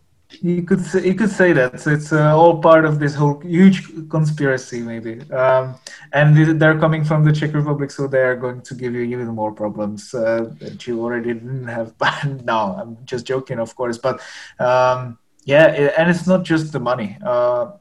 [0.43, 3.39] you could say, you could say that So it's uh, all part of this whole
[3.39, 5.21] huge conspiracy, maybe.
[5.31, 5.75] Um,
[6.11, 9.27] and they're coming from the Czech Republic, so they are going to give you even
[9.29, 11.93] more problems uh, that you already didn't have.
[12.43, 13.97] no, I'm just joking, of course.
[13.97, 14.21] But
[14.59, 17.17] um, yeah, i- and it's not just the money.
[17.25, 17.71] Uh,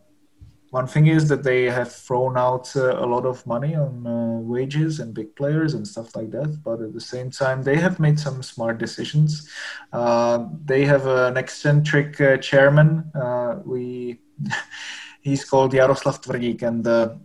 [0.72, 4.38] one thing is that they have thrown out uh, a lot of money on uh,
[4.40, 6.50] wages and big players and stuff like that.
[6.64, 9.50] But at the same time, they have made some smart decisions.
[9.92, 12.88] Uh, they have an eccentric uh, chairman.
[13.14, 14.20] Uh, we
[15.20, 17.16] he's called Jaroslav Tvrdík, and uh,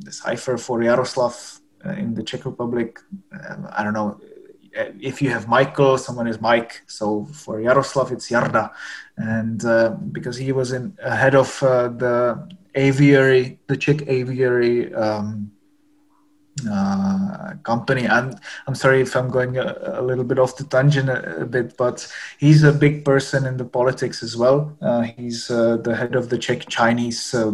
[0.00, 1.60] the cipher for Jaroslav
[1.96, 2.98] in the Czech Republic.
[3.78, 4.20] I don't know.
[5.10, 6.82] If you have Michael, someone is Mike.
[6.86, 8.70] So for Jaroslav, it's Jarda,
[9.16, 15.50] and uh, because he was in ahead of uh, the aviary, the Czech aviary um,
[16.70, 18.06] uh, company.
[18.06, 21.46] And I'm sorry if I'm going a, a little bit off the tangent a, a
[21.46, 22.06] bit, but
[22.38, 24.76] he's a big person in the politics as well.
[24.80, 27.52] Uh, he's uh, the head of the Czech Chinese uh,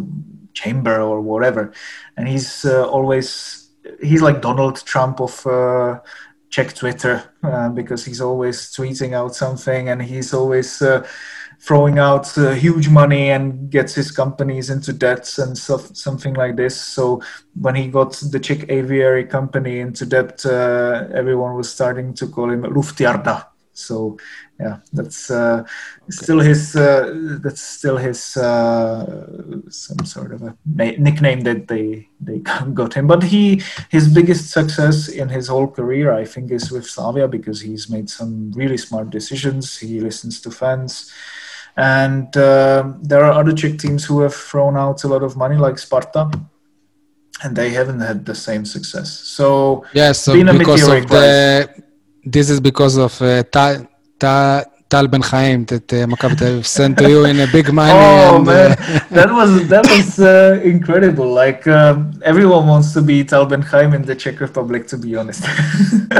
[0.53, 1.71] chamber or whatever,
[2.15, 3.69] and he's uh, always
[4.01, 5.45] he's like Donald Trump of.
[5.45, 5.99] Uh,
[6.49, 7.21] Czech Twitter
[7.73, 10.81] because he's always tweeting out something and he's always
[11.59, 16.55] throwing out uh, huge money and gets his companies into debts and stuff, something like
[16.55, 16.79] this.
[16.79, 17.21] So
[17.59, 22.51] when he got the Czech aviary company into debt, uh, everyone was starting to call
[22.51, 23.45] him Luftjarda.
[23.73, 24.17] So
[24.59, 25.63] yeah, that's uh,
[26.09, 26.75] still his.
[26.75, 29.27] Uh, that's still his uh,
[29.69, 32.39] some sort of a na- nickname that they they
[32.73, 33.05] got him.
[33.05, 37.61] But he his biggest success in his whole career, I think, is with Slavia because
[37.61, 39.77] he's made some really smart decisions.
[39.77, 41.13] He listens to fans.
[41.77, 45.57] And uh, there are other Czech teams who have thrown out a lot of money,
[45.57, 46.29] like Sparta,
[47.43, 49.09] and they haven't had the same success.
[49.11, 51.69] So Yes, so because of the...
[52.25, 53.87] This is because of uh, Tal,
[54.19, 57.71] Tal, Tal Ben Chaim that uh, Maccabi Tel Aviv sent to you in a big
[57.73, 57.93] money.
[57.97, 61.29] Oh and, man, uh, that was that was uh, incredible.
[61.29, 65.15] Like um, everyone wants to be Tal Ben Chaim in the Czech Republic, to be
[65.15, 65.43] honest.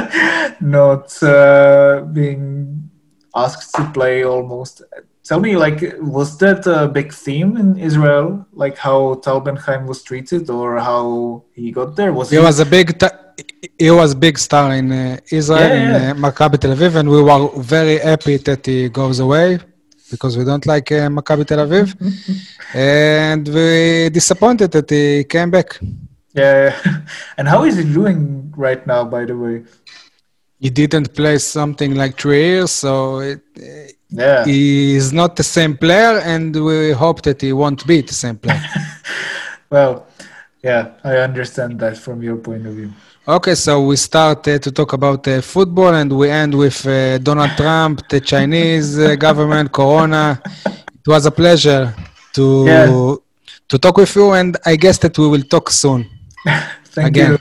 [0.61, 2.89] Not uh, being
[3.35, 4.83] asked to play almost.
[5.27, 8.45] Tell me, like, was that a big theme in Israel?
[8.53, 12.11] Like how Tal Ben Chaim was treated, or how he got there?
[12.13, 12.87] Was it he was a big...
[13.01, 13.19] ta-
[13.77, 16.11] he was big star in uh, Israel, Yeah, yeah.
[16.11, 19.59] in uh, Maccabi Tel Aviv, and we were very happy that he goes away
[20.09, 21.87] because we don't like uh, Maccabi Tel Aviv,
[22.73, 25.69] and we disappointed that he came back.
[26.33, 26.75] Yeah,
[27.37, 28.19] and how is he doing
[28.55, 29.03] right now?
[29.15, 29.55] By the way,
[30.59, 33.41] He didn't play something like three years, so it,
[34.09, 34.45] yeah.
[34.45, 38.37] he is not the same player, and we hope that he won't be the same
[38.37, 38.61] player.
[39.69, 40.07] Well,
[40.63, 42.91] yeah, I understand that from your point of view.
[43.27, 47.17] okay, so we start uh, to talk about uh, football, and we end with uh,
[47.17, 50.41] Donald Trump, the Chinese uh, government, Corona.
[50.65, 51.93] It was a pleasure
[52.33, 53.15] to Yeah.
[53.69, 56.05] to talk with you, and I guess that we will talk soon.
[56.95, 57.31] Thank Again.
[57.31, 57.37] you.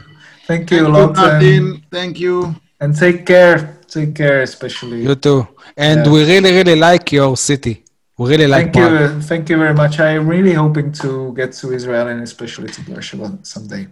[0.49, 1.09] Thank you Thank you, lot.
[1.11, 1.83] and, Martin.
[1.93, 2.55] Thank you.
[2.81, 3.76] and take care.
[3.96, 5.00] Take care, especially.
[5.08, 5.40] You too,
[5.88, 6.12] and Yeah.
[6.14, 7.76] we really, really like your city.
[8.18, 8.88] We really like Thank you.
[8.88, 9.12] Prague.
[9.18, 9.94] uh, Thank you very much.
[10.00, 13.84] I'm really hoping to get to Israel and especially to Beersheba someday.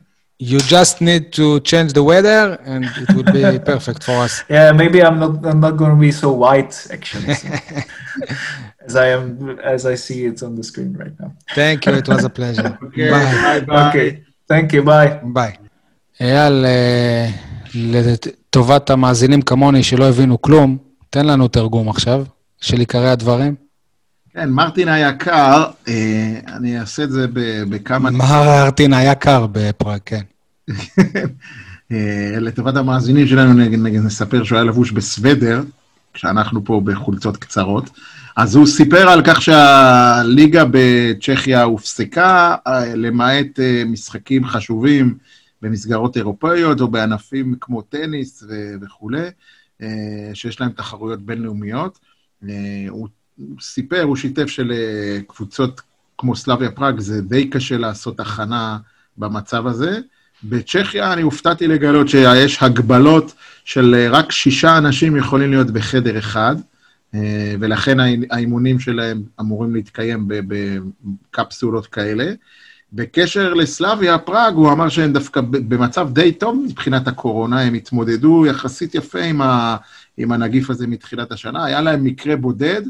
[0.51, 3.43] You just need to change the weather, and it will be
[3.73, 4.33] perfect for us.
[4.55, 5.33] Yeah, maybe I'm not.
[5.49, 7.49] I'm not going to be so white actually, so-
[8.87, 11.31] as I am, as I see it on the screen right now.
[11.59, 12.71] Thank you, it was a pleasure.
[12.87, 13.35] Okay, Bye.
[13.45, 13.89] bye bye.
[13.89, 14.09] Okay.
[14.51, 14.81] Thank you.
[14.91, 15.11] Bye.
[15.35, 15.51] ביי.
[16.21, 17.29] אייל, אה,
[18.54, 20.76] לטובת המאזינים כמוני שלא הבינו כלום,
[21.10, 22.24] תן לנו תרגום עכשיו
[22.60, 23.54] של עיקרי הדברים.
[24.34, 28.10] כן, מרטין היקר, אה, אני אעשה את זה ב- בכמה...
[28.10, 30.20] מרטין היה קר בפראג, כן.
[31.92, 35.62] אה, לטובת המאזינים שלנו נספר שהוא היה לבוש בסוודר,
[36.12, 37.90] כשאנחנו פה בחולצות קצרות.
[38.36, 45.14] אז הוא סיפר על כך שהליגה בצ'כיה הופסקה, אה, למעט אה, משחקים חשובים
[45.64, 49.26] במסגרות אירופאיות או בענפים כמו טניס ו- וכולי,
[49.82, 49.88] אה,
[50.34, 51.98] שיש להם תחרויות בינלאומיות.
[52.48, 52.54] אה,
[52.88, 53.08] הוא
[53.60, 55.80] סיפר, הוא שיתף שלקבוצות
[56.18, 58.78] כמו סלאביה פראג זה די קשה לעשות הכנה
[59.18, 59.98] במצב הזה.
[60.44, 63.34] בצ'כיה אני הופתעתי לגלות שיש הגבלות
[63.64, 66.56] של אה, רק שישה אנשים יכולים להיות בחדר אחד,
[67.14, 72.32] אה, ולכן האי- האימונים שלהם אמורים להתקיים בקפסולות כאלה.
[72.96, 78.94] בקשר לסלאביה, פראג, הוא אמר שהם דווקא במצב די טוב מבחינת הקורונה, הם התמודדו יחסית
[78.94, 79.76] יפה עם, ה,
[80.16, 81.64] עם הנגיף הזה מתחילת השנה.
[81.64, 82.82] היה להם מקרה בודד,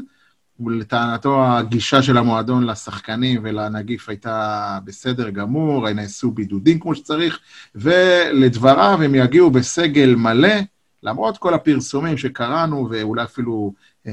[0.59, 7.39] ולטענתו הגישה של המועדון לשחקנים ולנגיף הייתה בסדר גמור, נעשו בידודים כמו שצריך,
[7.75, 10.55] ולדבריו הם יגיעו בסגל מלא,
[11.03, 13.73] למרות כל הפרסומים שקראנו ואולי אפילו
[14.07, 14.11] אה,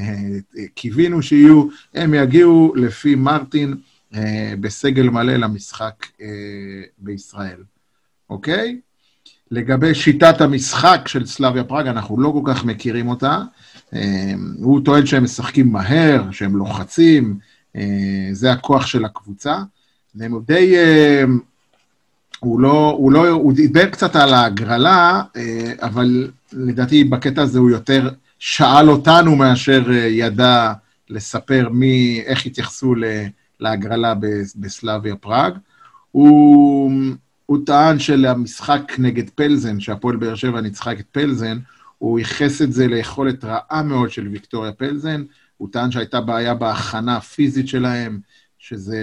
[0.58, 3.74] אה, קיווינו שיהיו, הם יגיעו לפי מרטין
[4.60, 6.26] בסגל מלא למשחק אה,
[6.98, 7.62] בישראל,
[8.30, 8.80] אוקיי?
[9.50, 13.38] לגבי שיטת המשחק של סלאביה פראג, אנחנו לא כל כך מכירים אותה.
[13.94, 17.38] אה, הוא טוען שהם משחקים מהר, שהם לוחצים,
[17.76, 19.56] אה, זה הכוח של הקבוצה.
[20.14, 20.76] והם די...
[20.76, 21.24] אה,
[22.40, 27.70] הוא לא, הוא לא, הוא דיבר קצת על ההגרלה, אה, אבל לדעתי בקטע הזה הוא
[27.70, 30.72] יותר שאל אותנו מאשר אה, ידע
[31.10, 33.26] לספר מי, איך התייחסו ל-
[33.62, 34.14] להגרלה
[34.56, 35.54] בסלאביה פראג.
[36.10, 36.92] הוא,
[37.46, 41.58] הוא טען שלמשחק נגד פלזן, שהפועל באר שבע ניצחה את פלזן,
[41.98, 45.24] הוא ייחס את זה ליכולת רעה מאוד של ויקטוריה פלזן.
[45.56, 48.20] הוא טען שהייתה בעיה בהכנה הפיזית שלהם,
[48.58, 49.00] שזה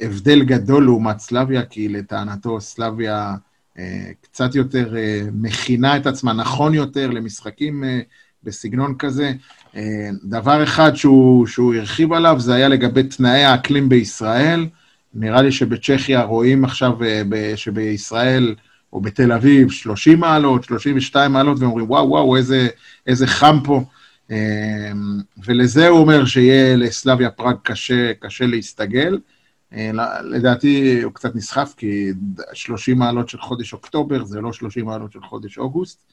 [0.00, 3.34] הבדל גדול לעומת סלאביה, כי לטענתו סלאביה
[3.78, 8.00] אה, קצת יותר אה, מכינה את עצמה נכון יותר למשחקים אה,
[8.42, 9.32] בסגנון כזה.
[10.24, 14.66] דבר אחד שהוא, שהוא הרחיב עליו, זה היה לגבי תנאי האקלים בישראל.
[15.14, 18.54] נראה לי שבצ'כיה רואים עכשיו אה, שבישראל
[18.92, 22.68] או בתל אביב 30 מעלות, 32 מעלות, ואומרים, וואו, וואו, איזה,
[23.06, 23.84] איזה חם פה.
[24.30, 24.92] אה,
[25.44, 29.18] ולזה הוא אומר שיהיה לסלאביה פראג קשה, קשה להסתגל.
[29.72, 29.90] אה,
[30.22, 32.12] לדעתי הוא קצת נסחף, כי
[32.52, 36.04] 30 מעלות של חודש אוקטובר זה לא 30 מעלות של חודש אוגוסט.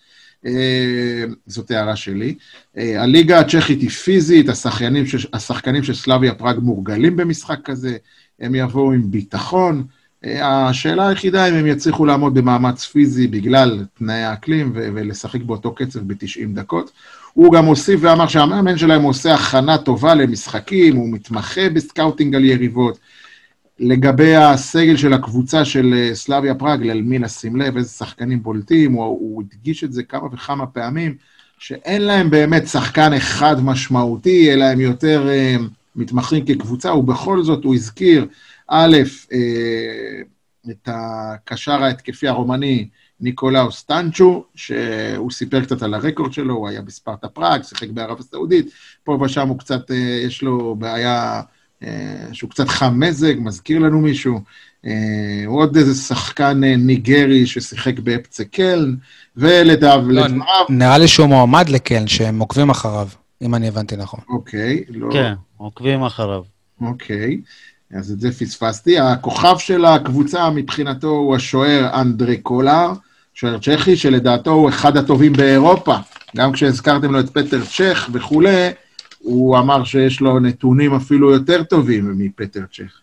[0.45, 2.35] אה, זאת הערה שלי.
[2.77, 7.97] אה, הליגה הצ'כית היא פיזית, השחקנים, ש- השחקנים של סלאביה פראג מורגלים במשחק כזה,
[8.39, 9.83] הם יבואו עם ביטחון.
[10.25, 15.75] אה, השאלה היחידה אם הם יצליחו לעמוד במאמץ פיזי בגלל תנאי האקלים ו- ולשחק באותו
[15.75, 16.91] קצב ב-90 דקות.
[17.33, 22.45] הוא גם הוסיף ואמר שהמאמן שלהם עושה הכנה טובה למשחקים, הוא מתמחה ב scouting על
[22.45, 22.99] יריבות.
[23.79, 28.91] לגבי הסגל של הקבוצה של אה, סלאביה פראג, על מי לשים לב, איזה שחקנים בולטים,
[28.93, 31.15] הוא, הוא הדגיש את זה כמה וכמה פעמים,
[31.59, 35.61] שאין להם באמת שחקן אחד משמעותי, אלא הם יותר uh,
[35.95, 38.27] מתמחים כקבוצה, ובכל זאת הוא הזכיר,
[38.67, 39.35] א', uh,
[40.71, 42.87] את הקשר ההתקפי הרומני
[43.19, 48.71] ניקולאו סטנצ'ו, שהוא סיפר קצת על הרקורד שלו, הוא היה בספרטה פראג, שיחק בערב הסעודית,
[49.03, 49.93] פה ושם הוא קצת, uh,
[50.27, 51.41] יש לו בעיה...
[51.83, 51.89] אה,
[52.31, 54.39] שהוא קצת חם מזג, מזכיר לנו מישהו.
[54.85, 58.95] אה, עוד איזה שחקן אה, ניגרי ששיחק באפצה קלן,
[59.37, 59.99] ולדב...
[60.07, 60.65] לא, לדבריו...
[60.69, 63.07] נראה לי שהוא מועמד לקלן, שהם עוקבים אחריו,
[63.41, 64.19] אם אני הבנתי נכון.
[64.29, 65.09] אוקיי, לא...
[65.13, 66.43] כן, עוקבים אחריו.
[66.81, 67.37] אוקיי,
[67.93, 68.99] אז את זה פספסתי.
[68.99, 72.91] הכוכב של הקבוצה מבחינתו הוא השוער אנדרי קולר,
[73.33, 75.95] שוער צ'כי, שלדעתו הוא אחד הטובים באירופה.
[76.35, 78.69] גם כשהזכרתם לו את פטר צ'ך וכולי,
[79.19, 83.01] הוא אמר שיש לו נתונים אפילו יותר טובים מפטר צ'ך.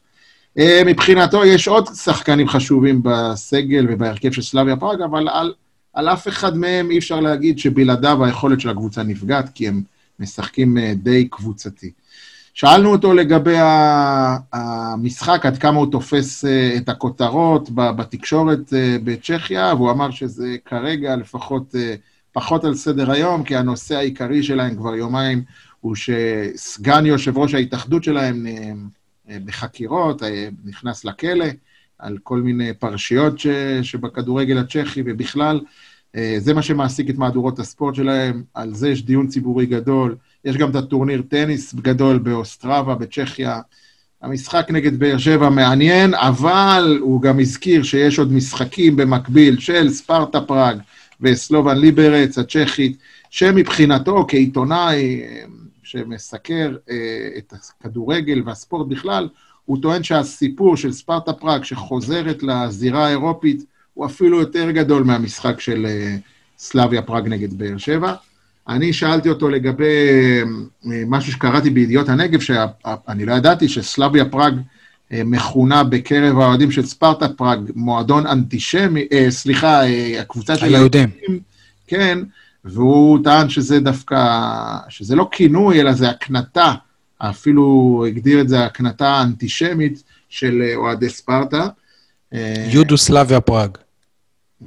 [0.59, 5.55] אה, מבחינתו יש עוד שחקנים חשובים בסגל ובהרכב של סלאביה פראג, אבל על,
[5.93, 9.83] על אף אחד מהם אי אפשר להגיד שבלעדיו היכולת של הקבוצה נפגעת, כי הם
[10.21, 11.91] משחקים אה, די קבוצתי.
[12.55, 13.57] שאלנו אותו לגבי
[14.53, 18.73] המשחק, עד כמה הוא תופס אה, את הכותרות בתקשורת
[19.05, 21.75] בצ'כיה, והוא אמר שזה כרגע לפחות
[22.33, 25.43] פחות על סדר היום, כי הנושא העיקרי שלהם כבר יומיים
[25.87, 28.73] הוא שסגן יושב ראש ההתאחדות שלהם אה,
[29.31, 31.45] אה, בחקירות, אה, נכנס לכלא
[31.99, 33.47] על כל מיני פרשיות ש,
[33.83, 35.61] שבכדורגל הצ'כי ובכלל.
[36.39, 40.17] זה מה שמעסיק את מהדורות הספורט שלהם, על זה יש דיון ציבורי גדול.
[40.45, 43.61] יש גם את הטורניר טניס גדול באוסטרבה, בצ'כיה.
[44.23, 50.41] המשחק נגד באר שבע מעניין, אבל הוא גם הזכיר שיש עוד משחקים במקביל של ספרטה
[50.41, 50.79] פראג
[51.21, 52.97] וסלובן ליברץ הצ'כית,
[53.31, 55.23] שמבחינתו כעיתונאי,
[55.87, 59.29] שמסקר אה, את הכדורגל והספורט בכלל,
[59.65, 63.65] הוא טוען שהסיפור של ספרטה פראג שחוזרת לזירה האירופית
[63.95, 66.17] הוא אפילו יותר גדול מהמשחק של אה,
[66.59, 68.15] סלאביה פראג נגד באר שבע.
[68.69, 70.43] אני שאלתי אותו לגבי אה,
[71.07, 74.55] משהו שקראתי בידיעות הנגב, שאני לא ידעתי שסלאביה פראג
[75.13, 81.09] אה, מכונה בקרב האוהדים של ספרטה פראג מועדון אנטישמי, אה, סליחה, אה, הקבוצה של היהודים.
[81.87, 82.19] כן,
[82.67, 84.17] והוא טען שזה דווקא,
[84.89, 86.75] שזה לא כינוי, אלא זה הקנטה,
[87.19, 91.69] אפילו הגדיר את זה הקנטה האנטישמית של אה, אוהדי ספרטה.
[92.35, 93.71] אה, יודוסלביה פראג.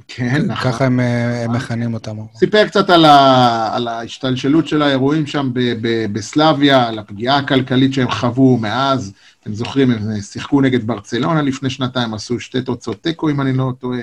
[0.08, 0.72] כן, נכון.
[0.72, 2.16] ככה הם אה, הם מכנים אותם.
[2.36, 7.94] סיפר קצת על, ה, על ההשתלשלות של האירועים שם ב, ב, בסלביה, על הפגיעה הכלכלית
[7.94, 9.12] שהם חוו מאז.
[9.42, 13.72] אתם זוכרים, הם שיחקו נגד ברצלונה לפני שנתיים, עשו שתי תוצאות תיקו, אם אני לא
[13.78, 14.00] טועה.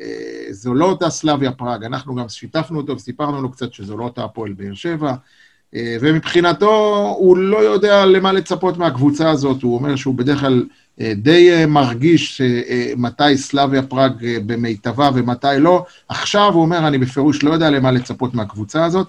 [0.00, 4.04] אה, זו לא אותה סלביה פראג, אנחנו גם שיתפנו אותו וסיפרנו לו קצת שזו לא
[4.04, 5.14] אותה הפועל באר שבע.
[5.74, 10.64] אה, ומבחינתו, הוא לא יודע למה לצפות מהקבוצה הזאת, הוא אומר שהוא בדרך כלל
[11.00, 12.40] אה, די מרגיש
[12.96, 15.84] מתי סלאביה פראג במיטבה ומתי לא.
[16.08, 19.06] עכשיו הוא אומר, אני בפירוש לא יודע למה לצפות מהקבוצה הזאת.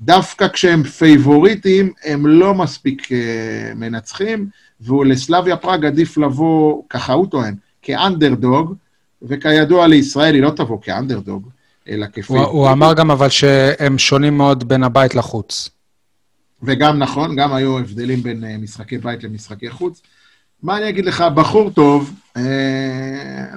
[0.00, 3.08] דווקא כשהם פייבוריטים, הם לא מספיק
[3.76, 4.48] מנצחים,
[4.80, 8.74] ולסלאביה פראג עדיף לבוא, ככה הוא טוען, כאנדרדוג,
[9.22, 11.48] וכידוע לישראל היא לא תבוא כאנדרדוג,
[11.88, 12.52] אלא הוא, כפייבוריטית.
[12.52, 15.70] הוא אמר גם אבל שהם שונים מאוד בין הבית לחוץ.
[16.62, 20.02] וגם נכון, גם היו הבדלים בין אה, משחקי בית למשחקי חוץ.
[20.62, 22.42] מה אני אגיד לך, בחור טוב, אה,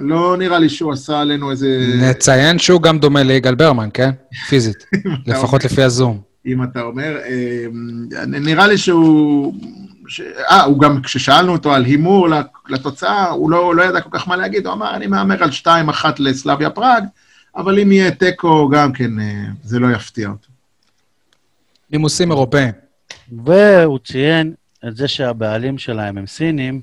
[0.00, 1.94] לא נראה לי שהוא עשה עלינו איזה...
[2.00, 4.10] נציין שהוא גם דומה ליגאל ברמן, כן?
[4.48, 4.86] פיזית.
[5.26, 6.20] לפחות לפי הזום.
[6.46, 7.66] אם אתה אומר, אה,
[8.26, 9.54] נראה לי שהוא...
[10.12, 10.20] ש...
[10.20, 12.28] אה, הוא גם, כששאלנו אותו על הימור
[12.68, 15.68] לתוצאה, הוא לא, לא ידע כל כך מה להגיד, הוא אמר, אני מהמר על 2-1
[16.18, 17.04] לסלאביה פראג,
[17.56, 20.48] אבל אם יהיה תיקו, גם כן, אה, זה לא יפתיע אותו.
[21.90, 22.72] נימוסים אירופאים.
[23.44, 24.54] והוא ציין
[24.88, 26.80] את זה שהבעלים שלהם הם סינים,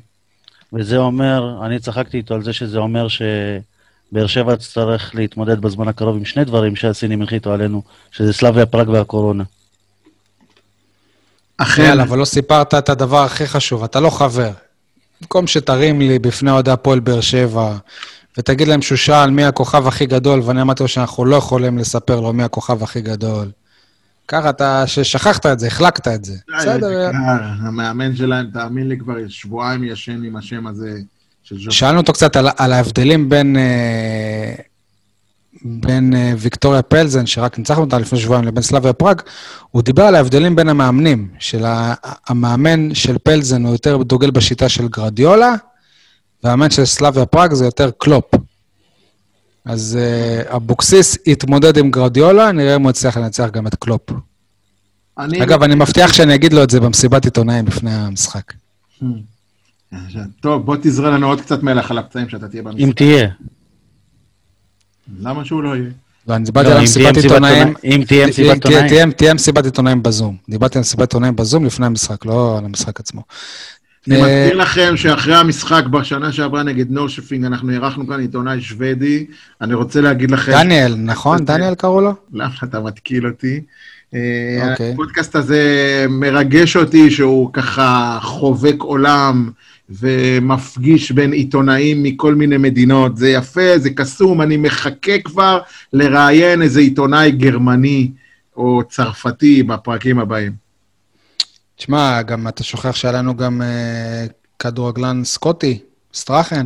[0.73, 6.15] וזה אומר, אני צחקתי איתו על זה שזה אומר שבאר שבע תצטרך להתמודד בזמן הקרוב
[6.15, 9.43] עם שני דברים שהסינים הנחיתו עלינו, שזה סלאביה פראג והקורונה.
[11.61, 14.51] אכן, יאללה, אבל לא סיפרת את הדבר הכי חשוב, אתה לא חבר.
[15.21, 17.77] במקום שתרים לי בפני אוהדי הפועל באר שבע,
[18.37, 22.19] ותגיד להם שהוא שאל מי הכוכב הכי גדול, ואני אמרתי לו שאנחנו לא יכולים לספר
[22.19, 23.51] לו מי הכוכב הכי גדול.
[24.27, 26.35] ככה אתה, ששכחת את זה, החלקת את זה.
[26.57, 27.09] בסדר, אה,
[27.61, 30.99] המאמן שלהם, תאמין לי, כבר שבועיים ישן עם השם הזה
[31.43, 31.71] של.
[31.71, 34.53] שאלנו אותו קצת על, על ההבדלים בין, אה,
[35.63, 39.21] בין אה, ויקטוריה פלזן, שרק ניצחנו אותה לפני שבועיים, לבין סלאביה פראג,
[39.71, 41.63] הוא דיבר על ההבדלים בין המאמנים, של
[42.27, 45.53] המאמן של פלזן הוא יותר דוגל בשיטה של גרדיולה,
[46.43, 48.25] והמאמן של סלאביה פראג זה יותר קלופ.
[49.65, 54.09] אז אה, אבוקסיס יתמודד עם גרדיולה, נראה אם הוא יצליח לנצח גם את קלופ.
[55.19, 58.53] אני- אגב, אני מבטיח שאני אגיד לו את זה במסיבת עיתונאים לפני המשחק.
[60.41, 62.97] טוב, בוא תזרה לנו עוד קצת מלח על הפצעים שאתה תהיה אם במשחק.
[62.97, 63.27] תהיה.
[65.21, 65.89] למה שהוא לא יהיה?
[66.27, 67.73] לא, אני דיברתי לא, על מסיבת עיתונאים.
[67.83, 68.87] אם תהיה מסיבת עיתונאים.
[68.87, 70.35] תהיה- תהיה מסיבת עיתונאים בזום.
[70.49, 73.21] דיברתי על מסיבת עיתונאים בזום לפני המשחק, לא על המשחק עצמו.
[74.07, 79.25] אני אה, מזכיר לכם שאחרי המשחק בשנה שעברה נגד נורשפינג, אנחנו אירחנו כאן עיתונאי שוודי.
[79.61, 80.51] אני רוצה להגיד לכם...
[80.51, 81.45] דניאל, נכון?
[81.45, 82.13] דניאל קראו לו?
[82.33, 83.61] למה אתה מתקיל אותי?
[84.13, 84.91] אה, אוקיי.
[84.93, 85.61] הפודקאסט הזה
[86.09, 89.49] מרגש אותי שהוא ככה חובק עולם
[89.89, 93.17] ומפגיש בין עיתונאים מכל מיני מדינות.
[93.17, 95.59] זה יפה, זה קסום, אני מחכה כבר
[95.93, 98.11] לראיין איזה עיתונאי גרמני
[98.57, 100.51] או צרפתי בפרקים הבאים.
[101.75, 104.25] תשמע, גם אתה שוכח שהיה לנו גם אה,
[104.59, 105.79] כדורגלן סקוטי,
[106.13, 106.65] סטראכן.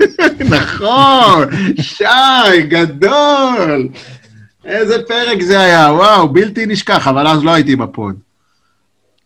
[0.56, 1.48] נכון,
[1.80, 3.88] שי, גדול.
[4.64, 8.16] איזה פרק זה היה, וואו, בלתי נשכח, אבל אז לא הייתי בפוד.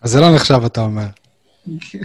[0.03, 1.07] אז זה לא נחשב, אתה אומר.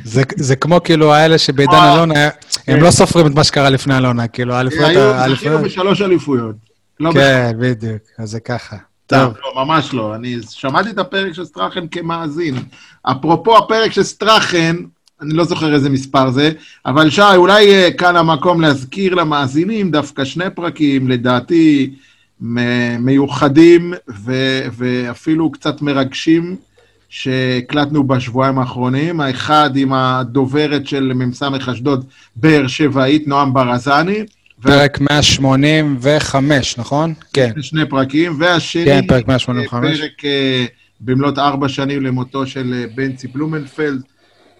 [0.04, 2.30] זה, זה כמו כאילו האלה שבעידן אה, אלונה,
[2.68, 4.90] הם לא סופרים את מה שקרה לפני אלונה, כאילו, האליפויות...
[4.90, 6.56] היו, האליפויות- זכינו בשלוש אליפויות.
[7.00, 8.76] לא כן, בדיוק, אז זה ככה.
[9.08, 10.16] טוב, לא, ממש לא.
[10.16, 12.56] אני שמעתי את הפרק של סטראכן כמאזין.
[13.04, 14.76] אפרופו הפרק של סטראכן,
[15.22, 16.52] אני לא זוכר איזה מספר זה,
[16.86, 21.94] אבל שי, אולי אה, כאן המקום להזכיר למאזינים דווקא שני פרקים, לדעתי,
[23.00, 23.94] מיוחדים
[24.26, 26.56] ו- ואפילו קצת מרגשים,
[27.14, 29.22] שהקלטנו בשבועיים האחרונים.
[29.22, 32.06] האחד עם הדוברת של מ"ס אשדוד,
[32.36, 34.24] באר שבעית, נועם ברזני.
[34.62, 37.14] פרק 185, נכון?
[37.34, 37.52] כן.
[37.62, 38.86] שני פרקים, והשני...
[38.86, 40.00] כן, פרק 185.
[40.00, 40.66] פרק אה,
[41.02, 44.02] במלאת ארבע שנים למותו של אה, בנצי בלומנפלד.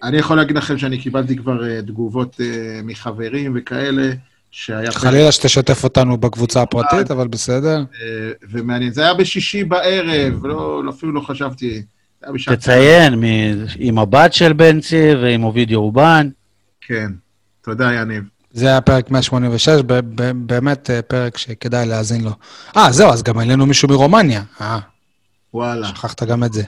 [0.02, 4.12] אני יכול להגיד לכם שאני קיבלתי כבר אה, תגובות אה, מחברים וכאלה,
[4.50, 7.78] שהיה חלילה שתשתף אותנו בקבוצה הפרטית, אבל בסדר.
[7.78, 8.92] אה, ומעניין.
[8.92, 11.82] זה היה בשישי בערב, לא, אפילו לא חשבתי.
[12.56, 13.24] תציין, מ-
[13.78, 16.28] עם הבת של בנצי ועם אובידיו אובן.
[16.80, 17.10] כן.
[17.64, 18.22] תודה, יניב.
[18.52, 22.30] זה היה פרק 186, ב- ב- באמת אה, פרק שכדאי להאזין לו.
[22.76, 24.42] אה, זהו, אז גם העלינו מישהו מרומניה.
[24.60, 24.78] אה,
[25.54, 25.86] וואלה.
[25.88, 26.62] שכחת גם את זה.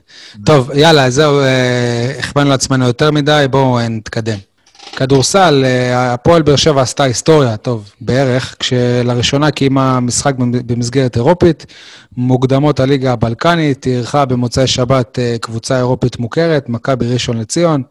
[0.44, 4.38] טוב, יאללה, זהו, אה, החמאנו לעצמנו יותר מדי, בואו אה, נתקדם.
[4.96, 11.66] כדורסל, אה, הפועל באר שבע עשתה היסטוריה, טוב, בערך, כשלראשונה קיימה משחק במ- במסגרת אירופית,
[12.16, 17.82] מוקדמות הליגה הבלקנית, אירחה במוצאי שבת אה, קבוצה אירופית מוכרת, מכבי ראשון לציון.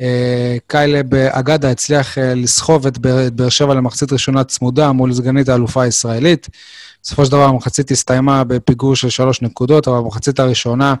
[0.00, 2.98] אה, קיילב אגדה הצליח אה, לסחוב את
[3.32, 6.48] באר שבע למחצית ראשונה צמודה מול סגנית האלופה הישראלית.
[7.02, 10.94] בסופו של דבר המחצית הסתיימה בפיגור של שלוש נקודות, אבל במחצית הראשונה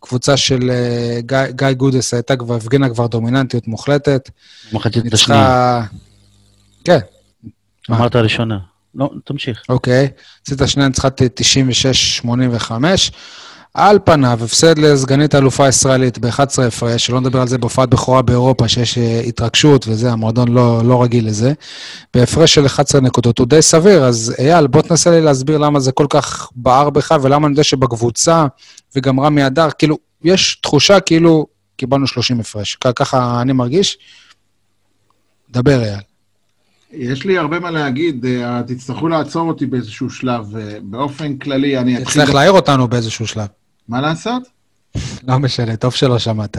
[0.00, 4.30] קבוצה של אה, גיא, גיא גודס הייתה כבר, הפגינה כבר דומיננטיות מוחלטת.
[4.72, 5.82] מחצית השנייה.
[6.84, 6.98] כן?
[7.90, 8.58] אמרת ראשונה.
[8.94, 9.62] לא, תמשיך.
[9.68, 10.08] אוקיי.
[10.42, 11.08] מחצית השנייה ניצחה
[12.24, 12.72] 96-85.
[13.74, 18.68] על פניו, הפסד לסגנית האלופה הישראלית ב-11 הפרש, שלא נדבר על זה בהופעת בכורה באירופה,
[18.68, 21.52] שיש אה, התרגשות וזה, המועדון לא, לא רגיל לזה.
[22.14, 25.92] בהפרש של 11 נקודות, הוא די סביר, אז אייל, בוא תנסה לי להסביר למה זה
[25.92, 28.46] כל כך בער בך, ולמה אני יודע שבקבוצה,
[28.96, 31.46] וגם רמי אדר, כאילו, יש תחושה כאילו
[31.76, 32.78] קיבלנו 30 הפרש.
[32.96, 33.98] ככה אני מרגיש.
[35.50, 36.00] דבר, אייל.
[36.92, 40.56] יש לי הרבה מה להגיד, אה, תצטרכו לעצור אותי באיזשהו שלב.
[40.56, 42.22] אה, באופן כללי, אני אתחיל...
[42.22, 43.46] תצטרך להעיר אותנו באיזשהו שלב.
[43.90, 44.42] מה לעשות?
[45.28, 46.56] לא משנה, טוב שלא שמעת.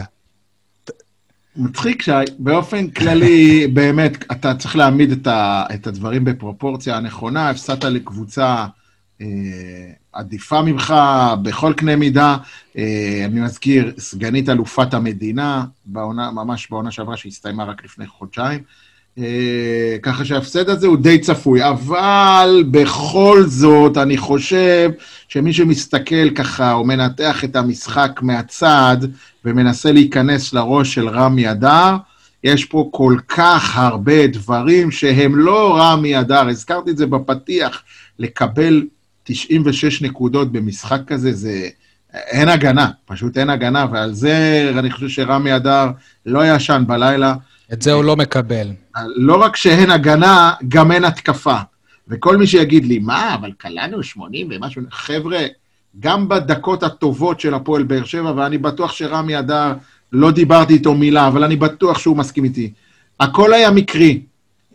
[1.55, 7.49] מצחיק שבאופן כללי, באמת, אתה צריך להעמיד את, ה, את הדברים בפרופורציה הנכונה.
[7.49, 8.65] הפסדת לקבוצה
[9.21, 9.27] אה,
[10.13, 10.93] עדיפה ממך
[11.43, 12.37] בכל קנה מידה.
[12.77, 18.59] אה, אני מזכיר, סגנית אלופת המדינה, בעונה, ממש בעונה שעברה, שהסתיימה רק לפני חודשיים.
[18.59, 18.90] אה,
[20.01, 24.89] ככה שההפסד הזה הוא די צפוי, אבל בכל זאת, אני חושב
[25.27, 28.97] שמי שמסתכל ככה, או מנתח את המשחק מהצד,
[29.45, 31.95] ומנסה להיכנס לראש של רמי אדר,
[32.43, 36.47] יש פה כל כך הרבה דברים שהם לא רמי אדר.
[36.47, 37.83] הזכרתי את זה בפתיח,
[38.19, 38.83] לקבל
[39.23, 41.67] 96 נקודות במשחק כזה, זה...
[42.13, 45.87] אין הגנה, פשוט אין הגנה, ועל זה אני חושב שרמי אדר
[46.25, 47.35] לא ישן בלילה.
[47.73, 48.67] את זה הוא לא מקבל.
[49.15, 51.57] לא רק שאין הגנה, גם אין התקפה.
[52.07, 55.39] וכל מי שיגיד לי, מה, אבל קלענו 80 ומשהו, חבר'ה,
[55.99, 59.73] גם בדקות הטובות של הפועל באר שבע, ואני בטוח שרמי אדר,
[60.11, 62.71] לא דיברתי איתו מילה, אבל אני בטוח שהוא מסכים איתי.
[63.19, 64.21] הכל היה מקרי.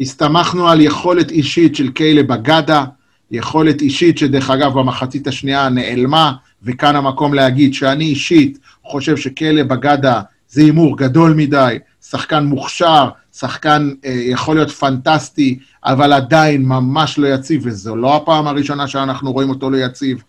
[0.01, 2.85] הסתמכנו על יכולת אישית של קיילב אגדה,
[3.31, 6.33] יכולת אישית שדרך אגב במחצית השנייה נעלמה,
[6.63, 11.79] וכאן המקום להגיד שאני אישית חושב שכלב אגדה זה הימור גדול מדי,
[12.11, 18.47] שחקן מוכשר, שחקן אה, יכול להיות פנטסטי, אבל עדיין ממש לא יציב, וזו לא הפעם
[18.47, 20.23] הראשונה שאנחנו רואים אותו לא יציב.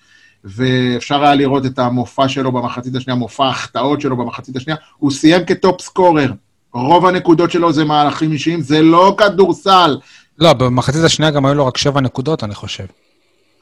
[0.43, 4.77] ואפשר היה לראות את המופע שלו במחצית השנייה, מופע ההחטאות שלו במחצית השנייה.
[4.97, 6.31] הוא סיים כטופ סקורר.
[6.73, 9.97] רוב הנקודות שלו זה מהלכים אישיים, זה לא כדורסל.
[10.39, 12.85] לא, במחצית השנייה גם היו לו רק שבע נקודות, אני חושב.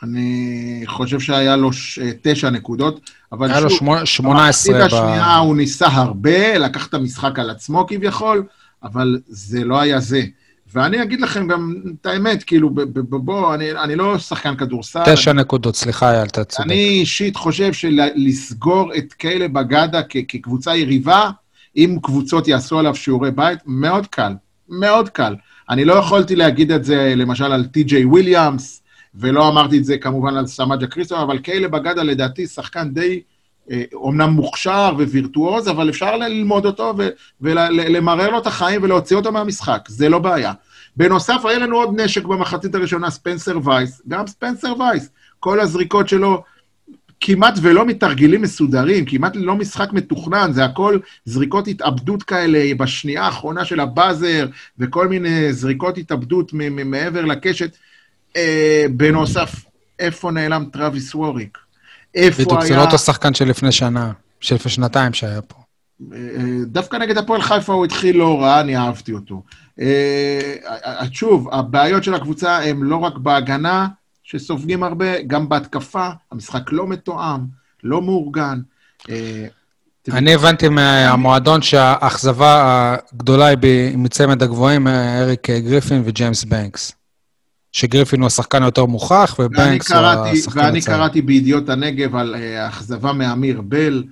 [0.04, 0.44] אני
[0.86, 2.00] חושב שהיה לו ש...
[2.22, 3.00] תשע נקודות,
[3.32, 4.96] אבל היה לו שוב, שמונה- 18 במחצית ב...
[4.96, 8.44] השנייה הוא ניסה הרבה, לקח את המשחק על עצמו כביכול,
[8.84, 10.22] אבל זה לא היה זה.
[10.74, 14.56] ואני אגיד לכם גם את האמת, כאילו, ב- ב- ב- בוא, אני, אני לא שחקן
[14.56, 15.02] כדורסל.
[15.06, 16.66] תשע נקודות, סליחה, אייל, אתה צודק.
[16.66, 21.30] אני אישית חושב שלסגור את כאלה בגדה כ- כקבוצה יריבה,
[21.78, 24.34] אם קבוצות יעשו עליו שיעורי בית, מאוד קל,
[24.70, 25.36] מאוד קל.
[25.70, 28.82] אני לא יכולתי להגיד את זה למשל על טי.ג'יי וויליאמס,
[29.20, 33.22] ולא אמרתי את זה כמובן על סמאג' כריסטון, אבל כאלה בגדה לדעתי שחקן די,
[33.72, 36.94] אה, אומנם מוכשר ווירטואוז, אבל אפשר ללמוד אותו
[37.42, 40.54] ולמרר לו את החיים ולהוציא אותו מהמשחק, זה לא בעיה.
[40.98, 45.10] בנוסף, היה לנו עוד נשק במחצית הראשונה, ספנסר וייס, גם ספנסר וייס,
[45.40, 46.44] כל הזריקות שלו
[47.20, 53.66] כמעט ולא מתרגילים מסודרים, כמעט לא משחק מתוכנן, זה הכל זריקות התאבדות כאלה בשנייה האחרונה
[53.66, 54.48] של הבאזר,
[54.80, 56.54] וכל מיני זריקות התאבדות
[56.86, 57.78] מעבר לקשת.
[58.36, 59.66] אה, בנוסף,
[60.00, 61.58] איפה נעלם טראביס ווריק?
[62.16, 62.78] איפה בדיוק, זה היה...
[62.78, 65.56] לא אותו שחקן של לפני שנה, של לפני שנתיים שהיה פה.
[66.14, 66.18] אה,
[66.66, 69.44] דווקא נגד הפועל חיפה הוא התחיל לא רע, אני אהבתי אותו.
[69.80, 73.88] אה, שוב, הבעיות של הקבוצה הן לא רק בהגנה,
[74.24, 77.46] שסופגים הרבה, גם בהתקפה, המשחק לא מתואם,
[77.84, 78.60] לא מאורגן.
[79.10, 79.46] אה,
[80.12, 86.92] אני הבנתי מהמועדון שהאכזבה הגדולה היא מצמד הגבוהים, אה, אריק גריפין וג'יימס בנקס.
[87.76, 90.98] שגריפין הוא השחקן היותר מוכח, ואני ובנקס הוא השחקן ואני הצעיר.
[90.98, 94.04] קראתי בידיעות הנגב על אה, אכזבה מאמיר בל.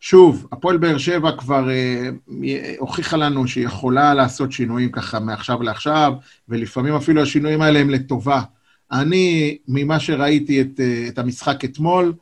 [0.00, 2.08] שוב, הפועל באר שבע כבר אה,
[2.78, 6.12] הוכיחה לנו שהיא יכולה לעשות שינויים ככה מעכשיו לעכשיו,
[6.48, 8.42] ולפעמים אפילו השינויים האלה הם לטובה.
[8.92, 12.12] אני, ממה שראיתי את, אה, את המשחק אתמול,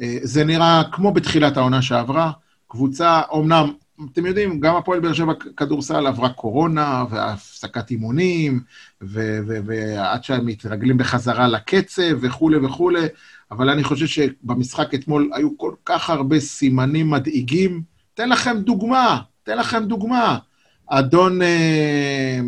[0.00, 2.30] אה, זה נראה כמו בתחילת העונה שעברה.
[2.68, 3.72] קבוצה, אומנם,
[4.12, 8.60] אתם יודעים, גם הפועל באר שבע כדורסל עברה קורונה, והפסקת אימונים,
[9.00, 13.06] ועד שהם מתרגלים בחזרה לקצב וכולי וכולי,
[13.50, 17.82] אבל אני חושב שבמשחק אתמול היו כל כך הרבה סימנים מדאיגים.
[18.14, 20.38] תן לכם דוגמה, תן לכם דוגמה.
[20.86, 21.42] אדון...
[21.42, 22.40] אה,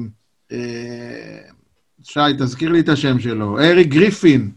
[0.52, 1.38] אה,
[2.02, 4.50] שי, תזכיר לי את השם שלו, אריק גריפין,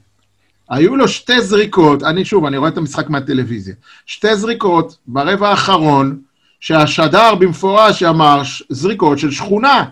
[0.69, 3.75] היו לו שתי זריקות, אני שוב, אני רואה את המשחק מהטלוויזיה,
[4.05, 6.21] שתי זריקות ברבע האחרון,
[6.63, 9.83] שהשדר במפורש אמר זריקות של שכונה.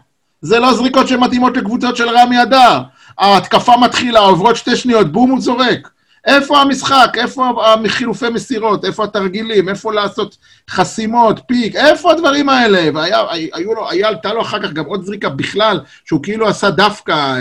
[0.42, 2.82] זה לא זריקות שמתאימות לקבוצות של רמי אדר.
[3.18, 5.90] ההתקפה מתחילה, עוברות שתי שניות, בום, הוא זורק.
[6.26, 7.14] איפה המשחק?
[7.18, 7.52] איפה
[7.86, 8.86] החילופי מסירות?
[8.86, 9.70] איפה התרגילים?
[9.70, 10.38] איפה לעשות
[10.70, 11.76] חסימות, פיק?
[11.76, 12.90] איפה הדברים האלה?
[12.94, 17.38] והיו לו, היה, הייתה לו אחר כך גם עוד זריקה בכלל, שהוא כאילו עשה דווקא,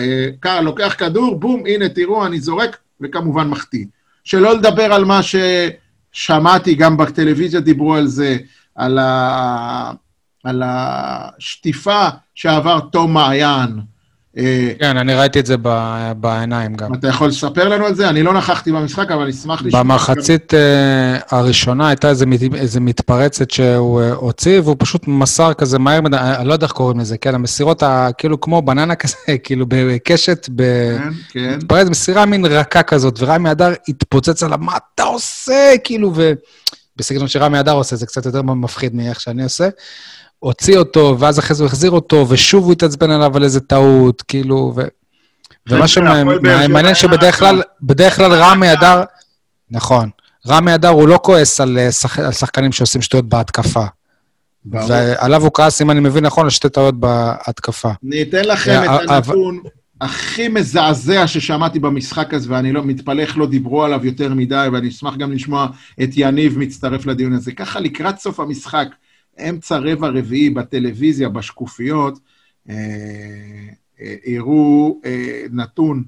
[0.46, 3.84] אה, לוקח כדור, בום, הנה, תראו, אני זורק, וכמובן מחטיא.
[4.24, 8.36] שלא לדבר על מה ששמעתי, גם בטלוויזיה דיברו על זה,
[8.80, 9.92] על, ה...
[10.44, 13.80] על השטיפה שעבר תום מעיין.
[14.38, 15.56] אה, כן, אני ראיתי את זה
[16.16, 16.94] בעיניים גם.
[16.94, 18.08] אתה יכול לספר לנו על זה?
[18.08, 19.82] אני לא נכחתי במשחק, אבל אשמח לשמוע.
[19.82, 22.08] במחצית אה, הראשונה הייתה
[22.54, 26.72] איזה מתפרצת שהוא אה, הוציא, והוא פשוט מסר כזה מהר מדי, אני לא יודע איך
[26.72, 27.82] קוראים לזה, כן, המסירות
[28.18, 31.54] כאילו כמו בננה כזה, כאילו בקשת, כן, כן.
[31.56, 35.74] מתפרץ, מסירה מין רכה כזאת, ורמי אדר התפוצץ עליו, מה אתה עושה?
[35.84, 36.12] כאילו,
[37.00, 39.68] ובסגנון שרמי אדר עושה, זה קצת יותר מפחיד מאיך שאני עושה.
[40.38, 44.22] הוציא אותו, ואז אחרי זה הוא החזיר אותו, ושוב הוא התעצבן עליו על איזה טעות,
[44.22, 44.82] כאילו, ו...
[45.68, 49.02] ומה שמעניין שבדרך כלל, בדרך כלל רמי אדר,
[49.70, 50.10] נכון,
[50.48, 52.18] רמי אדר הוא לא כועס על, אה, שח...
[52.18, 53.84] על שחקנים שעושים שטויות בהתקפה.
[54.66, 57.90] ועליו הוא כעס, אם אני מבין נכון, על שתי טעויות בהתקפה.
[58.06, 59.60] אני אתן לכם את הנתון
[60.00, 64.88] הכי מזעזע ששמעתי במשחק הזה, ואני לא מתפלא איך לא דיברו עליו יותר מדי, ואני
[64.88, 65.68] אשמח גם לשמוע
[66.02, 67.52] את יניב מצטרף לדיון הזה.
[67.52, 68.88] ככה לקראת סוף המשחק,
[69.48, 72.18] אמצע רבע רביעי בטלוויזיה, בשקופיות,
[72.70, 72.74] אה,
[74.00, 76.04] אה, הראו אה, נתון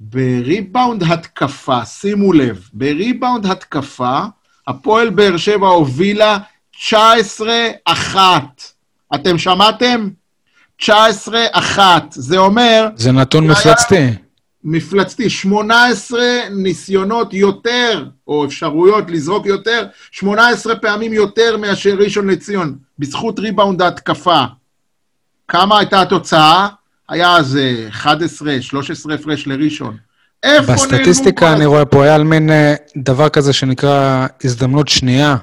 [0.00, 4.20] בריבאונד התקפה, שימו לב, בריבאונד התקפה,
[4.66, 6.38] הפועל באר שבע הובילה
[6.76, 8.16] 19-1.
[9.14, 10.08] אתם שמעתם?
[10.82, 10.88] 19-1.
[12.10, 12.88] זה אומר...
[12.96, 14.08] זה נתון מפלצתי.
[14.64, 23.38] מפלצתי, 18 ניסיונות יותר, או אפשרויות לזרוק יותר, 18 פעמים יותר מאשר ראשון לציון, בזכות
[23.38, 24.44] ריבאונד ההתקפה.
[25.48, 26.68] כמה הייתה התוצאה?
[27.08, 29.96] היה אז 11, 13 הפרש לראשון.
[30.42, 35.36] איפה נעלמו בסטטיסטיקה אני רואה פה, היה על מין אה, דבר כזה שנקרא הזדמנות שנייה.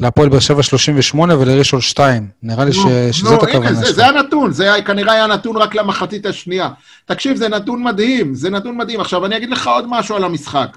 [0.00, 2.28] להפועל באר שבע 38 ולראשון 2.
[2.42, 2.76] נראה לי ש...
[2.76, 3.90] נו, שזאת נו, הכוונה שלך.
[3.90, 6.68] זה הנתון, זה כנראה היה נתון רק למחצית השנייה.
[7.04, 9.00] תקשיב, זה נתון מדהים, זה נתון מדהים.
[9.00, 10.76] עכשיו, אני אגיד לך עוד משהו על המשחק.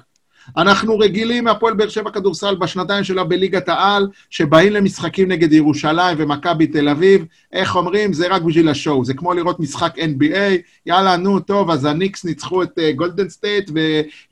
[0.56, 6.66] אנחנו רגילים מהפועל באר שבע כדורסל בשנתיים שלה בליגת העל, שבאים למשחקים נגד ירושלים ומכבי
[6.66, 8.12] תל אביב, איך אומרים?
[8.12, 9.04] זה רק בשביל השואו.
[9.04, 13.70] זה כמו לראות משחק NBA, יאללה, נו, טוב, אז הניקס ניצחו את גולדן אה, סטייט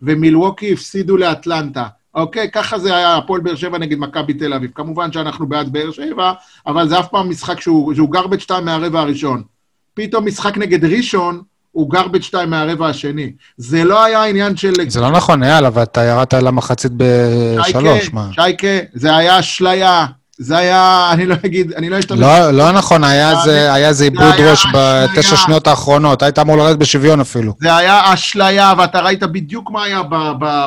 [0.02, 1.86] ומילווקי הפסידו לאטלנטה.
[2.14, 2.50] אוקיי?
[2.50, 4.70] ככה זה היה הפועל באר שבע נגד מכבי תל אביב.
[4.74, 6.32] כמובן שאנחנו בעד באר שבע,
[6.66, 9.42] אבל זה אף פעם משחק שהוא, שהוא garbage 2 מהרבע הראשון.
[9.94, 13.32] פתאום משחק נגד ראשון, הוא garbage 2 מהרבע השני.
[13.56, 14.72] זה לא היה עניין של...
[14.88, 18.28] זה לא נכון, אייל, אבל אתה ירדת למחצית בשלוש, מה?
[18.32, 20.06] שייקה, זה היה אשליה.
[20.40, 22.20] זה היה, אני לא אגיד, אני לא אשתמש...
[22.20, 27.52] לא, לא נכון, היה איזה איבוד ראש בתשע שניות האחרונות, היית אמור לרדת בשוויון אפילו.
[27.60, 30.02] זה היה אשליה, ואתה ראית בדיוק מה היה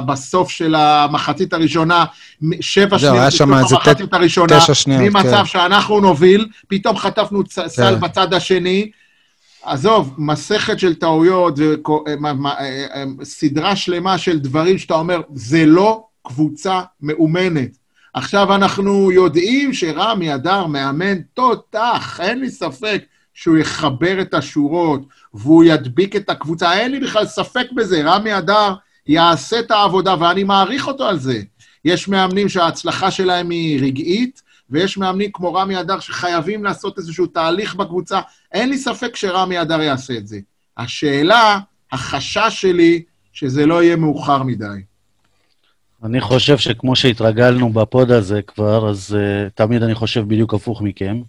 [0.06, 2.06] בסוף של המחצית הראשונה,
[2.62, 5.46] שבע שניות בסוף המחצית הראשונה, ממצב כן.
[5.46, 8.00] שאנחנו נוביל, פתאום חטפנו סל כן.
[8.00, 8.92] בצד השני.
[9.64, 11.60] עזוב, מסכת של טעויות,
[13.24, 17.81] סדרה שלמה של דברים שאתה אומר, זה לא קבוצה מאומנת.
[18.14, 25.02] עכשיו אנחנו יודעים שרמי אדר מאמן תותח, אין לי ספק שהוא יחבר את השורות
[25.34, 28.74] והוא ידביק את הקבוצה, אין לי בכלל ספק בזה, רמי אדר
[29.08, 31.42] יעשה את העבודה ואני מעריך אותו על זה.
[31.86, 37.76] יש מאמנים שההצלחה שלהם היא רגעית, ויש מאמנים כמו רמי אדר שחייבים לעשות איזשהו תהליך
[37.76, 38.20] בקבוצה.
[38.52, 40.40] אין לי ספק שרמי אדר יעשה את זה.
[40.78, 41.60] השאלה,
[41.92, 44.66] החשש שלי, שזה לא יהיה מאוחר מדי.
[46.04, 51.22] אני חושב שכמו שהתרגלנו בפוד הזה כבר, אז uh, תמיד אני חושב בדיוק הפוך מכם.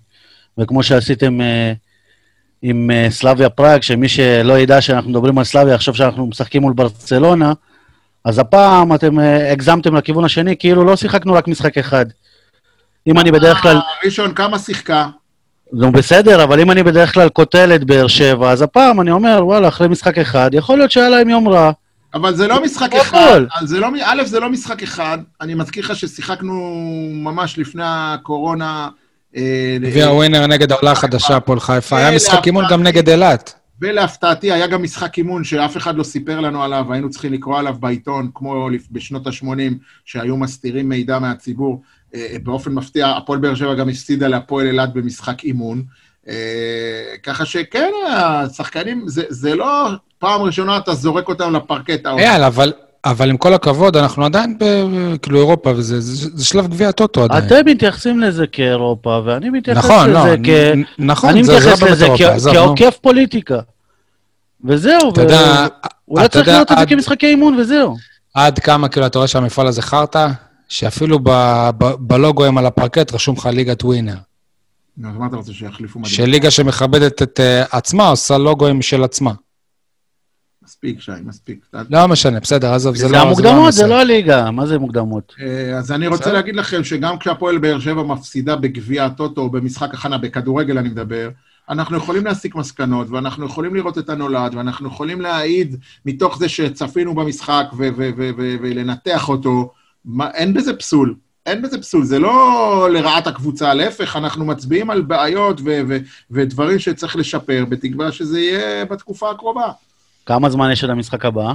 [0.58, 1.44] וכמו שעשיתם uh,
[2.62, 6.72] עם uh, סלאביה פראג, שמי שלא ידע שאנחנו מדברים על סלאביה, עכשיו שאנחנו משחקים מול
[6.72, 7.52] ברצלונה,
[8.24, 9.22] אז הפעם אתם uh,
[9.52, 12.06] הגזמתם לכיוון השני, כאילו לא שיחקנו רק משחק אחד.
[13.06, 13.80] אם אני בדרך כלל...
[14.04, 15.06] ראשון, כמה שיחקה?
[15.72, 19.40] נו, בסדר, אבל אם אני בדרך כלל קוטל את באר שבע, אז הפעם אני אומר,
[19.42, 21.72] וואלה, אחרי משחק אחד, יכול להיות שהיה להם יום רע.
[22.14, 22.94] אבל זה לא משחק.
[22.94, 25.18] אחד, זה לא, א', זה לא משחק אחד.
[25.40, 26.52] אני מזכיר לך ששיחקנו
[27.12, 28.88] ממש לפני הקורונה.
[29.36, 31.96] אה, גביע ווינר נגד העולה החדשה, הפועל חיפה.
[31.96, 32.82] היה משחק אימון גם.
[32.82, 33.54] נגד אילת.
[33.80, 37.76] ולהפתעתי, היה גם משחק אימון שאף אחד לא סיפר לנו עליו, היינו צריכים לקרוא עליו
[37.80, 39.72] בעיתון, כמו בשנות ה-80,
[40.04, 41.82] שהיו מסתירים מידע מהציבור.
[42.14, 45.84] אה, באופן מפתיע, הפועל באר שבע גם הפסידה להפועל אילת במשחק אימון.
[46.28, 46.34] אה,
[47.22, 49.88] ככה שכן, השחקנים, זה, זה לא
[50.18, 52.22] פעם ראשונה אתה זורק אותם לפרקט העונה.
[52.22, 52.72] אייל, אבל...
[53.04, 54.64] אבל עם כל הכבוד, אנחנו עדיין ב...
[55.22, 57.44] כאילו אירופה, וזה זה, זה שלב גביע הטוטו עדיין.
[57.46, 60.48] אתם מתייחסים לזה כאירופה, ואני מתייחס נכון, לא, לזה נ- כ...
[60.98, 62.52] נ- נכון, אני מתייחס לא לזה כ-.
[62.52, 63.58] כעוקף פוליטיקה.
[64.64, 65.66] וזהו, אתה יודע,
[66.04, 67.96] הוא לא אתה צריך לראות את זה כמשחקי אימון וזהו.
[68.34, 70.28] עד כמה, כאילו, אתה רואה שהמפעל הזה חרטא,
[70.68, 74.14] שאפילו ב- ב- בלוגוים על הפרקט רשום לך ליגת ווינר.
[74.98, 76.14] אז מה אתה רוצה שיחליפו מדהים?
[76.14, 79.32] שליגה שמכבדת את אה, עצמה עושה לוגוים משל עצמה.
[80.64, 81.66] מספיק, שי, מספיק.
[81.90, 83.18] לא משנה, בסדר, עזוב, זה זה לא...
[83.18, 83.86] המוקדמות, זה.
[83.86, 84.50] לא הליגה.
[84.50, 85.34] מה זה מוקדמות?
[85.40, 86.32] אה, אז אני רוצה.
[86.32, 91.30] להגיד לכם שגם כשהפועל באר שבע מפסידה בגביע הטוטו, או במשחק הכנה, בכדורגל אני מדבר,
[91.68, 97.14] אנחנו יכולים להסיק מסקנות, ואנחנו יכולים לראות את הנולד, ואנחנו יכולים להעיד מתוך זה שצפינו
[97.14, 97.66] במשחק
[98.60, 99.72] ולנתח אותו.
[100.34, 101.14] אין בזה פסול.
[101.46, 105.96] אין בזה פסול, זה לא לרעת הקבוצה, להפך, אנחנו מצביעים על בעיות ו- ו-
[106.30, 109.66] ודברים שצריך לשפר, בתקווה שזה יהיה בתקופה הקרובה.
[110.26, 111.52] כמה זמן יש עד המשחק הבא?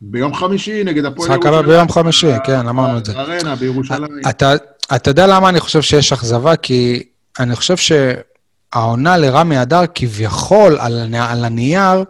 [0.00, 3.12] ביום חמישי נגד הפועל משחק הבא ביום חמישי, כן, אמרנו את זה.
[3.12, 4.20] ארנה בירושלים.
[4.30, 6.56] אתה, יודע למה אני חושב שיש אכזבה?
[6.56, 7.02] כי
[7.38, 12.04] אני חושב שהעונה לרמי אדר, כביכול, על, הנ- על הנייר,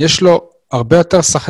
[0.00, 1.48] יש לו הרבה יותר שח,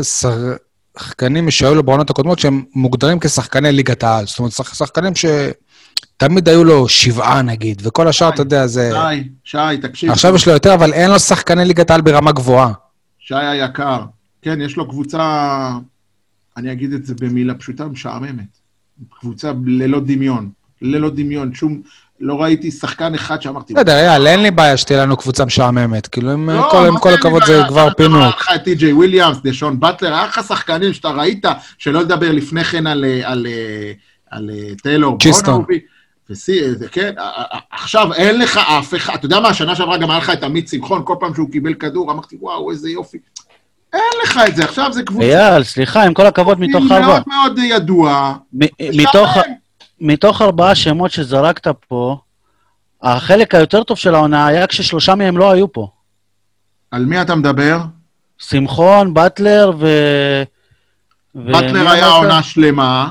[0.99, 4.27] שחקנים שהיו לו בעונות הקודמות, שהם מוגדרים כשחקני ליגת העל.
[4.27, 8.91] זאת אומרת, שח, שחקנים שתמיד היו לו שבעה, נגיד, וכל השאר, אתה יודע, זה...
[8.93, 10.11] שי, שי, תקשיב.
[10.11, 12.73] עכשיו יש לו יותר, אבל אין לו שחקני ליגת העל ברמה גבוהה.
[13.19, 14.05] שי היקר,
[14.43, 15.71] כן, יש לו קבוצה,
[16.57, 18.59] אני אגיד את זה במילה פשוטה, משעממת.
[19.21, 20.51] קבוצה ללא דמיון.
[20.83, 21.55] ללא דמיון.
[21.55, 21.83] שום,
[22.25, 23.75] לא ראיתי שחקן אחד שאמרתי...
[23.75, 26.07] בסדר, אייל, אין לי בעיה שתהיה לנו קבוצה משעממת.
[26.07, 26.69] כאילו, עם לא,
[27.01, 27.63] כל- הכבוד זה?
[27.69, 28.41] כבר אתה אומר, היה פינוק.
[28.41, 31.45] לך את טי.ג'יי וויליאמס, דשון באטלר, היה לך שחקנים שאתה ראית,
[31.79, 33.47] שלא לדבר לפני כן על, אה, על, על,
[34.31, 35.19] על אה, טיילור.
[35.47, 35.81] בונובי.
[36.29, 39.97] זה כן, א- א- א- עכשיו אין לך אף אחד, אתה יודע מה, שנה שעברה
[39.99, 43.19] גם היה לך את עמית שמחון, כל פעם שהוא קיבל כדור, אמרתי, וואו, איזה יופי.
[43.93, 47.07] אין לך את זה, עכשיו זה קבוצה אייל, סליחה, עם כל הכבוד, מתוך ארבע...
[47.07, 48.35] מאוד מאוד ידוע.
[48.81, 49.37] מתוך,
[50.03, 52.19] מתוך ארבעה שמות שזרקת פה,
[53.03, 55.89] החלק היותר טוב של העונה היה כששלושה מהם לא היו פה.
[56.91, 57.79] על מי אתה מדבר?
[58.39, 59.87] שמחון, באטלר ו...
[61.35, 62.09] באטלר היה?
[62.09, 63.11] עונה שלמה.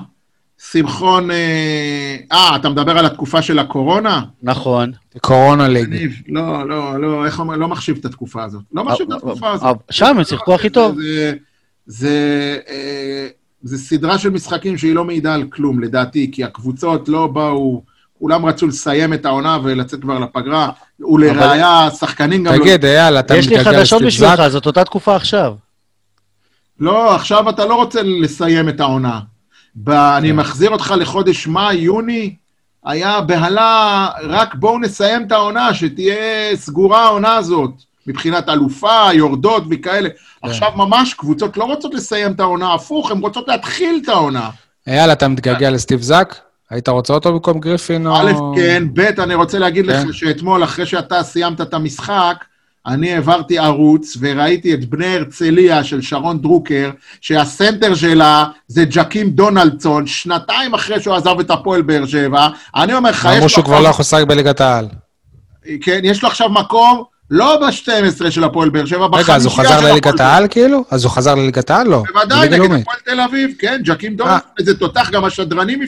[0.71, 4.21] שמחון, אה, אה, אתה מדבר על התקופה של הקורונה?
[4.43, 4.91] נכון.
[5.21, 5.89] קורונה ליג.
[5.89, 8.61] ניב, לא, לא, לא, איך אומר, לא מחשיב את התקופה הזאת.
[8.73, 9.65] לא מחשיב את התקופה הזאת.
[9.65, 10.97] אבל שם הם שיחקו הכי טוב.
[11.85, 12.57] זה,
[13.63, 17.83] זה, זה סדרה של משחקים שהיא לא מעידה על כלום, לדעתי, כי הקבוצות לא באו,
[18.19, 20.69] כולם רצו לסיים את העונה ולצאת כבר לפגרה,
[20.99, 24.01] ולראיה, השחקנים גם תגיד, אייל, אתה יש לי חדשות?
[24.01, 25.53] בשבילך, זאת אותה תקופה עכשיו.
[26.79, 26.93] לא...
[26.93, 29.19] לא, עכשיו אתה לא רוצה לסיים את העונה.
[29.75, 30.35] ב, אני כן.
[30.35, 32.35] מחזיר אותך לחודש מאי, יוני,
[32.85, 37.71] היה בהלה, רק בואו נסיים את העונה, שתהיה סגורה העונה הזאת,
[38.07, 40.09] מבחינת אלופה, יורדות וכאלה.
[40.09, 40.15] כן.
[40.41, 44.49] עכשיו ממש קבוצות לא רוצות לסיים את העונה, הפוך, הן רוצות להתחיל את העונה.
[44.87, 46.39] אייל, אתה מתגעגע לסטיב זאק?
[46.69, 48.15] היית רוצה אותו במקום גריפין או...
[48.15, 50.07] א', כן, ב', אני רוצה להגיד כן.
[50.07, 52.45] לך שאתמול, אחרי שאתה סיימת את המשחק,
[52.85, 56.91] אני העברתי ערוץ וראיתי את בני הרצליה של שרון דרוקר,
[57.21, 62.47] שהסנטר שלה זה ג'קים דונלדסון, שנתיים אחרי שהוא עזב את הפועל באר שבע.
[62.75, 64.87] אני אומר לך, אמרו יש לו, שהוא כבר לא יכול לשחק בליגת העל.
[65.81, 69.77] כן, יש לו עכשיו מקום, לא ב-12 של הפועל באר שבע, רגע, אז הוא בחמישייה
[69.77, 70.83] חזר של לליגת הפועל העל כאילו?
[70.91, 71.87] אז הוא חזר לליגת העל?
[71.87, 72.03] לא.
[72.13, 72.63] בוודאי, נגד.
[72.63, 74.17] הפועל תל אביב, כן, ג'קים אה.
[74.17, 75.79] דונלדסון, איזה תותח, גם השדרנים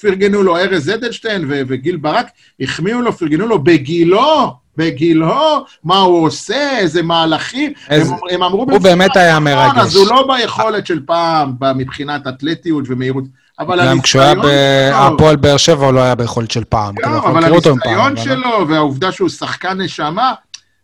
[0.00, 2.26] פרגנו לו, ארז אדלשטיין וגיל ברק,
[2.60, 7.72] החמיאו לו, פרגנו לו בגילו, בגילו, מה הוא עושה, איזה מהלכים.
[7.88, 8.66] הם, אמרו...
[8.70, 9.76] הוא באמת היה מרגש.
[9.76, 13.24] אז הוא לא ביכולת של פעם, מבחינת אתלטיות ומהירות,
[13.58, 16.94] אבל גם כשהוא היה בהפועל באר שבע הוא לא היה ביכולת של פעם.
[16.98, 18.16] לא, כאילו, אבל הניסיון.
[18.16, 20.32] שלו והעובדה שהוא שחקן נשמה,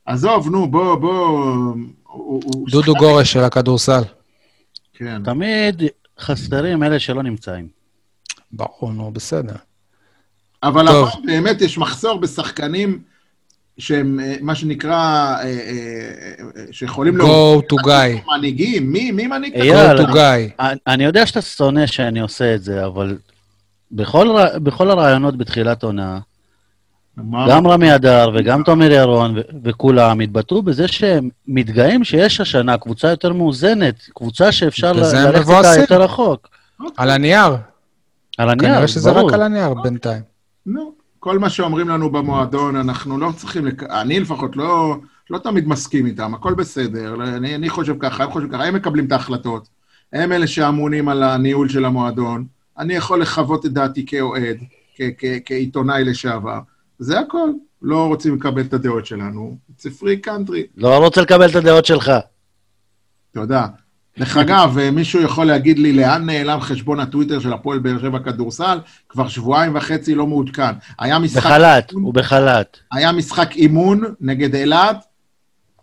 [0.07, 1.75] עזוב, נו, בוא, בוא...
[2.71, 4.03] דודו גורש של הכדורסל.
[4.95, 5.23] כן.
[5.25, 5.83] תמיד
[6.21, 7.69] חסרים אלה שלא נמצאים.
[8.53, 9.55] ברור, נו, בסדר.
[10.63, 10.89] אבל.
[10.89, 13.03] אבל באמת יש מחסור בשחקנים
[13.79, 17.25] שהם, אה, מה שנקרא, אה, אה, שיכולים Go
[17.73, 18.31] to guy.
[18.37, 18.93] מנהיגים.
[18.93, 20.63] מי, מי מנהיג go to guy.
[20.87, 23.19] אני- יודע שאתה שונא שאני עושה את זה, אבל
[23.93, 26.19] בכל, הרעיונות בתחילת עונה,
[27.19, 33.09] גם רמי אדר וגם תומר ירון ו- וכולם התבטאו בזה שהם מתגאים שיש השנה קבוצה
[33.09, 35.81] יותר מאוזנת, קבוצה שאפשר ללכת איתה.
[35.81, 36.49] יותר רחוק.
[36.97, 37.57] על הנייר.
[38.39, 39.29] על הנייר, כנראה שזה ברור.
[39.29, 40.23] רק על הנייר בינתיים.
[40.67, 43.83] נו, כל מה שאומרים לנו במועדון, אנחנו לא צריכים, לק...
[43.83, 44.97] אני לפחות לא,
[45.31, 49.07] לא תמיד מסכים איתם, הכל בסדר, אני, אני חושב ככה, הם חושבים ככה, הם מקבלים
[49.07, 49.69] את ההחלטות,
[50.13, 52.45] הם אלה שאמונים על הניהול של המועדון,
[52.79, 54.57] אני יכול לחוות את דעתי כאוהד,
[54.97, 56.59] כ- כ- כעיתונאי לשעבר,
[57.03, 57.51] זה הכל.
[57.83, 60.61] לא רוצים לקבל את הדעות שלנו, a free country.
[60.77, 62.13] לא רוצה לקבל את הדעות שלך.
[63.33, 63.67] תודה.
[64.19, 68.19] דרך אגב, אה, מישהו יכול להגיד לי לאן נעלם חשבון הטוויטר של הפועל באר שבע
[68.19, 68.79] כדורסל?
[69.09, 70.73] כבר שבועיים וחצי לא מעודכן.
[70.99, 71.47] היה משחק...
[71.47, 72.79] בחל"ת, הוא בחל"ת.
[72.93, 75.05] היה משחק אימון נגד אילת,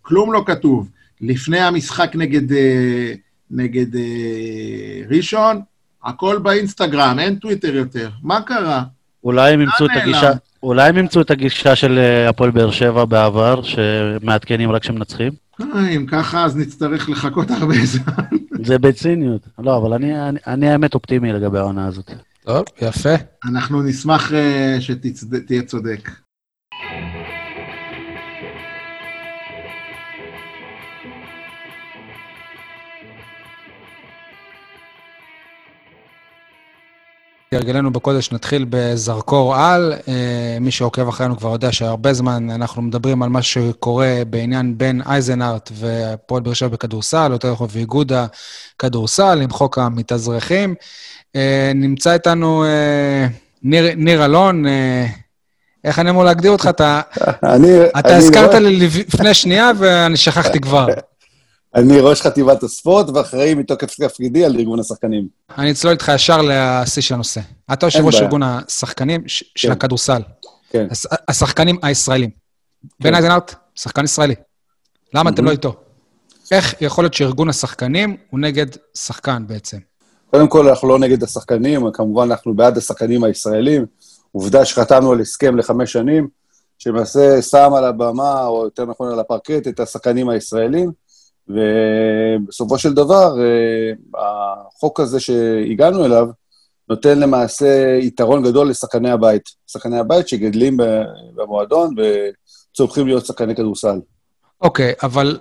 [0.01, 0.89] כלום לא כתוב.
[1.21, 3.13] לפני המשחק נגד, אה,
[3.51, 5.61] נגד אה, ראשון,
[6.03, 8.09] הכל באינסטגרם, אין טוויטר יותר.
[8.23, 8.83] מה קרה?
[9.23, 9.91] אולי הם ימצאו את?
[9.95, 10.31] הגישה...
[10.63, 15.31] אולי הם ימצאו את הגישה של אה, הפועל באר שבע בעבר, שמעדכנים רק כשמנצחים?
[15.61, 18.23] אה, אם ככה, אז נצטרך לחכות הרבה זמן.
[18.63, 19.47] זה בציניות.
[19.59, 22.11] לא, אבל אני, אני, אני האמת אופטימי לגבי העונה הזאת.
[22.45, 23.13] טוב, יפה.
[23.45, 26.09] אנחנו נשמח אה, שתהיה צודק.
[37.51, 39.93] כהרגלנו בקודש נתחיל בזרקור על.
[40.07, 40.13] אה,
[40.61, 45.71] מי שעוקב אחרינו כבר יודע שהרבה זמן אנחנו מדברים על מה שקורה בעניין בין אייזנארט
[45.73, 48.11] והפועל באר שבע בכדורסל, יותר נכון ואיגוד
[48.75, 50.75] הכדורסל עם חוק המתאזרחים.
[51.35, 53.27] אה, נמצא איתנו אה,
[53.63, 54.65] ניר, ניר אלון,
[55.83, 56.67] איך אני אמור להגדיר אותך?
[56.69, 57.01] אתה,
[57.43, 57.67] אני...
[57.99, 58.77] אתה אני הזכרת ראש- לי
[59.07, 60.87] לפני שנייה ואני שכחתי כבר.
[61.75, 65.27] אני ראש חטיבת הספורט ואחראי מתוקף תפקידי על ארגון השחקנים.
[65.57, 67.41] אני אצלול איתך ישר לשיא של הנושא.
[67.73, 68.21] אתה יושב ראש.
[68.21, 69.71] ארגון השחקנים של כן.
[69.71, 70.21] הכדורסל.
[70.69, 70.87] כן.
[70.91, 72.29] הש- השחקנים הישראלים.
[72.99, 74.35] בן אייזנארט, שחקן ישראלי.
[75.13, 75.45] למה אתם.
[75.45, 75.73] לא איתו?
[76.51, 78.65] איך יכול להיות שארגון השחקנים הוא נגד
[78.97, 79.77] שחקן בעצם?
[80.31, 83.85] קודם כל, אנחנו לא נגד השחקנים, כמובן אנחנו בעד השחקנים הישראלים.
[84.31, 86.27] עובדה שחתמנו על הסכם לחמש שנים,
[86.77, 90.91] שלמעשה שם על הבמה, או יותר נכון על הפרקט, את השחקנים הישראלים,
[91.49, 93.93] ובסופו של דבר, אה,
[94.75, 96.27] החוק הזה שהגענו אליו,
[96.89, 99.41] נותן למעשה יתרון גדול לשחקני הבית.
[99.67, 100.77] שחקני הבית שגדלים
[101.35, 103.99] במועדון וצומחים להיות שחקני כדורסל.
[104.61, 105.39] אוקיי, אבל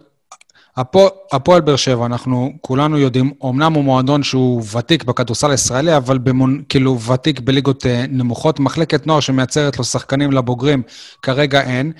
[0.76, 6.18] הפוע- הפועל באר שבע, אנחנו כולנו יודעים, אמנם הוא מועדון שהוא ותיק בכדורסל הישראלי, אבל
[6.18, 8.60] במון, כאילו ותיק בליגות אה, נמוכות.
[8.60, 10.82] מחלקת נוער שמייצרת לו שחקנים לבוגרים,
[11.22, 11.92] כרגע אין.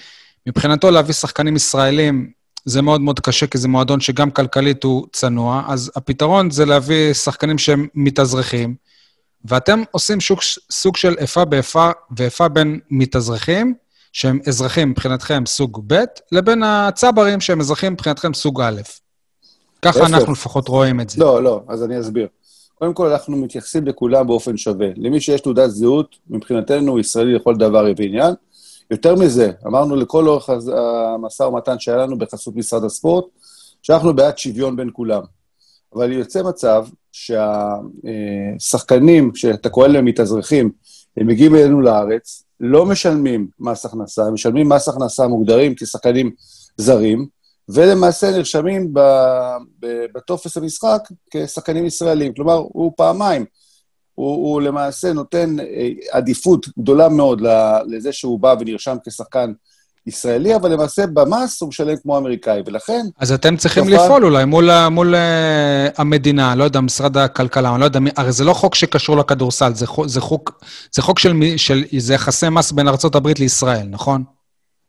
[0.47, 2.31] מבחינתו להביא שחקנים ישראלים
[2.65, 7.13] זה מאוד מאוד קשה, כי זה מועדון שגם כלכלית הוא צנוע, אז הפתרון זה להביא
[7.13, 8.75] שחקנים שהם מתאזרחים,
[9.45, 10.41] ואתם עושים שוק,
[10.71, 13.75] סוג של איפה באיפה ואיפה בין מתאזרחים,
[14.13, 18.81] שהם אזרחים מבחינתכם סוג ב', לבין הצברים שהם אזרחים מבחינתכם סוג א'.
[19.83, 20.07] ככה.
[20.07, 21.21] אנחנו לפחות רואים את זה.
[21.21, 22.29] לא, לא, אז אני אסביר.
[22.75, 24.87] קודם כל, אנחנו מתייחסים לכולם באופן שווה.
[24.97, 28.35] למי שיש תעודת זהות, מבחינתנו הוא ישראלי לכל דבר ועניין.
[28.91, 30.51] יותר מזה, אמרנו לכל אורך
[31.15, 33.25] המשא ומתן שהיה לנו בחסות משרד הספורט,
[33.83, 35.23] שאנחנו בעד שוויון בין כולם.
[35.95, 36.87] אבל יוצא מצב
[38.59, 40.71] שהשחקנים, שאתה קורא להם מתאזרחים,
[41.17, 46.31] הם מגיעים אלינו לארץ, לא משלמים מס הכנסה, הם משלמים מס הכנסה מוגדרים כשחקנים
[46.77, 47.27] זרים,
[47.69, 48.95] ולמעשה נרשמים
[50.15, 52.35] בטופס המשחק כשחקנים ישראלים.
[52.35, 53.45] כלומר, הוא פעמיים.
[54.19, 57.43] הוא, הוא למעשה נותן אה, עדיפות גדולה מאוד
[57.87, 59.53] לזה שהוא בא ונרשם כשחקן
[60.07, 64.45] ישראלי, אבל למעשה במס הוא משלם כמו אמריקאי, ולכן אז אתם צריכים תופעה- לפעול אולי
[64.45, 65.19] מול, מול uh,
[65.99, 69.87] המדינה, לא יודע, משרד הכלכלה, אני לא יודע, הרי זה לא חוק שקשור לכדורסל, זה,
[69.87, 70.61] חוק- זה, חוק,
[70.93, 74.25] זה חוק של, של, זה יחסי מס בין ארה"ב לישראל, נכון?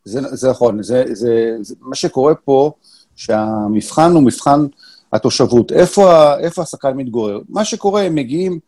[0.05, 2.71] זה, זה נכון, זה, זה, זה, מה שקורה פה,
[3.15, 4.65] שהמבחן הוא מבחן
[5.13, 5.71] התושבות.
[5.71, 7.39] איפה, איפה השחקן מתגורר?
[7.49, 8.59] מה שקורה, הם מגיעים,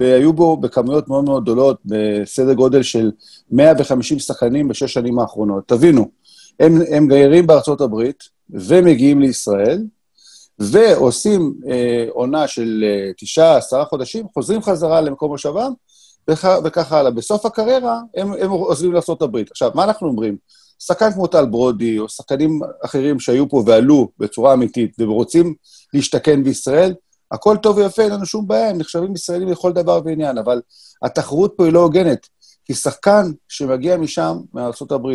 [0.00, 3.10] והיו בו בכמויות מאוד מאוד גדולות, בסדר גודל של
[3.50, 5.68] 150 שחקנים בשש שנים האחרונות.
[5.68, 6.08] תבינו,
[6.60, 9.82] הם, הם גיירים בארצות הברית ומגיעים לישראל,
[10.58, 15.72] ועושים אה, עונה של אה, תשעה, עשרה חודשים, חוזרים חזרה למקום מושבם,
[16.30, 17.10] וכ- וכך הלאה.
[17.10, 19.50] בסוף הקריירה הם, הם עוזבים לארצות הברית.
[19.50, 20.36] עכשיו, מה אנחנו אומרים?
[20.78, 25.54] שחקן כמו טל ברודי, או שחקנים אחרים שהיו פה ועלו בצורה אמיתית, ורוצים
[25.94, 26.94] להשתכן בישראל,
[27.32, 30.60] הכל טוב ויפה, אין לנו שום בעיה, הם נחשבים ישראלים לכל דבר ועניין, אבל
[31.02, 32.26] התחרות פה היא לא הוגנת.
[32.64, 35.06] כי שחקן שמגיע משם, מארה"ב,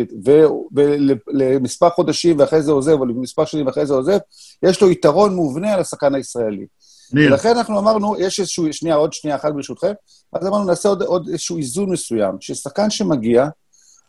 [1.26, 4.18] ולמספר חודשים ואחרי זה עוזב, או למספר שנים ואחרי זה עוזב,
[4.62, 6.66] יש לו יתרון מובנה על השחקן הישראלי.
[7.12, 9.92] ניר, ולכן אנחנו אמרנו, יש איזשהו, שנייה, עוד שנייה אחת ברשותכם,
[10.32, 13.46] אז אמרנו, נעשה עוד, עוד איזשהו איזון מסוים, ששחקן שמגיע,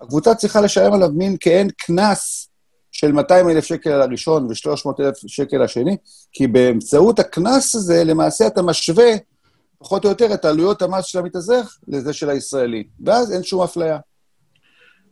[0.01, 2.49] הקבוצה צריכה לשלם עליו מין כעין קנס
[2.99, 5.97] של 200 אלף שקל על הראשון ו-300 אלף שקל לשני,
[6.31, 9.11] כי באמצעות הקנס הזה, למעשה אתה משווה,
[9.79, 12.83] פחות או יותר, את עלויות המס של המתאזרח לזה של הישראלי.
[13.05, 13.97] ואז אין שום אפליה.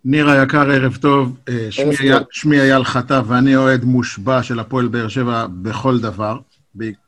[0.05, 1.37] ניר היקר, ערב טוב.
[1.49, 2.27] אה, שמי אייל- טוב.
[2.31, 6.37] שמי אייל חטא, ואני אוהד מושבע של הפועל באר שבע בכל דבר,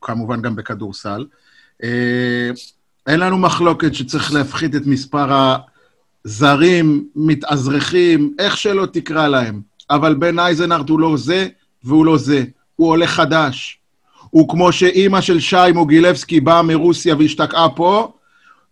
[0.01, 1.25] כמובן גם בכדורסל.
[1.83, 2.49] אה,
[3.07, 5.55] אין לנו מחלוקת שצריך להפחית את מספר
[6.25, 9.66] הזרים, מתאזרחים, איך שלא תקרא להם.
[9.89, 11.47] אבל בן אייזנארט הוא לא זה
[11.83, 12.43] והוא לא זה.
[12.75, 13.79] הוא עולה חדש.
[14.29, 18.11] הוא כמו שאימא של שי מוגילבסקי באה מרוסיה והשתקעה פה,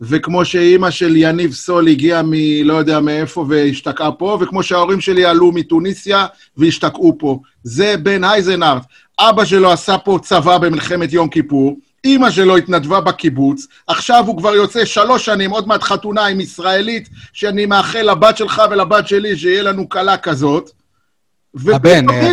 [0.01, 2.33] וכמו שאימא של יניב סול הגיעה מ...
[2.63, 6.25] לא יודע מאיפה והשתקעה פה, וכמו שההורים שלי עלו מתוניסיה
[6.57, 7.39] והשתקעו פה.
[7.63, 8.83] זה בן אייזנארט.
[9.19, 14.55] אבא שלו עשה פה צבא במלחמת יום כיפור, אימא שלו התנדבה בקיבוץ, עכשיו הוא כבר
[14.55, 19.63] יוצא שלוש שנים, עוד מעט חתונה עם ישראלית, שאני מאחל לבת שלך ולבת שלי שיהיה
[19.63, 20.71] לנו כלה כזאת.
[21.65, 22.31] לבן, אה.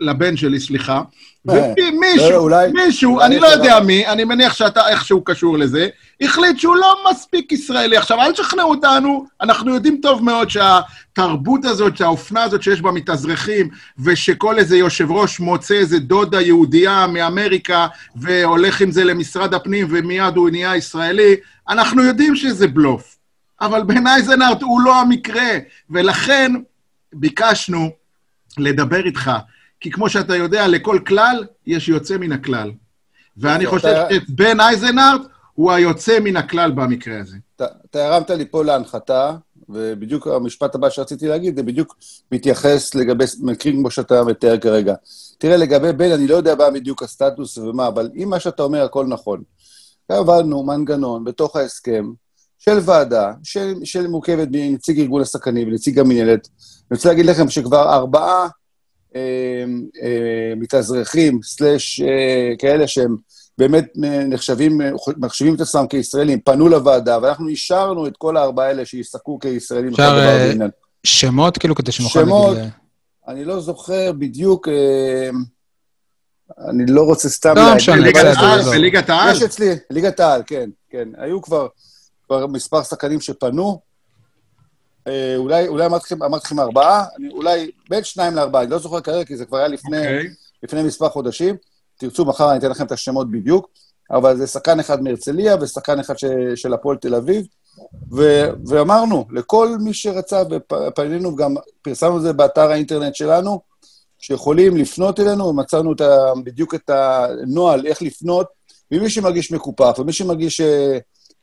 [0.00, 1.02] לבן שלי, סליחה.
[1.48, 3.46] אה, לא, ומישהו, אולי- מישהו, אולי אני לא.
[3.46, 5.88] יודע מי, אני מניח שאתה איכשהו קשור לזה,
[6.20, 7.96] החליט שהוא לא מספיק ישראלי.
[7.96, 13.68] עכשיו, אל תשכנעו אותנו, אנחנו יודעים טוב מאוד שהתרבות הזאת, שהאופנה הזאת שיש בה מתאזרחים,
[13.98, 17.86] ושכל איזה יושב ראש מוצא איזה דודה יהודייה מאמריקה,
[18.16, 21.36] והולך עם זה למשרד הפנים, ומיד הוא נהיה ישראלי,
[21.68, 23.16] אנחנו יודעים שזה בלוף.
[23.60, 25.50] אבל בן אייזנארט הוא לא המקרה,
[25.90, 26.52] ולכן
[27.12, 27.90] ביקשנו
[28.58, 29.30] לדבר איתך,
[29.80, 32.70] כי כמו שאתה יודע, לכל כלל יש יוצא מן הכלל.
[33.36, 33.94] ואני אתה- חושב
[34.28, 35.20] שבן אייזנארט
[35.54, 37.36] הוא היוצא מן הכלל במקרה הזה.
[37.56, 39.32] אתה, אתה הרמת לי פה להנחתה,
[39.68, 41.96] ובדיוק המשפט הבא שרציתי להגיד, זה בדיוק
[42.32, 44.94] מתייחס לגבי מקרים כמו שאתה מתאר כרגע.
[45.38, 48.84] תראה, לגבי בן, אני לא יודע מה בדיוק הסטטוס ומה, אבל אם מה שאתה אומר,
[48.84, 49.42] הכל נכון.
[50.12, 52.10] קבענו מנגנון בתוך ההסכם
[52.60, 56.48] של ועדה, של, של מורכבת מנציג ארגון השחקנים ונציג המינהלת.
[56.90, 58.48] אני רוצה להגיד לכם שכבר ארבעה
[59.16, 59.64] אה,
[60.02, 63.16] אה, מתאזרחים, סלאש אה, כאלה שהם
[63.58, 63.92] באמת
[64.28, 64.80] נחשבים,
[65.16, 69.90] מחשיבים את עצמם כישראלים, פנו לוועדה, ואנחנו אישרנו את כל הארבעה האלה שיסתכלו כישראלים.
[69.90, 70.52] אפשר, אה.
[71.04, 72.56] שמות, כאילו, כדי שנוכל שמות.
[72.56, 72.70] להגיד...
[73.28, 75.30] אני לא זוכר בדיוק, אה,
[76.70, 77.76] אני לא רוצה סתם לא להגיד.
[77.76, 77.96] משנה.
[78.70, 79.36] בליגת העל.
[79.36, 81.08] יש אצלי, ליגת העל, כן, כן.
[81.18, 81.66] היו כבר,
[82.30, 83.80] כבר מספר שחקנים שפנו.
[85.06, 89.24] אה, אולי, אולי אמרתי לכם, ארבעה, אני, אולי בין שניים לארבעה, אני לא זוכר כרגע,
[89.24, 90.28] כי זה כבר היה לפני, אוקיי.
[90.62, 91.56] לפני מספר חודשים.
[91.96, 93.68] תרצו, מחר אני אתן לכם את השמות בדיוק,
[94.10, 96.24] אבל זה שחקן אחד מהרצליה ושחקן אחד ש,
[96.54, 97.46] של הפועל תל אביב.
[98.12, 103.60] ו, ואמרנו, לכל מי שרצה, ופנינו גם, פרסמנו את זה באתר האינטרנט שלנו,
[104.18, 108.46] שיכולים לפנות אלינו, ומצאנו את ה, בדיוק את הנוהל, איך לפנות,
[108.92, 110.60] ומי שמרגיש מקופח, ומי שמרגיש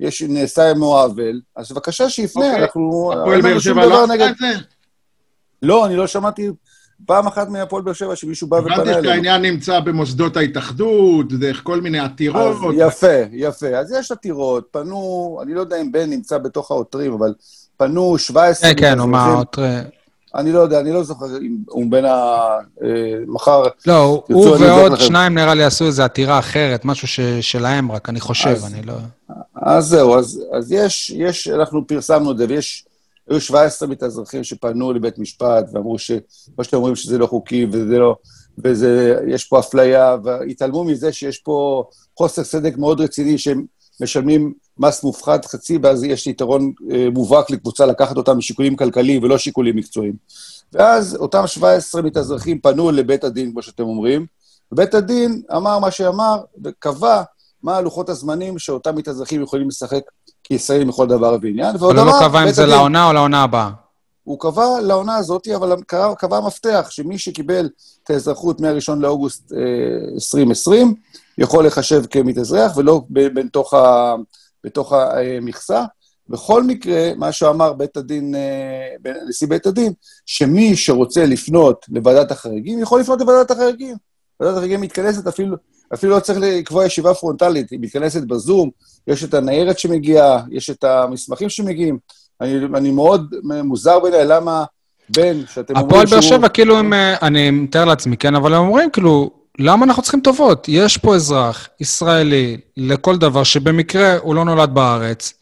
[0.02, 2.64] שיש, נעשה עמו עוול, אז בבקשה שיפנה, אוקיי.
[2.64, 3.14] אנחנו...
[3.22, 4.48] הפועל באר שבע לא נגד- עשה את זה?
[5.62, 6.50] לא, אני לא שמעתי
[7.06, 9.04] פעם אחת מהפועל באר שבע שמישהו בא ופנה הבנתי אלינו.
[9.04, 12.76] שהעניין נמצא במוסדות ההתאחדות, דרך כל מיני אז עתירות.
[12.78, 13.68] יפה, יפה.
[13.68, 17.34] אז יש עתירות, פנו, אני לא יודע אם בן נמצא בתוך העותרים, אבל
[17.78, 19.42] פנו 17 כן, כן, הוא מה...
[20.38, 22.12] אני לא יודע, אני לא זוכר אם הוא בין ה...
[22.84, 22.88] אה,
[23.28, 23.64] מחר...
[23.88, 25.00] לא, הוא- אבדוק ועוד.
[25.00, 28.82] שניים נראה לי עשו איזו עתירה אחרת, משהו ש- שלהם רק, אני חושב, אז- אני
[28.84, 28.94] לא...
[29.56, 32.86] אז זהו, אז, אז יש, יש, אנחנו פרסמנו את זה, ויש,
[33.30, 36.12] היו 17 מתאזרחים שפנו לבית משפט ואמרו ש...
[36.58, 38.16] מה שאתם אומרים שזה לא חוקי וזה לא...
[38.64, 41.84] וזה, יש פה אפליה, והתעלמו מזה שיש פה
[42.18, 43.64] חוסר צדק מאוד רציני, שהם
[44.02, 49.38] משלמים מס מופחת חצי, ואז יש יתרון אה, מובהק לקבוצה לקחת אותם משיקולים כלכליים ולא
[49.38, 50.14] שיקולים מקצועיים.
[50.74, 54.26] ואז אותם 17 מתאזרחים פנו לבית הדין, כמו שאתם אומרים,
[54.72, 57.22] ובית הדין אמר מה שאמר, וקבע
[57.64, 60.02] מה לוחות הזמנים שאותם מתאזרחים יכולים לשחק
[60.44, 61.76] כישראלים לכל דבר ועניין.
[61.76, 63.70] אבל הוא לא קבע אם זה הדין- לעונה או לעונה הבאה.
[64.24, 67.70] הוא קבע לעונה הזאת, אבל קבע, קבע מפתח, שמי שקיבל
[68.04, 69.58] את האזרחות מ-1 לאוגוסט אה,
[70.16, 70.96] 2020,
[71.38, 74.16] יכול לחשב כמתאזרח, ולא בתוך, ה,
[74.64, 75.84] בתוך המכסה.
[76.30, 79.94] בכל מקרה, מה שאמר בית הדין, אה, נשיא בית הדין,
[80.26, 83.96] שמי שרוצה לפנות לוועדת החריגים, יכול לפנות לוועדת החריגים.
[84.40, 85.56] ועדת החריגים מתכנסת אפילו,
[85.94, 88.70] אפילו לא צריך לקבוע ישיבה פרונטלית, היא מתכנסת בזום,
[89.08, 91.98] יש את הניירת שמגיעה, יש את המסמכים שמגיעים.
[92.42, 94.64] אני, אני מאוד מוזר בעיניי למה
[95.10, 96.38] בן, שאתם אומרים הפועל באר שהוא...
[96.38, 100.22] שבע, כאילו, הם, אה, אני מתאר לעצמי, כן, אבל הם אומרים, כאילו, למה אנחנו צריכים
[100.22, 100.66] טובות?
[100.70, 105.34] יש פה אזרח ישראלי לכל דבר שבמקרה הוא לא נולד בארץ,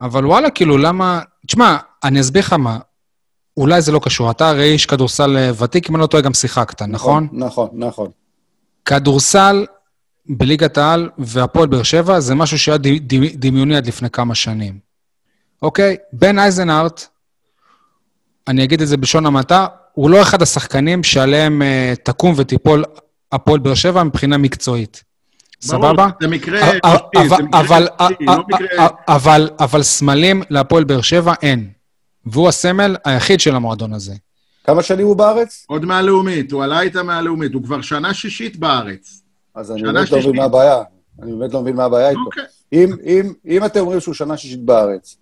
[0.00, 1.20] אבל וואלה, כאילו, למה...
[1.46, 2.78] תשמע, אני אסביר לך מה,
[3.56, 4.30] אולי זה לא קשור.
[4.30, 7.28] אתה הרי איש כדורסל אה, ותיק, אם אני לא טועה, גם שיחקת, נכון?
[7.32, 8.10] נכון, נכון.
[8.84, 9.66] כדורסל
[10.26, 12.78] בליגת העל והפועל באר שבע זה משהו שהיה
[13.34, 14.78] דמיוני עד לפני כמה שנים.
[15.62, 15.96] אוקיי?
[16.12, 17.06] בן אייזנארט
[18.48, 22.84] אני אגיד את זה בלשון המעטה, הוא לא אחד השחקנים שעליהם אה, תקום ותיפול
[23.34, 25.04] הפועל באר שבע מבחינה מקצועית.
[25.60, 26.08] סבבה?
[26.20, 26.60] זה מקרה
[29.58, 31.70] אבל- סמלים להפועל באר שבע אין.
[32.26, 34.14] והוא הסמל היחיד של המועדון הזה.
[34.64, 35.64] כמה שנים הוא בארץ?
[35.68, 39.22] עוד מהלאומית, הוא עלה איתה מהלאומית, הוא כבר שנה שישית בארץ.
[39.54, 40.36] אז אני באמת לא מבין.
[40.36, 40.82] מה הבעיה.
[41.22, 42.20] אני באמת לא מבין מה הבעיה איתו.
[42.26, 42.44] אוקיי.
[42.72, 45.16] אם, אם, אם אתם אומרים שהוא שנה שישית בארץ,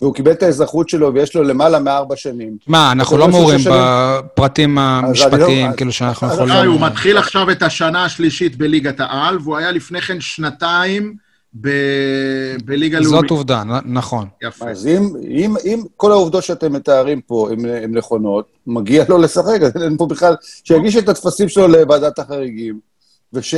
[0.00, 3.60] והוא קיבל את האזרחות שלו ויש לו למעלה מארבע שנים, מה, אנחנו לא רואים מעורים?
[3.70, 6.54] בפרטים לא- המשפטיים, כאילו שאנחנו יכולים...
[6.54, 11.14] די, הוא מתחיל עכשיו את השנה השלישית בליגת העל, והוא היה לפני כן שנתיים
[11.60, 13.20] ב- בליגה לאומית.
[13.20, 14.28] זאת עובדה, נכון.
[14.42, 14.70] יפה.
[14.70, 19.82] אז אם, אם, אם כל העובדות שאתם מתארים פה הן נכונות, מגיע לו לשחק, אז
[19.82, 22.78] אין פה בכלל, שיגיש את הטפסים שלו לוועדת החריגים,
[23.32, 23.54] וש...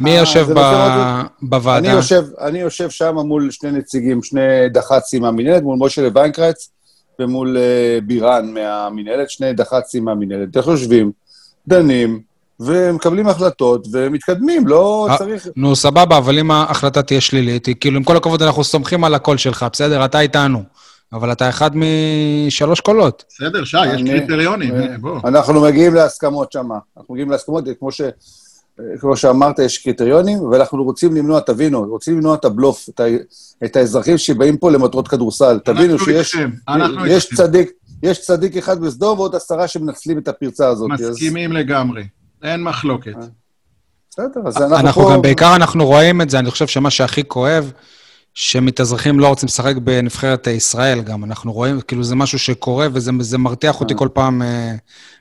[0.00, 1.88] מי אה, יושב ב- מאוד- אני בוועדה?
[1.88, 6.70] יושב, אני יושב שם מול שני נציגים, שני דח"צים מהמינהלת, מול משה ויינקרץ
[7.18, 10.56] ומול אה, בירן מהמינהלת, שני דח"צים מהמינהלת.
[10.56, 11.12] איך יושבים,
[11.68, 12.20] דנים,
[12.60, 15.48] ומקבלים החלטות, ומתקדמים, לא אה, צריך...
[15.56, 19.14] נו, סבבה, אבל אם ההחלטה תהיה שלילית, היא כאילו, עם כל הכבוד, אנחנו סומכים על
[19.14, 20.04] הקול שלך, בסדר?
[20.04, 20.62] אתה איתנו.
[21.12, 23.24] אבל אתה אחד משלוש קולות.
[23.28, 25.20] בסדר, שי, יש קריטריונים, בוא.
[25.24, 26.68] אנחנו מגיעים להסכמות שם.
[26.98, 28.00] אנחנו מגיעים להסכמות, כמו, ש,
[29.00, 33.04] כמו שאמרת, יש קריטריונים, ואנחנו רוצים למנוע, תבינו, רוצים למנוע את הבלוף, את, ה,
[33.64, 35.58] את האזרחים שבאים פה למטרות כדורסל.
[35.64, 36.36] תבינו שיש
[37.06, 37.34] יש.
[37.34, 37.70] צדיק,
[38.02, 40.90] יש צדיק אחד בסדום ועוד עשרה שמנצלים את הפרצה הזאת.
[40.94, 42.04] אז- מסכימים לגמרי.
[42.42, 43.14] אין מחלוקת.
[43.16, 43.26] אה,
[44.10, 45.12] בסדר, אז אנחנו, אנחנו פה...
[45.12, 47.72] גם, בעיקר אנחנו רואים את זה, אני חושב שמה שהכי כואב,
[48.34, 51.24] שמתאזרחים לא רוצים לשחק בנבחרת ישראל גם.
[51.24, 54.74] אנחנו רואים, כאילו זה משהו שקורה, וזה זה מרתיח אותי כל פעם אה,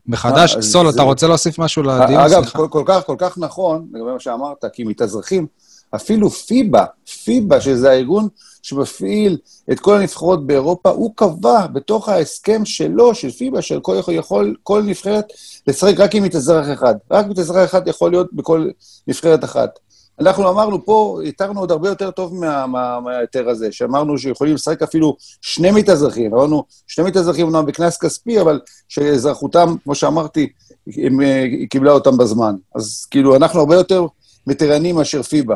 [0.08, 0.56] מחדש.
[0.56, 2.22] אה, סול, אתה רוצה להוסיף משהו לדיון?
[2.22, 2.46] אגב.
[2.70, 5.48] כל, כך, כל כך נכון, לגבי מה שאמרת, כי מתאזרחים,
[5.96, 6.86] אפילו פיבה,
[7.24, 8.28] פיבה, שזה הארגון
[8.62, 9.38] שמפעיל
[9.72, 15.26] את כל הנבחרות באירופה, הוא קבע בתוך ההסכם שלו, של פיבה, של יכול כל נבחרת
[15.68, 16.96] לשחק רק עם מתאזרח אחד.
[17.12, 18.70] רק מתאזרח אחד יכול להיות בכל
[19.08, 19.80] נבחרת אחת.
[20.20, 24.82] אנחנו אמרנו פה, התרנו עוד הרבה יותר טוב מה- מה- מההיתר הזה, שאמרנו שיכולים לשחק
[24.82, 26.34] אפילו שני מתאזרחים.
[26.34, 30.50] אמרנו, שני מתאזרחים אומנם בקנס כספי, אבל שאזרחותם, כמו שאמרתי,
[30.98, 32.56] הם, אה, היא קיבלה אותם בזמן.
[32.76, 34.06] אז כאילו, אנחנו הרבה יותר
[34.48, 35.56] וטרנים מאשר פיבה.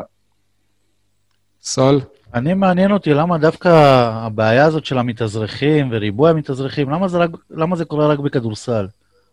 [1.62, 2.00] סול?
[2.34, 3.68] אני מעניין אותי למה דווקא
[4.12, 8.86] הבעיה הזאת של המתאזרחים וריבוי המתאזרחים, למה זה, רק, למה זה קורה רק בכדורסל?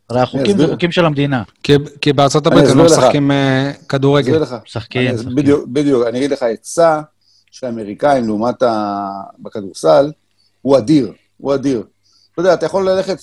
[0.09, 0.57] הרי החוקים.
[0.57, 1.43] זה חוקים של המדינה.
[1.63, 2.85] כי, כי בארצות אני הברית הם לא.
[2.85, 4.27] משחקים אה, כדורגל.
[4.27, 4.55] אסביר לך.
[4.65, 5.35] משחקים, אני- משחקים.
[5.35, 6.07] בדיוק, בדיוק.
[6.07, 7.01] אני אגיד לך, ההיצע
[7.51, 9.05] של האמריקאים לעומת ה...
[9.39, 10.11] בכדורסל
[10.61, 11.83] הוא אדיר, הוא אדיר.
[12.33, 13.17] אתה יודע, אתה יכול ללכת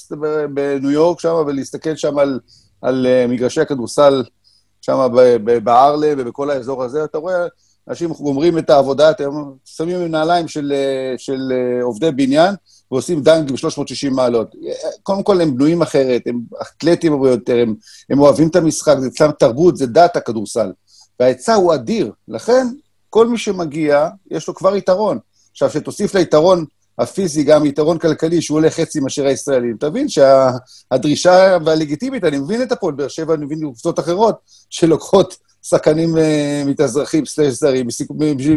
[0.55, 2.41] בניו יורק שם ולהסתכל שם על,
[2.83, 4.25] על אה, מגרשי הכדורסל
[4.81, 5.09] שם
[5.65, 7.47] בארלה ובכל האזור הזה, אתה רואה
[7.89, 9.31] אנשים גומרים את העבודה, אתם
[9.65, 11.53] שמים נעליים של, אה, של
[11.83, 12.55] עובדי בניין
[12.93, 14.55] ועושים דנק ב-360 מעלות.
[15.03, 17.75] קודם כל, הם בנויים אחרת, הם אתלטים הרבה יותר, הם,
[18.11, 20.73] הם אוהבים את המשחק, זה אצלם תרבות, זה דת הכדורסל.
[21.21, 22.13] וההיצע הוא אדיר.
[22.29, 22.67] לכן,
[23.11, 25.19] כל מי שמגיע, יש לו כבר יתרון.
[25.53, 26.65] עכשיו, שתוסיף ליתרון
[26.99, 32.73] הפיזי גם יתרון כלכלי, שהוא עולה חצי מאשר הישראלים, תבין שהדרישה והלגיטימית, אני מבין את
[32.73, 34.37] הפועל באר שבע, אני מבין קבוצות אחרות,
[34.71, 37.87] שלוקחות שחקנים אה, מתאזרחים סלש זרים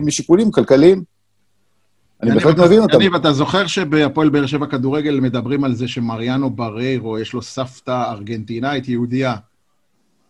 [0.05, 1.03] משיקולים כלכליים.
[2.23, 2.95] אני בהחלט אתה- מבין אותם.
[3.01, 8.11] יניב, אתה זוכר שבהפועל באר שבע כדורגל מדברים על זה שמריאנו בריירו, יש לו סבתא
[8.11, 9.35] ארגנטינאית יהודייה.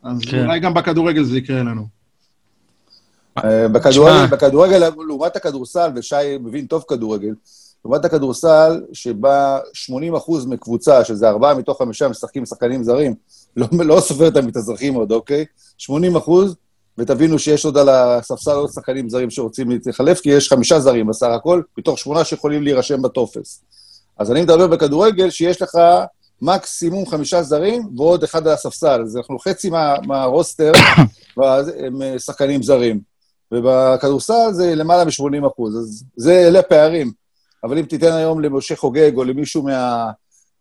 [0.04, 0.46] אז כן.
[0.46, 1.88] אולי גם בכדורגל זה יקרה לנו.
[3.38, 3.90] אה, בכדורגל,
[4.26, 4.26] תשמע.
[4.26, 7.34] בכדורגל, לעומת הכדורסל, ושי מבין טוב כדורגל,
[7.86, 13.16] לעומת הכדורסל, שבה 80% מקבוצה, שזה ארבעה מתוך חמישה משחקים שחקנים זרים,
[13.58, 15.46] לא, לא סופר את המתאזרחים עוד, אוקיי?
[15.78, 16.56] 80 אחוז,
[17.00, 21.28] ותבינו שיש עוד על הספסל עוד שחקנים זרים שרוצים להתחלף, כי יש חמישה זרים בסך
[21.36, 23.62] הכל, מתוך שמונה שיכולים להירשם בטופס.
[24.18, 25.78] אז אני מדבר בכדורגל שיש לך
[26.42, 30.72] מקסימום חמישה זרים ועוד אחד על הספסל, אז אנחנו חצי מה, מהרוסטר,
[31.86, 33.00] הם אה, שחקנים זרים.
[33.52, 37.12] ובכדורסל זה למעלה מ-80 אחוז, אז זה, אלה הפערים.
[37.64, 40.12] אבל אם תיתן היום למשה חוגג או למישהו מה-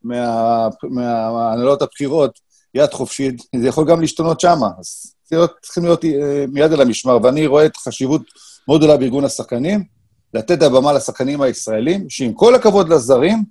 [0.03, 2.39] מה- מה- מההנהלות הבכירות
[2.75, 4.69] יד חופשית, זה יכול גם להשתנות שמה.
[4.79, 5.13] אז
[5.63, 8.23] צריכים להיות אה, מיד על המשמר, ואני רואה את חשיבות
[8.69, 9.85] מאוד גדולה בארגון השחקנים,
[10.35, 13.45] לתת את הבמה לשחקנים הישראלים, שעם כל הכבוד לזרים,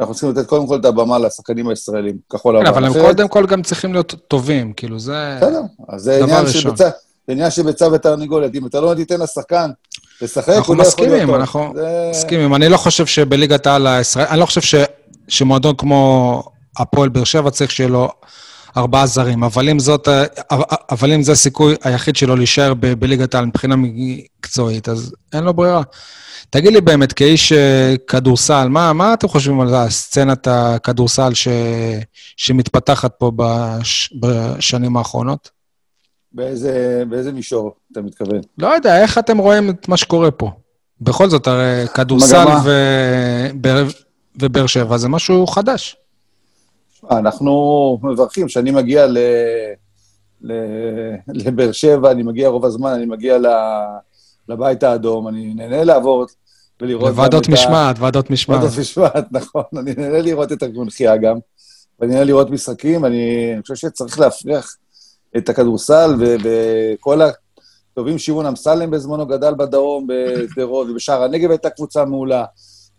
[0.00, 2.64] אנחנו צריכים לתת קודם כל את הבמה לשחקנים הישראלים, כחול לבן.
[2.64, 5.36] כן, אבל הם קודם כל גם צריכים להיות טובים, כאילו זה...
[5.40, 6.46] בסדר, אז זה עניין.
[6.48, 6.90] שבצע,
[7.26, 8.54] זה עניין שביצה ותרנגולת.
[8.54, 9.70] אם אתה לא תיתן לשחקן
[10.22, 11.34] לשחק, אנחנו הוא לא יכול להיות מסכימים, טוב.
[11.40, 12.54] אנחנו זה- מסכימים.
[12.54, 14.74] אני לא חושב שבליגת העל הישראל, אני לא חושב ש,
[15.28, 16.42] שמועדון כמו
[16.78, 18.08] הפועל באר שבע צריך שיהיה לו
[18.76, 20.08] ארבעה זרים, אבל אם זאת,
[20.90, 25.54] אבל אם זה הסיכוי היחיד שלו להישאר ב- בליגת העל מבחינה מקצועית, אז אין לו
[25.54, 25.82] ברירה.
[26.50, 31.48] תגיד לי באמת, כאיש אה, כדורסל, מה, מה אתם חושבים על הסצנת הכדורסל ש,
[32.36, 35.50] שמתפתחת פה בש, בשנים האחרונות?
[36.32, 38.40] באיזה, באיזה מישור אתה מתכוון?
[38.58, 40.50] לא יודע, איך אתם רואים את מה שקורה פה?
[41.00, 42.46] בכל זאת, הרי כדורסל
[44.36, 45.96] ובאר שבע זה משהו חדש.
[47.10, 48.46] אנחנו מברכים.
[48.46, 49.18] כשאני מגיע ל...
[50.42, 50.52] ל...
[51.28, 53.46] לבאר שבע, אני מגיע רוב הזמן, אני מגיע ל...
[54.48, 56.26] לבית האדום, אני נהנה לעבור
[56.80, 57.12] ולראות...
[57.12, 58.62] גם ועדות את ה- משמעת, ועדות משמעת.
[58.62, 59.62] ועדות משמעת, נכון.
[59.78, 61.36] אני נהנה לראות את הקונחייה גם,
[62.00, 63.04] ואני נהנה לראות משחקים.
[63.04, 64.76] אני, אני חושב שצריך להפריח
[65.36, 67.20] את הכדורסל, ו- וכל
[67.92, 72.44] הטובים, שמעון אמסלם בזמנו גדל בדרום, בשדרות, ובשער הנגב הייתה קבוצה מעולה.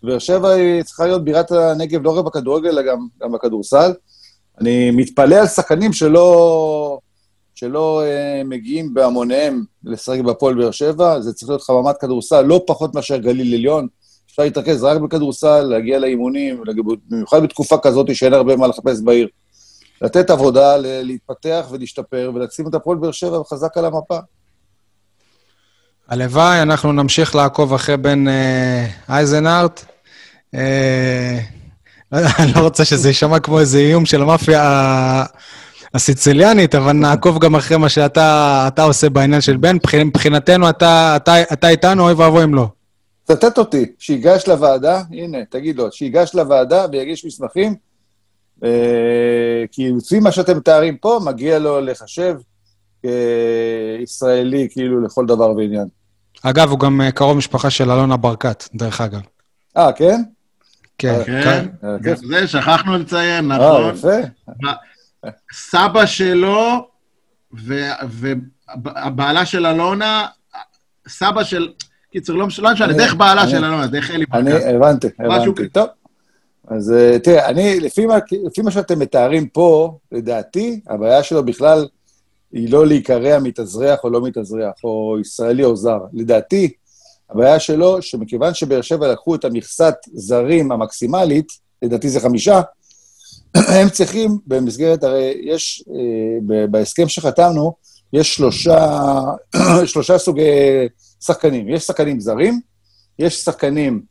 [0.04, 3.92] באר שבע היא צריכה להיות בירת הנגב לא רק בכדורגל, אלא גם, גם בכדורסל.
[4.60, 6.98] אני מתפלא על שחקנים שלא,
[7.54, 12.94] שלא אה, מגיעים בהמוניהם לשחק בהפועל באר שבע, זה צריך להיות חממת כדורסל, לא פחות
[12.94, 13.88] מאשר גליל עליון.
[14.26, 16.62] אפשר להתרכז רק בכדורסל, להגיע לאימונים,
[17.10, 19.28] במיוחד בתקופה כזאת שאין הרבה מה לחפש בעיר.
[20.02, 24.18] לתת עבודה, להתפתח ולהשתפר, ולשים את הפועל באר שבע חזק על המפה.
[26.08, 29.93] הלוואי, אנחנו נמשיך לעקוב אחרי בן אה, אייזנארט.
[30.54, 31.38] אה,
[32.12, 35.24] לא אני לא רוצה שזה יישמע כמו איזה איום של המאפיה
[35.94, 39.76] הסיציליאנית, אבל נעקוב גם אחרי מה שאתה אתה עושה בעניין של בן.
[39.76, 42.68] מבחינ- מבחינתנו, אתה איתנו, אוי ואבוי אם לא.
[43.24, 47.74] תתת אותי, שיגש לוועדה, הנה, תגיד לו, שיגש לוועדה ויגיש מסמכים,
[48.64, 48.70] אה,
[49.72, 52.34] כי לפי מה שאתם מתארים פה, מגיע לו לחשב
[53.02, 55.86] כישראלי, כאילו, לכל דבר ועניין.
[56.42, 59.20] אגב, הוא גם אה, קרוב משפחה של אלונה ברקת, דרך אגב.
[59.76, 60.22] אה, כן?
[60.98, 61.22] כן.
[61.26, 63.94] כן, אה, גם זה שכחנו לציין, אה, נכון?
[63.94, 64.16] יפה.
[65.52, 66.86] סבא שלו
[67.52, 70.26] והבעלה של אלונה,
[71.08, 71.72] סבא של...
[72.12, 74.64] קיצור, לא משנה, לא משנה, אני- דרך בעלה אני- של אלונה, דרך אלי אני ברקת.
[74.74, 75.68] הבנתי, הבנתי.
[75.68, 75.86] טוב.
[76.68, 78.14] אז אה, תראה, אני, לפי מה,
[78.46, 81.86] לפי מה שאתם מתארים פה, לדעתי, הבעיה שלו בכלל
[82.52, 85.98] היא לא להיקרע מתאזרח או לא מתאזרח, או ישראלי או זר.
[86.12, 86.72] לדעתי,
[87.30, 91.48] הבעיה שלו, שמכיוון שבאר שבע לקחו את המכסת זרים המקסימלית,
[91.82, 92.60] לדעתי זה חמישה,
[93.80, 97.74] הם צריכים, במסגרת, הרי יש, אה, בהסכם שחתמנו,
[98.12, 99.00] יש שלושה,
[99.86, 100.42] שלושה סוגי
[101.20, 101.68] שחקנים.
[101.68, 102.60] יש שחקנים זרים,
[103.18, 104.02] יש שחקנים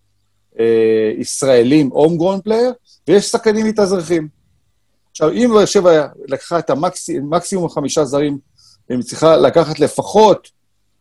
[0.60, 2.74] אה, ישראלים, home grown player,
[3.08, 4.28] ויש שחקנים מתאזרחים.
[5.12, 8.38] עכשיו, אם באר שבע לקחה את המקסימום מקסימום חמישה זרים,
[8.90, 10.48] היא צריכה לקחת לפחות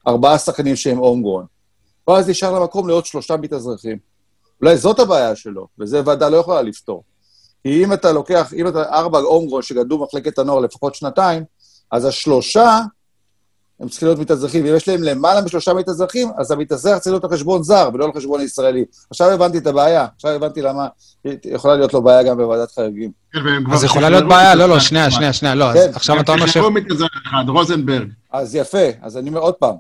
[0.09, 1.45] ארבעה שחקנים שהם home grown.
[2.09, 3.99] ואז נשאר לה מקום לעוד שלושה מתאזרחים.
[4.61, 7.03] אולי זאת הבעיה שלו, וזה ועדה לא יכולה לפתור.
[7.63, 11.45] כי אם אתה לוקח, אם אתה ארבע home grown שגדלו במחלקת הנוער לפחות שנתיים,
[11.91, 12.81] אז השלושה
[13.81, 17.31] הם צריכים להיות מתאזרחים, ואם יש להם למעלה משלושה מתאזרחים, אז המתאזרח צריך להיות על
[17.31, 18.85] חשבון זר ולא על חשבון ישראלי.
[19.11, 20.89] עכשיו הבנתי את הבעיה, עכשיו הבנתי למה
[21.45, 23.11] יכולה להיות לו בעיה גם בוועדת חריגים.
[23.33, 24.81] כן, אז יכולה להיות בעיה, לא, לא.
[24.81, 26.57] שנייה, שנייה, שנייה, לא, אז כן, עכשיו אתה אומר ש...
[27.49, 28.09] רוזנברג.
[28.33, 29.75] אז יפה, אז אני אומר עוד פעם,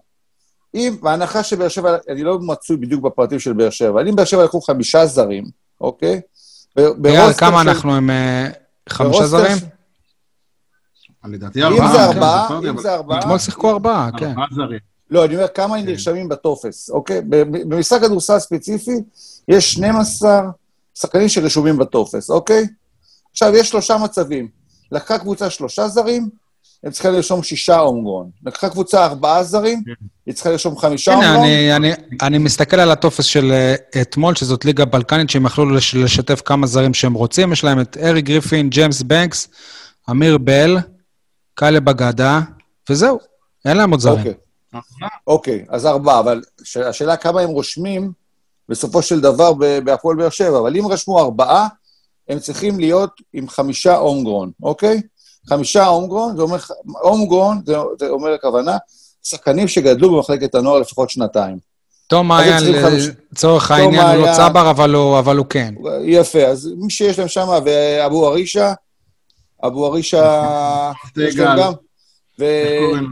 [0.74, 4.24] אם, בהנחה שבאר שבע, אני לא מצוי בדיוק בפרטים של באר שבע, אבל אם באר
[4.24, 5.44] שבע לקחו חמישה זרים,
[5.81, 6.20] אוקיי?
[6.77, 8.49] ברוסטר כמה של- אנחנו עם אה,
[8.89, 9.57] חמישה זרים?
[11.24, 11.93] לדעתי אם ארבעה.
[11.93, 14.28] זה כן, ארבעה, אם זה ארבעה, אתמול שיחקו ארבעה, כן.
[14.28, 14.78] ארבעה זרים.
[15.11, 17.20] לא, אני אומר כמה נרשמים בטופס, אוקיי?
[17.28, 18.97] במשחק כדורסל ספציפי,
[19.49, 20.43] יש 12
[20.94, 22.66] שחקנים שרשומים בטופס, אוקיי?
[23.31, 24.49] עכשיו, יש שלושה מצבים.
[24.93, 26.28] לקחה קבוצה שלושה זרים,
[26.85, 28.31] הם צריכים לרשום שישה הומגרון.
[28.47, 29.83] לקחה קבוצה ארבעה זרים,
[30.27, 31.47] היא צריכה לרשום חמישה הנה, הומגרון.
[31.47, 31.93] אני, אני,
[32.23, 36.67] אני מסתכל על הטופס של אה, אתמול, שזאת ליגה בלקנית, שהם יכלו לש, לשתף כמה
[36.67, 37.53] זרים שהם רוצים.
[37.53, 39.49] יש להם את ארי גריפין, ג'יימס בנקס,
[40.11, 40.79] אמיר בל,
[41.55, 42.41] קאלב אגדה,
[42.91, 43.19] וזהו.
[43.65, 44.19] אין להם עוד זרים.
[44.19, 44.35] אוקיי.
[45.27, 48.13] אוקיי, אז ארבעה, אבל ש- השאלה כמה הם רושמים
[48.69, 49.53] בסופו של דבר
[49.85, 51.69] בהפועל באר שבע, אבל אם רשמו ארבעה,
[52.29, 55.01] הם צריכים להיות עם חמישה הומגרון, אוקיי?
[55.48, 56.59] חמישה הומגרון, זה אומר,
[57.02, 58.77] הומגרון, זה, זה אומר הכוונה,
[59.23, 61.59] שחקנים שגדלו במחלקת הנוער לפחות שנתיים.
[62.06, 62.64] תום מעיין,
[63.32, 65.74] לצורך העניין, הוא לא צבר, אבל הוא, אבל הוא כן.
[66.05, 68.73] יפה, אז מי שיש להם שם, ואבו ערישה,
[69.66, 70.43] אבו ערישה,
[71.28, 71.59] יש להם.
[71.59, 71.73] גם,
[72.40, 72.44] ו...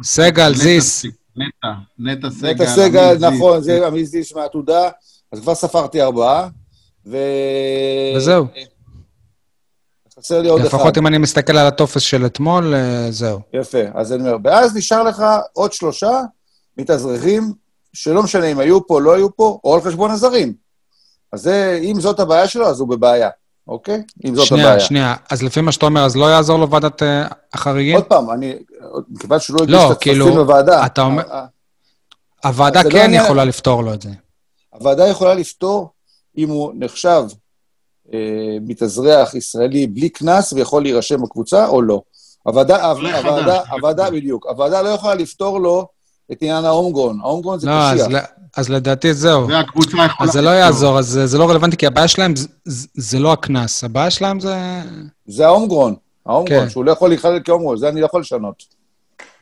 [0.03, 1.05] סגל, זיס.
[1.37, 2.53] נטע, נטע סגל.
[2.53, 3.29] נטע סגל.
[3.29, 4.89] נכון, זה עמית זיס מהעתודה,
[5.33, 6.49] אז כבר ספרתי ארבעה,
[7.07, 7.17] ו...
[8.17, 8.47] וזהו.
[10.21, 10.69] חסר לי עוד אחד.
[10.69, 13.41] לפחות אם אני מסתכל על הטופס של אתמול, אה, זהו.
[13.53, 15.23] יפה, אז אני אומר, ואז נשאר לך
[15.53, 16.21] עוד שלושה
[16.79, 17.53] מתאזרחים,
[17.93, 20.53] שלא משנה אם היו פה, לא היו פה, או על חשבון הזרים.
[21.33, 23.29] אז זה, אם זאת הבעיה שלו, אז הוא בבעיה.
[23.69, 24.03] אוקיי?
[24.25, 24.81] אם זאת שנייה, הבעיה.
[24.81, 25.15] שנייה.
[25.31, 27.95] אז לפי מה שאתה אומר, אז לא יעזור לו ועדת אה, החריגים?
[27.97, 28.55] עוד פעם, אני,
[29.09, 31.47] מכיוון שהוא לא הגיש לא, את הטפסים כאילו, לוועדה, אתה אומר- ה-
[32.45, 34.11] ה- הוועדה לא כן עניין- יכולה לפתור לו את זה.
[34.71, 35.91] הוועדה יכולה לפתור
[36.39, 37.37] אם הוא נחשב אה,
[38.61, 42.03] מתאזרח ישראלי בלי קנס ויכול להירשם בקבוצה או לא.
[42.43, 44.11] הוועדה, הוועדה, הוועדה.
[44.11, 45.87] בדיוק, הוועדה לא יכולה לפתור לו
[46.33, 47.19] את עניין ההומגרון.
[47.23, 48.21] ההומגרון זה לא, אז, קשיח.
[48.57, 49.47] אז לדעתי זהו.
[49.47, 50.09] זה הקבוצה יכולה...
[50.21, 50.51] אז זה לא.
[50.51, 52.35] יעזור, אז זה- זה לא רלוונטי, כי הבעיה שלהם
[52.95, 54.57] זה- לא הקנס, הבעיה שלהם זה...
[55.27, 55.95] זה ההומגרון,
[56.27, 56.71] ההומגרון, כן.
[56.71, 58.63] שהוא לא יכול להיכלל כהומגרון, זה אני לא יכול לשנות.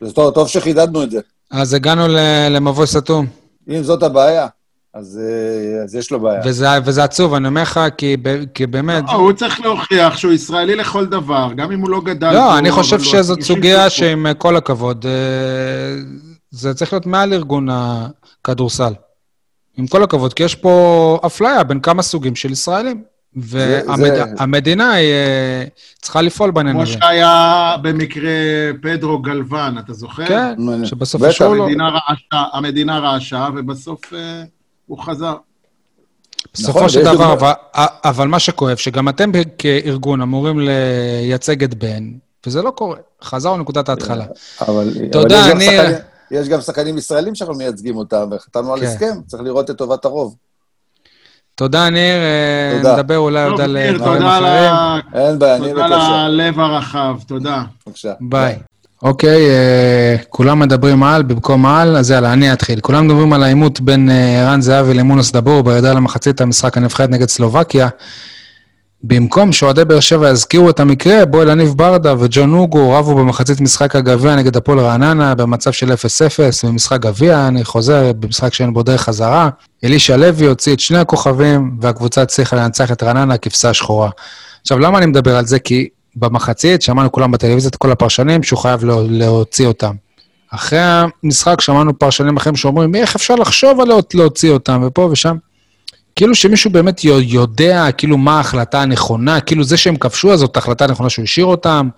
[0.01, 1.19] זה טוב, טוב שחידדנו את זה.
[1.51, 2.01] אז הגענו
[2.49, 3.25] למבוי סתום,
[3.69, 4.47] אם זאת הבעיה,
[4.93, 6.41] אז, אה, אז יש לו בעיה.
[6.45, 8.17] וזה, וזה עצוב, אני אומר לך, כי,
[8.53, 9.03] כי באמת...
[9.07, 12.69] לא, הוא צריך להוכיח שהוא ישראלי לכל דבר, גם אם הוא לא גדל לא, אני
[12.69, 13.89] אבל חושב שזאת סוגיה.
[13.89, 16.01] שעם אה, כל הכבוד, אה,
[16.51, 18.93] זה צריך להיות מעל ארגון הכדורסל.
[19.77, 23.03] עם כל הכבוד, כי יש פה אפליה בין כמה סוגים של ישראלים.
[23.41, 23.81] זה-
[24.37, 24.93] והמדינה
[26.01, 26.91] צריכה לפעול בעניין כמו הזה.
[26.91, 28.31] שהיה במקרה
[28.81, 30.25] פדרו גלוון, אתה זוכר?
[30.25, 31.67] כן, נו, שבסוף בטח, אישרו לו.
[32.53, 34.01] המדינה רעשה, ובסוף
[34.89, 35.33] הוא חזר.
[36.53, 37.51] בסופו נכון, של דבר, דוגמה- אבל,
[38.03, 42.03] אבל מה שכואב, שגם אתם כארגון אמורים לייצג את בן,
[42.45, 42.97] וזה לא קורה.
[43.23, 44.25] חזרנו לנקודת ההתחלה.
[44.61, 45.81] אבל, תודה, אבל יש גם ניר.
[45.81, 45.97] שחקנים-
[46.31, 48.85] יש גם שחקנים ישראלים שאנחנו מייצגים אותם, וחתמנו על כן.
[48.85, 50.35] הסכם, צריך לראות את טובת הרוב.
[51.55, 52.15] תודה, ניר.
[52.15, 52.93] אה, תודה.
[52.95, 55.23] נדבר אולי עוד על אה, ניר, דברים תודה אחרים.
[55.23, 55.93] אין בעיה, אני תודה על.
[55.93, 57.63] הלב הרחב, תודה.
[57.87, 58.13] בבקשה.
[58.21, 58.59] ביי.
[59.03, 62.79] אוקיי, אה, כולם מדברים על במקום על, אז יאללה, אני אתחיל.
[62.79, 67.29] כולם מדברים על העימות בין אה, ערן זהבי למונוס דבור בירידה למחצית המשחק הנבחרת נגד
[67.29, 67.87] סלובקיה.
[69.03, 73.95] במקום שאוהדי באר שבע יזכירו את המקרה, בו אלניב ברדה וג'ון אוגו רבו במחצית משחק
[73.95, 75.95] הגביע נגד הפועל רעננה במצב של 0-0
[76.67, 79.49] במשחק גביע, אני חוזר, במשחק שאין בו דרך חזרה.
[79.83, 84.09] אלישע לוי הוציא את שני הכוכבים, והקבוצה הצליחה לנצח את רעננה כבשה שחורה.
[84.61, 85.59] עכשיו, למה אני מדבר על זה?
[85.59, 89.95] כי במחצית שמענו כולם בטלוויזיה, את כל הפרשנים, שהוא חייב לה, להוציא אותם.
[90.51, 90.79] אחרי
[91.23, 95.35] המשחק שמענו פרשנים אחרים שאומרים, איך אפשר לחשוב על להוצ- להוציא אותם, ופה ושם.
[96.15, 100.55] כאילו שמישהו באמת יו- יודע, כאילו, מה ההחלטה הנכונה, כאילו זה שהם כבשו, אז זאת
[100.55, 101.89] ההחלטה הנכונה שהוא השאיר אותם,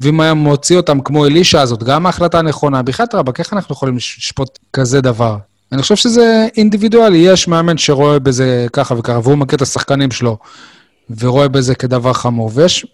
[0.00, 2.82] ואם היה מוציא אותם כמו אלישע, זאת גם ההחלטה הנכונה.
[2.82, 5.36] בחייאת רבאק, איך אנחנו יכולים לש- לשפוט כזה דבר?
[5.72, 10.38] אני חושב שזה אינדיבידואלי, יש מאמן שרואה בזה ככה וככה, והוא מכיר את השחקנים שלו,
[11.20, 12.86] ורואה בזה כדבר חמור, ויש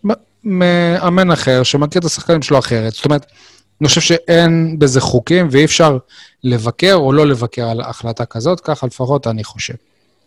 [0.44, 2.92] מאמן אחר שמכיר את השחקנים שלו אחרת.
[2.92, 3.26] זאת אומרת,
[3.80, 5.98] אני חושב שאין בזה חוקים, ואי אפשר
[6.44, 9.74] לבקר או לא לבקר על החלטה כזאת, ככה לפחות אני חושב.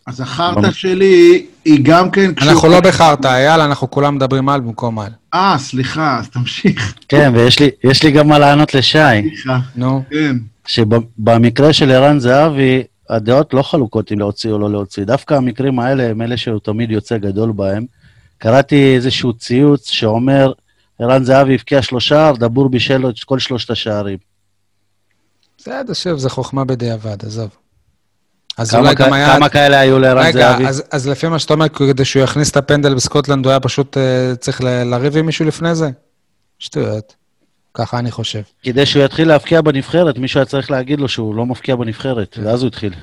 [0.07, 2.35] אז החרטא שלי היא גם כן...
[2.35, 5.11] כשהוא- אנחנו לא בחרטא, אייל, אנחנו כולם מדברים על במקום על.
[5.33, 6.93] אה, סליחה, אז תמשיך.
[7.07, 9.59] כן, ויש לי, יש לי גם מה לענות לשי, סליחה.
[9.75, 10.35] נו, כן.
[10.67, 15.03] שבמקרה של ערן זהבי, הדעות לא חלוקות אם להוציא או לא להוציא.
[15.03, 17.85] דווקא המקרים האלה הם אלה שהוא תמיד יוצא גדול בהם.
[18.37, 20.51] קראתי איזשהו ציוץ שאומר,
[20.99, 24.17] ערן זהבי הבקיע שלושה, דבור בישל את כל שלושת השערים.
[25.57, 27.49] בסדר, שוב, זה חוכמה בדיעבד, עזוב.
[28.57, 29.35] אז אולי גם היה...
[29.35, 30.67] כמה כאלה היו לערן רגע, זהבי?
[30.67, 33.97] אז, אז לפי מה שאתה אומר, כדי שהוא יכניס את הפנדל בסקוטלנד, הוא היה פשוט
[33.97, 35.89] uh, צריך ל- לריב עם מישהו לפני זה?
[36.59, 37.20] שטויות.
[37.73, 38.41] ככה אני חושב.
[38.63, 42.45] כדי שהוא יתחיל להבקיע בנבחרת, מישהו היה צריך להגיד לו שהוא לא מבקיע בנבחרת, כן.
[42.45, 42.93] ואז הוא התחיל.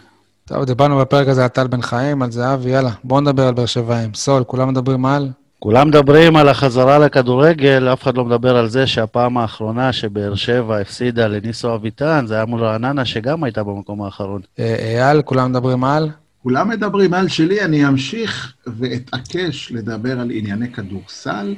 [0.44, 3.66] טוב, דיברנו בפרק הזה על טל בן חיים, על זהבי, יאללה, בואו נדבר על באר
[3.66, 4.14] שבעים.
[4.14, 5.28] סול, כולם מדברים על?
[5.58, 10.78] כולם מדברים על החזרה לכדורגל, אף אחד לא מדבר על זה שהפעם האחרונה שבאר שבע
[10.78, 14.40] הפסידה לניסו אביטן, זה היה מול רעננה, שגם הייתה במקום האחרון.
[14.58, 16.10] אה, אייל, כולם מדברים על?
[16.42, 21.54] כולם מדברים על שלי, אני אמשיך ואתעקש לדבר על ענייני כדורסל.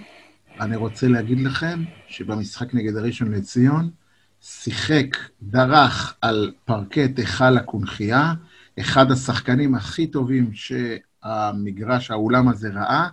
[0.60, 3.90] אני רוצה להגיד לכם שבמשחק נגד הראשון לציון,
[4.42, 8.34] שיחק, דרך על פרקט היכל הקונכייה,
[8.80, 13.08] אחד השחקנים הכי טובים שהמגרש, האולם הזה ראה,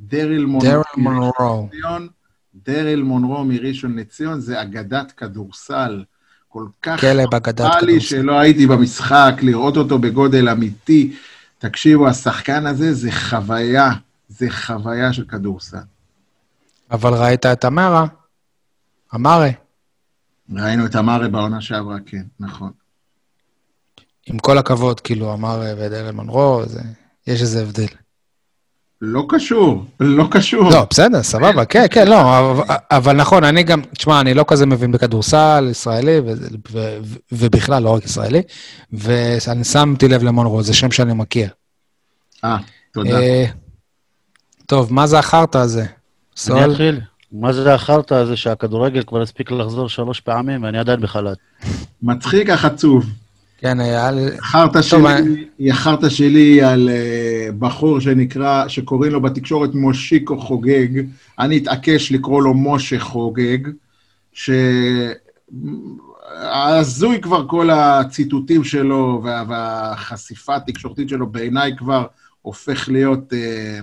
[0.00, 1.68] דריל מונרו.
[2.54, 6.04] דריל מונרו מראשון לציון זה אגדת כדורסל.
[6.48, 7.20] כל כך חבל
[7.82, 8.00] לי.
[8.00, 11.16] שלא הייתי במשחק, לראות אותו בגודל אמיתי.
[11.58, 13.90] תקשיבו, השחקן הזה זה חוויה,
[14.28, 15.78] זה חוויה של כדורסל.
[16.90, 18.04] אבל ראית את המרה?
[19.12, 19.48] המרה.
[20.54, 22.70] ראינו את אמרה בעונה שעברה, כן, נכון.
[24.26, 26.80] עם כל הכבוד, כאילו, המרה ודרל מונרו, זה...
[27.26, 27.86] יש איזה הבדל.
[29.00, 30.70] לא קשור, לא קשור.
[30.70, 34.66] לא, בסדר, סבבה, כן, כן, לא, אבל- אבל נכון, אני גם, תשמע, אני לא כזה
[34.66, 36.32] מבין בכדורסל ישראלי, ו-
[36.72, 36.98] ו-
[37.32, 38.42] ובכלל, לא רק ישראלי,
[38.92, 41.48] ואני שמתי לב למונרו, זה שם שאני מכיר.
[42.44, 42.56] אה,
[42.92, 43.20] תודה.
[43.20, 43.44] אה,
[44.66, 45.86] טוב, מה זה החרטא הזה?
[46.48, 46.64] אני?
[46.72, 47.00] אתחיל.
[47.32, 51.38] מה זה החרטא הזה שהכדורגל כבר הספיק לחזור שלוש פעמים ואני עדיין בחל"ת?
[52.02, 53.06] מצחיק אך עצוב.
[53.58, 54.10] כן, היה...
[54.10, 60.88] לי- החרטא שלי, החרטא שלי על אה, בחור שנקרא, שקוראים לו בתקשורת מושיקו חוגג,
[61.38, 63.58] אני אתעקש לקרוא לו משה חוגג,
[66.72, 72.06] שהזוי כבר כל הציטוטים שלו וה, והחשיפה התקשורתית שלו בעיניי כבר
[72.42, 73.32] הופך להיות...
[73.32, 73.78] אה,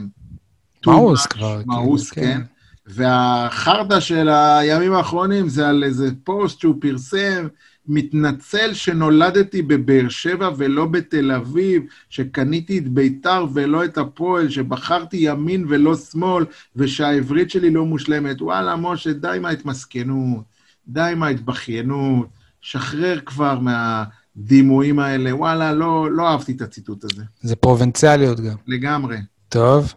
[0.91, 2.38] מאוס כבר, מאוס, כאילו, כן.
[2.38, 2.41] כן.
[2.88, 7.47] והחרטא של הימים האחרונים זה על איזה פוסט שהוא פרסם,
[7.88, 15.65] מתנצל שנולדתי בבאר שבע ולא בתל אביב, שקניתי את ביתר ולא את הפועל, שבחרתי ימין
[15.69, 16.45] ולא שמאל,
[16.76, 18.41] ושהעברית שלי לא מושלמת.
[18.41, 20.43] וואלה, משה, די עם ההתמסכנות,
[20.88, 22.27] די עם ההתבכיינות,
[22.61, 25.35] שחרר כבר מהדימויים האלה.
[25.35, 28.55] וואלה, לא, לא אהבתי את הציטוט הזה, זה פרובינציאליות גם.
[28.68, 29.18] לגמרי.
[29.49, 29.93] טוב.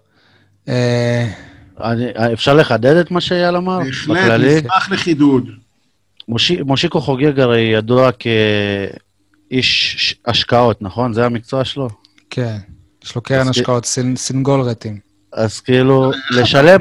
[0.68, 1.26] אה,
[1.84, 3.78] אני, אפשר לחדד את מה שאייל אמר?
[4.08, 4.40] בהחלט?
[4.64, 5.48] נשמח לחידוד.
[6.28, 8.10] מושי, מושיקו חוגג הרי ידוע
[9.50, 11.12] כאיש השקעות, נכון?
[11.12, 11.88] זה המקצוע שלו?
[12.30, 12.56] כן,
[13.04, 14.98] יש לו קרן השקעות, סינ- סינגולרטים.
[15.32, 16.80] אז כאילו, לשלם,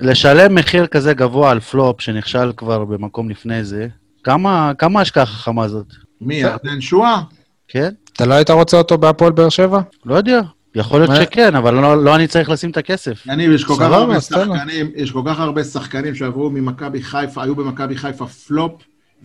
[0.00, 3.86] לשלם מחיר כזה גבוה על פלופ שנכשל כבר במקום לפני זה,
[4.24, 5.86] כמה, כמה השקעה חכמה זאת?
[6.20, 7.22] מי, ירדן שועה?
[7.68, 7.90] כן?
[8.12, 9.80] אתה לא היית רוצה אותו בהפועל באר שבע?
[10.04, 10.40] לא יודע.
[10.74, 11.16] יכול להיות מה?
[11.22, 13.22] שכן, אבל לא, לא אני צריך לשים את הכסף.
[13.26, 14.20] יניב, יש כל כך הרבה.
[14.20, 18.72] שחקנים, יש כל כך הרבה שחקנים שעברו ממכבי חיפה, היו במכבי חיפה פלופ,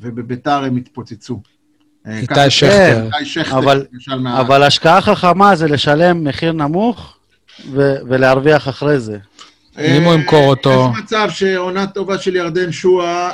[0.02, 1.40] ובביתר הם התפוצצו.
[2.08, 3.04] אה, איתי ככה- שכטר.
[3.06, 4.42] איתי שכטר, אבל- למשל, מה...
[4.42, 7.14] אבל השקעה חכמה זה לשלם מחיר נמוך
[7.72, 9.18] ו- ולהרוויח אחרי זה.
[9.78, 13.32] אה, אם הוא ימכור אותו- יש מצב שעונה טובה של ירדן שועה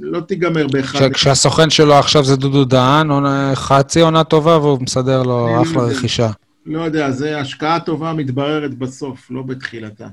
[0.00, 0.98] לא תיגמר באחד.
[0.98, 3.08] כש- כשהסוכן שלו עכשיו זה דודו דהן,
[3.54, 5.82] חצי עונה טובה והוא מסדר לו אחלה.
[5.82, 6.30] רכישה.
[6.66, 10.06] לא יודע, זה השקעה טובה מתבררת בסוף, לא בתחילתה.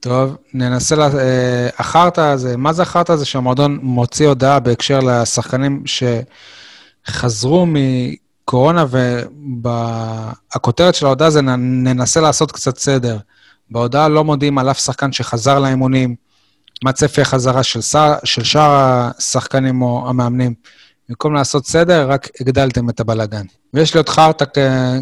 [0.00, 5.82] טוב, ננסה, לה- אה, החרטא הזה, מה זה החרטא הזה שהמועדון מוציא הודעה בהקשר לשחקנים
[7.06, 8.84] שחזרו מקורונה,
[9.62, 13.18] והכותרת של ההודעה זה "נ- ננסה לעשות קצת סדר.
[13.70, 16.14] בהודעה לא מודיעים על אף שחקן שחזר לאימונים,
[16.84, 18.70] מה צפי החזרה של, שר, של שאר
[19.18, 20.54] השחקנים או המאמנים.
[21.08, 23.44] במקום לעשות סדר, רק הגדלתם את הבלגן.
[23.74, 24.44] ויש לי עוד חרטא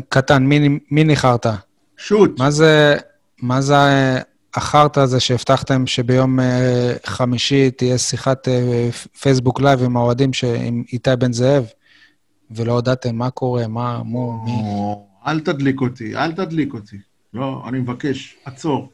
[0.09, 1.53] קטן, מיני, מיני חרטא.
[1.97, 2.39] shoot.
[2.39, 2.97] מה זה,
[3.43, 4.19] מה זה אה,
[4.55, 8.89] החרטא הזה שהבטחתם שביום אה, חמישי תהיה שיחת אה,
[9.21, 11.65] פייסבוק live עם האוהדים ש- עם איתי בן זאב,
[12.51, 14.53] ולא הודעתם מה קורה, מה, מו, מי?
[15.27, 16.97] אל תדליק אותי, אל תדליק אותי.
[17.35, 18.89] לא, אני מבקש, עצור.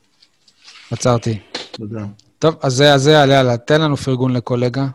[0.91, 1.39] עצרתי.
[1.71, 2.05] תודה.
[2.39, 4.87] טוב, אז זה, אז זה, יאללה, תן לנו פרגון לקולגה.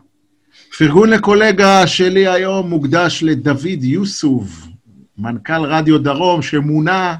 [0.78, 4.66] פרגון לקולגה שלי היום מוקדש לדוד יוסוף,
[5.18, 7.16] מנכ"ל רדיו דרום, שמונה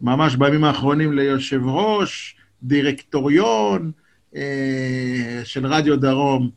[0.00, 3.92] ממש בימים האחרונים ליושב ראש, דירקטוריון
[4.36, 6.50] אה, של רדיו דרום.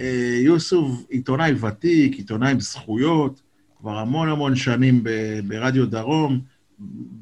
[0.00, 3.42] אה, יוסוף עיתונאי ותיק, עיתונאי עם זכויות,
[3.78, 6.40] כבר המון המון שנים ב- ברדיו דרום,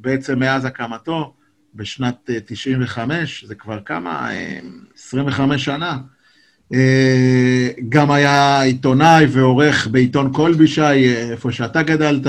[0.00, 1.34] בעצם מאז הקמתו,
[1.74, 4.30] בשנת אה, 95, זה כבר כמה?
[4.30, 4.58] אה,
[4.98, 5.98] 25 שנה.
[6.74, 12.26] אה, גם היה עיתונאי ועורך בעיתון קולבישי, אה, איפה שאתה גדלת,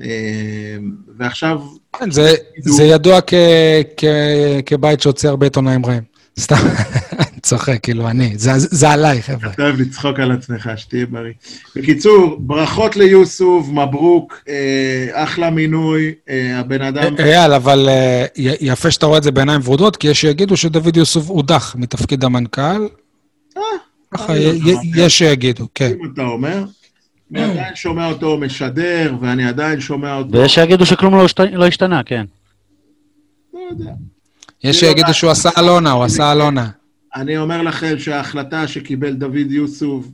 [0.00, 0.76] אה,
[1.18, 1.60] ועכשיו,
[1.98, 3.34] כן, זה, זה ידוע כ,
[3.96, 4.04] כ,
[4.66, 6.12] כבית שהוציא הרבה עיתונאים רעים.
[6.40, 6.56] סתם,
[7.18, 9.50] אני צוחק, כאילו, אני, זה, זה עליי, חבר'ה.
[9.50, 11.32] אתה אוהב לצחוק על עצמך, שתהיה בריא.
[11.76, 17.14] בקיצור, ברכות ליוסוף, מברוק, אה, אחלה מינוי, אה, הבן אדם...
[17.18, 21.28] אייל, אבל אה, יפה שאתה רואה את זה בעיניים ורודות, כי יש שיגידו שדוד יוסוף
[21.28, 22.86] הודח מתפקיד המנכ"ל.
[24.14, 24.70] ככה, לא שמעתי.
[24.70, 25.92] י- יש שיגידו, כן.
[26.00, 26.64] אם אתה אומר,
[27.34, 30.32] אני עדיין שומע אותו משדר, ואני עדיין שומע אותו...
[30.32, 31.26] ויש שיגידו שכלום לא.
[31.52, 32.24] לא השתנה, כן.
[33.54, 33.92] לא יודע.
[34.64, 36.68] יש שיגידו שהוא עשה אלונה, הוא עשה אלונה.
[37.14, 40.06] אני אומר לכם שההחלטה שקיבל דוד יוסוף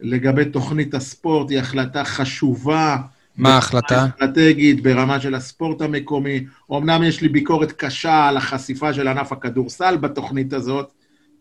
[0.00, 2.96] לגבי תוכנית הספורט היא החלטה חשובה.
[3.36, 4.06] מה ההחלטה?
[4.06, 6.44] אסטרטגית ברמה של הספורט המקומי.
[6.72, 10.92] אמנם יש לי ביקורת קשה על החשיפה של ענף הכדורסל בתוכנית הזאת,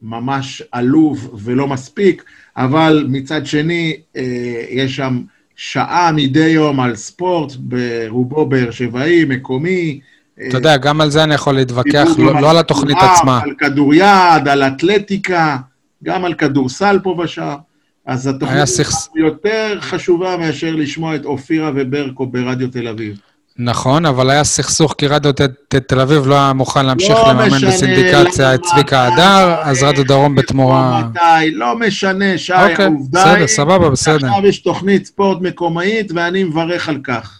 [0.01, 2.23] ממש עלוב ולא מספיק,
[2.57, 5.21] אבל מצד שני, אה, יש שם
[5.55, 9.99] שעה מדי יום על ספורט, ברובו באר שבעי, מקומי.
[10.41, 13.39] אה, אתה יודע, גם על זה אני יכול להתווכח, לא לא על התוכנית עצמה.
[13.43, 15.57] על כדוריד, על אתלטיקה,
[16.03, 17.55] גם על כדורסל פה ושם.
[18.05, 18.69] אז התוכנית
[19.15, 23.19] יותר חשובה מאשר לשמוע את אופירה וברקו ברדיו תל אביב.
[23.59, 25.31] נכון, אבל היה סכסוך, כי רדיו
[25.87, 30.05] תל אביב לא היה מוכן להמשיך לא לממן בסינדיקציה את למה, צביקה הדר, אז רדיו
[30.05, 31.03] דרום בתמורה...
[31.09, 34.27] מתי, לא משנה, שי, אוקיי, העובדה בסדר, היא, סבבה, בסדר.
[34.27, 37.39] עכשיו יש תוכנית ספורט מקומית, ואני מברך על כך.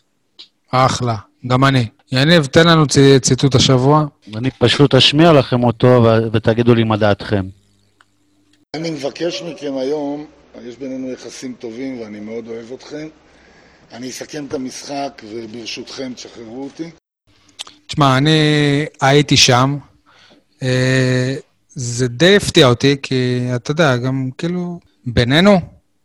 [0.71, 1.15] אחלה,
[1.47, 1.87] גם אני.
[2.11, 4.05] יניב, תן לנו צ- ציטוט השבוע.
[4.35, 6.07] אני פשוט אשמיע לכם אותו ו...
[6.31, 7.45] ותגידו לי מה דעתכם.
[8.75, 10.25] אני מבקש מכם היום,
[10.67, 13.07] יש בינינו יחסים טובים ואני מאוד אוהב אתכם,
[13.91, 16.89] אני אסכם את המשחק, וברשותכם תשחררו אותי.
[17.87, 18.39] תשמע, אני
[19.01, 19.77] הייתי שם.
[20.63, 21.35] אה,
[21.67, 25.59] זה די הפתיע אותי, כי אתה יודע, גם כאילו, בינינו,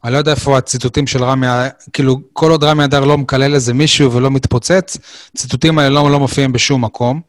[0.05, 1.47] אני לא יודע איפה הציטוטים של רמי,
[1.93, 4.99] כאילו, כל עוד רמי אדר לא מקלל איזה מישהו ולא מתפוצץ,
[5.35, 7.21] הציטוטים האלה לא, לא מופיעים בשום מקום.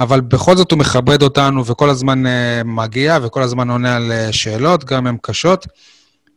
[0.00, 2.28] אבל בכל זאת הוא מכבד אותנו וכל הזמן uh,
[2.64, 5.66] מגיע וכל הזמן עונה על uh, שאלות, גם הן קשות.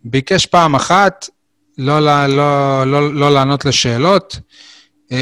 [0.03, 1.30] ביקש פעם אחת
[1.77, 2.27] לא, לא,
[2.85, 4.39] לא, לא, לענות לשאלות.
[5.10, 5.14] Uh,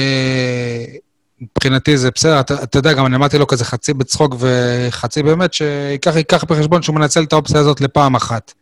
[1.42, 5.54] מבחינתי זה בסדר, אתה, אתה יודע, גם אני אמרתי לו כזה חצי בצחוק וחצי באמת,
[5.54, 8.54] שייקח בחשבון שהוא מנצל את האופציה הזאת לפעם אחת.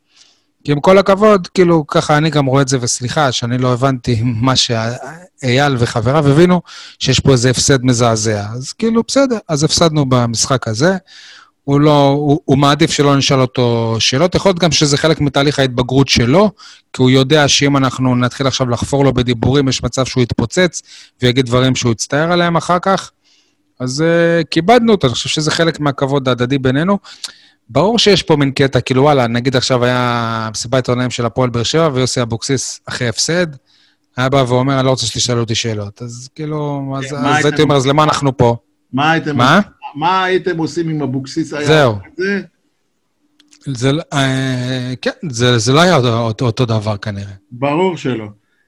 [0.63, 4.21] כי עם כל הכבוד, כאילו, ככה אני גם רואה את זה, וסליחה שאני לא הבנתי
[4.45, 6.61] מה שאייל וחבריו הבינו,
[6.99, 8.45] שיש פה איזה הפסד מזעזע.
[8.55, 10.97] אז כאילו, בסדר, אז הפסדנו במשחק הזה.
[11.67, 14.35] הוא לא, הוא, הוא מעדיף שלא נשאל אותו שאלות.
[14.35, 16.51] יכול להיות גם שזה חלק מתהליך ההתבגרות שלו,
[16.93, 20.81] כי הוא יודע שאם אנחנו נתחיל עכשיו לחפור לו בדיבורים, יש מצב שהוא יתפוצץ
[21.21, 23.11] ויגיד דברים שהוא יצטער עליהם אחר כך.
[23.79, 26.97] אז uh, כיבדנו אותו, אני חושב שזה חלק מהכבוד ההדדי בינינו.
[27.69, 31.63] ברור שיש פה מין קטע, כאילו וואלה, נגיד עכשיו היה מסיבת עיתונאים של הפועל באר
[31.63, 33.47] שבע, ויוסי אבוקסיס, אחרי הפסד,
[34.17, 36.01] היה בא ואומר, אני לא רוצה שתשאלו אותי שאלות.
[36.01, 38.55] אז כאילו, אז, אז הייתי אומר, אז למה אנחנו פה?
[38.93, 39.59] מה הייתם, מה?
[39.95, 41.67] מה הייתם עושים עם אבוקסיס היה?
[41.67, 41.95] זהו.
[42.17, 42.41] זה?
[43.65, 47.33] זה, לא- אה, כן, זה, זה לא היה אותו, אותו דבר כנראה.
[47.51, 48.27] ברור שלא.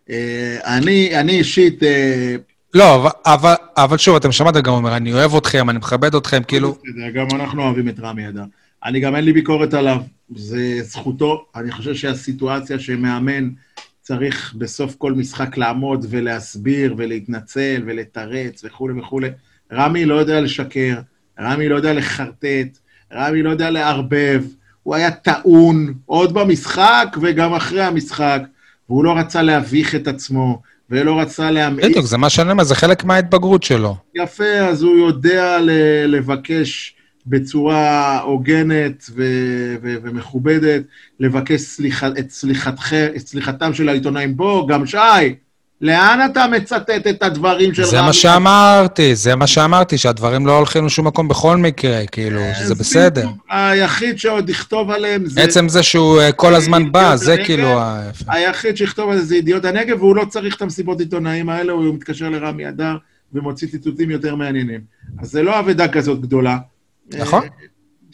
[0.09, 1.83] אה, אני, אני אישית...
[1.83, 2.35] אה,
[2.73, 6.43] לא, אבל, אבל, אבל שוב, אתם שמעתם גם אומר, אני אוהב אתכם, אני מכבד אתכם,
[6.43, 6.71] כאילו...
[6.71, 8.43] בסדר, גם אנחנו אוהבים את רמי אדר.
[8.85, 10.01] אני גם אין לי ביקורת עליו,
[10.35, 11.45] זה זכותו.
[11.55, 13.49] אני חושב שהסיטואציה שמאמן
[14.01, 19.29] צריך בסוף כל משחק לעמוד ולהסביר ולהתנצל ולתרץ וכולי וכולי.
[19.73, 20.95] רמי לא יודע לשקר,
[21.39, 22.77] רמי לא יודע לחרטט,
[23.13, 24.43] רמי לא יודע לערבב.
[24.83, 28.41] הוא היה טעון עוד במשחק וגם אחרי המשחק,
[28.89, 31.85] והוא לא רצה להביך את עצמו, ולא רצה להמעיט.
[31.89, 33.95] בדיוק, זה מה שאני אומר, זה חלק מההתבגרות שלו.
[34.15, 35.57] יפה, אז הוא יודע
[36.07, 36.95] לבקש
[37.27, 40.81] בצורה הוגנת ו- ו- ומכובדת,
[41.19, 44.37] לבקש סליח- את, סליחתכ- את סליחתם של העיתונאים.
[44.37, 44.97] בוא, גם שי,
[45.81, 48.07] לאן אתה מצטט את הדברים של זה רמי?
[48.07, 53.27] מה שאמרתי, זה מה שאמרתי, שהדברים לא הולכים לשום מקום בכל מקרה, כאילו, שזה בסדר.
[53.49, 55.41] היחיד שעוד יכתוב עליהם זה...
[55.41, 57.37] עצם זה שהוא אה, כל הזמן בא, זה.
[57.45, 57.79] כאילו...
[58.27, 61.93] היחיד שיכתוב על זה זה ידיעות הנגב, והוא לא צריך את המסיבות עיתונאים האלה, הוא
[61.93, 62.97] מתקשר לרמי אדר
[63.33, 64.81] ומוציא ציטוטים יותר מעניינים.
[65.21, 66.57] אז זה לא אבדה כזאת גדולה.
[67.17, 67.43] נכון.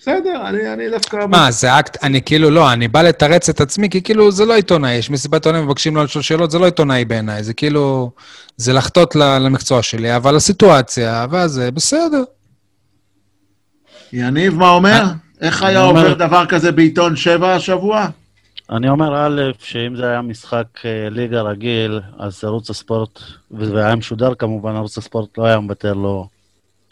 [0.07, 1.26] אה, בסדר, אני, אני דווקא...
[1.30, 4.56] מה, זה אקט, אני כאילו, לא, אני בא לתרץ את עצמי, כי כאילו זה לא
[4.56, 8.11] עיתונאי, יש מסיבת עיתונאים מבקשים לו לשאול שאלות, זה לא עיתונאי בעיניי, זה כאילו,
[8.57, 12.23] זה לחטות ל- למקצוע שלי, אבל הסיטואציה, וזה בסדר.
[14.14, 15.03] יניב, מה אומר?
[15.41, 18.07] איך היה אומר- עובר דבר כזה בעיתון שבע השבוע?
[18.72, 23.19] אני אומר, א', שאם זה היה משחק אה, ליגה רגיל, אז ערוץ הספורט,
[23.52, 26.27] וזה היה משודר כמובן, ערוץ הספורט לא היה מוותר לו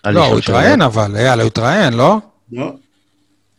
[0.06, 0.38] לא, הוא.
[0.38, 2.18] התראיין אבל, אייל, הוא התראיין, לא?
[2.52, 2.74] לא.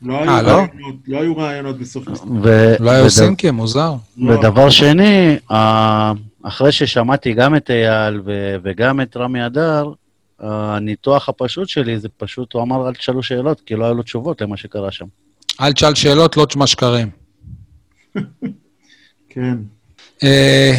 [0.05, 0.53] לא אה, היו לא?
[0.53, 2.27] רעיונות, לא היו רעיונות בסוף המשחק.
[2.81, 3.95] לא היו סינקים, מוזר.
[4.29, 5.37] ודבר שני,
[6.43, 9.93] אחרי ששמעתי גם את אייל ו- וגם את רמי אדר,
[10.41, 14.41] הניתוח הפשוט שלי זה פשוט, הוא אמר, אל תשאלו שאלות, כי לא היו לו תשובות
[14.41, 15.07] למה שקרה שם.
[15.61, 17.09] אל תשאל שאלות, לא תשמע שקרים.
[19.29, 19.57] כן.
[20.23, 20.73] אה,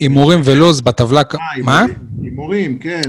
[0.00, 1.22] הימורים ולוז בטבלה...
[1.34, 1.84] אה, מה?
[2.22, 3.02] הימורים, כן.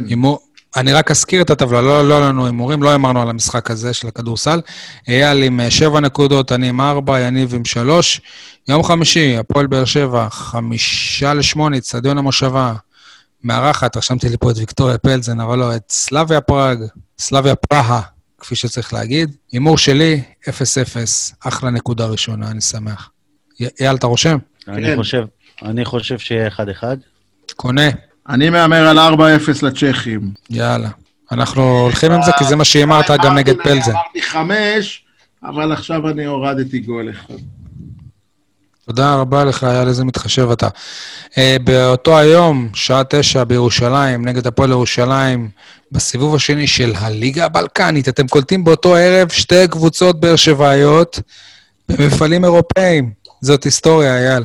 [0.75, 4.07] אני רק אזכיר את הטבלה, לא, לא לנו הימורים, לא אמרנו על המשחק הזה של
[4.07, 4.61] הכדורסל.
[5.07, 8.21] אייל עם אה, שבע נקודות, אני עם ארבע, יניב עם שלוש.
[8.67, 12.73] יום חמישי, הפועל באר שבע, חמישה לשמונה, אצטדיון המושבה.
[13.43, 16.79] מארחת, רשמתי לי פה את ויקטוריה פלזן, אבל לא, את סלאביה פראג,
[17.19, 18.01] סלאביה פרהה,
[18.39, 19.35] כפי שצריך להגיד.
[19.51, 20.47] הימור שלי, 0-0,
[21.39, 23.09] אחלה נקודה ראשונה, אני שמח.
[23.79, 24.37] אייל, אתה רושם?
[24.67, 25.23] אני חושב,
[25.61, 26.83] אני חושב שיהיה 1-1.
[27.55, 27.89] קונה.
[28.29, 29.21] אני מהמר על 4-0
[29.61, 30.31] לצ'כים.
[30.49, 30.89] יאללה.
[31.31, 33.91] אנחנו הולכים עם זה, כי זה מה שהימרת גם נגד פלזן.
[33.91, 35.03] אמרתי חמש,
[35.43, 37.33] אבל עכשיו אני הורדתי גול אחד.
[38.85, 40.67] תודה רבה לך, היה לזה מתחשב אתה.
[41.31, 45.49] Uh, באותו היום, שעה תשע בירושלים, נגד הפועל ירושלים,
[45.91, 51.19] בסיבוב השני של הליגה הבלקנית, אתם קולטים באותו ערב שתי קבוצות באר שבעיות
[51.89, 53.11] במפעלים אירופאיים.
[53.41, 54.43] זאת היסטוריה, אייל.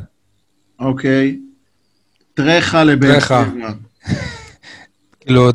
[0.78, 1.36] אוקיי.
[2.34, 3.44] טרחה לבאר טרחה.
[3.56, 3.70] שבע.
[5.20, 5.50] כאילו,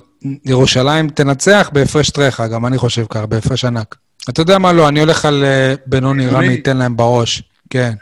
[0.45, 3.95] ירושלים תנצח בהפרש טרחה, גם אני חושב ככה, בהפרש ענק.
[4.29, 6.45] אתה יודע מה לא, אני הולך על אה, בינוני, בינוני?
[6.45, 7.43] רמי ייתן להם בראש.
[7.69, 7.93] כן.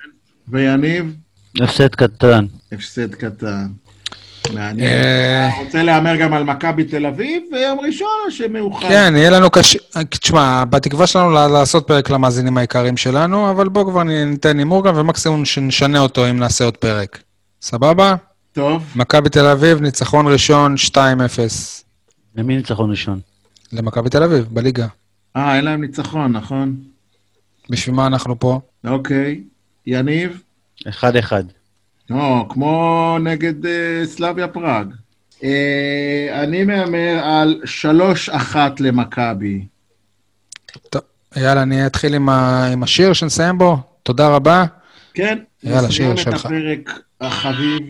[0.48, 1.14] ויניב,
[1.62, 2.45] הפסד קטן.
[2.72, 3.68] הפסד קטן.
[4.54, 4.90] מעניין.
[4.90, 8.90] אה, רוצה להמר גם על מכבי תל אביב ביום ראשון או שמאוחר?
[8.90, 9.80] כן, יהיה לנו קשה...
[10.10, 14.98] תשמע, בתקווה שלנו ל- לעשות פרק למאזינים העיקריים שלנו, אבל בואו כבר ניתן הימור גם,
[14.98, 17.20] ומקסימום שנשנה אותו אם נעשה עוד פרק.
[17.62, 18.16] סבבה?
[18.54, 20.98] טוב, מכבי תל אביב, ניצחון ראשון 2-0
[22.36, 23.20] למי ניצחון ראשון?
[23.72, 24.88] למכבי תל אביב, בליגה.
[25.36, 26.76] אה, אין להם ניצחון, נכון?
[27.70, 28.60] בשביל מה אנחנו פה?
[28.88, 29.44] אוקיי.
[29.86, 30.42] יניב?
[30.90, 31.44] אחד אחד.
[32.10, 34.88] לא, כמו נגד אה, סלאביה פראג.
[35.44, 37.62] אה, אני מהמר על
[38.54, 39.66] 3-1 למכבי.
[40.90, 41.02] טוב,
[41.36, 42.68] יאללה, אני אתחיל עם, ה...
[42.74, 43.78] עם השיר שנסיים בו.
[44.04, 44.66] תודה רבה.
[45.14, 46.46] כן, יאללה, שיר נסיים את שלך.
[46.46, 47.84] הפרק החביב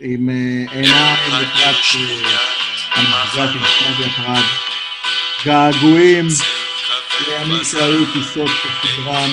[0.00, 2.38] עם אה, עיניים לקראת אה,
[2.94, 4.44] המפגש עם סלאביה פראג.
[5.44, 6.28] געגועים
[7.26, 8.50] לימים שהיו טיסות
[8.82, 9.30] כסדרן,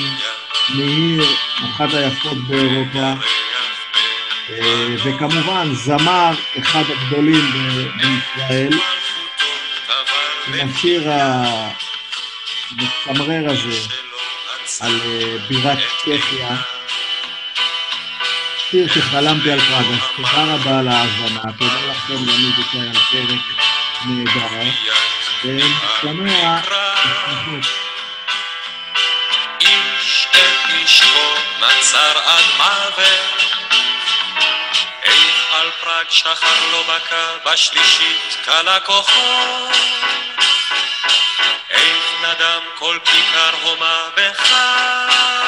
[0.70, 1.24] מעיר,
[1.66, 3.14] אחת היפות באירופה,
[4.50, 7.52] אה, וכמובן זמר אחד הגדולים
[7.98, 8.74] בישראל,
[10.48, 11.12] עם השיר
[12.72, 13.80] המצמרר הזה
[14.80, 15.00] על
[15.50, 16.56] בירת צ'כיה,
[18.74, 23.40] שיר שחלמתי על פראג, אז תודה רבה על ההאזנה, תודה לכם יניב ושי על פרק
[24.06, 24.72] נהדר,
[35.60, 39.70] על פראג שחר לא בקע בשלישית כלה כוחו.
[41.70, 45.43] איך נדם כל כיכר הומה בחג.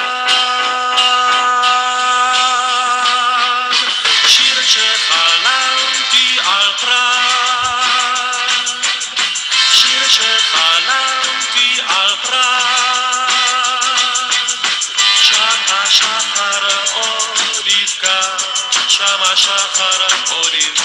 [19.35, 20.84] שם השחר עוד יבקע.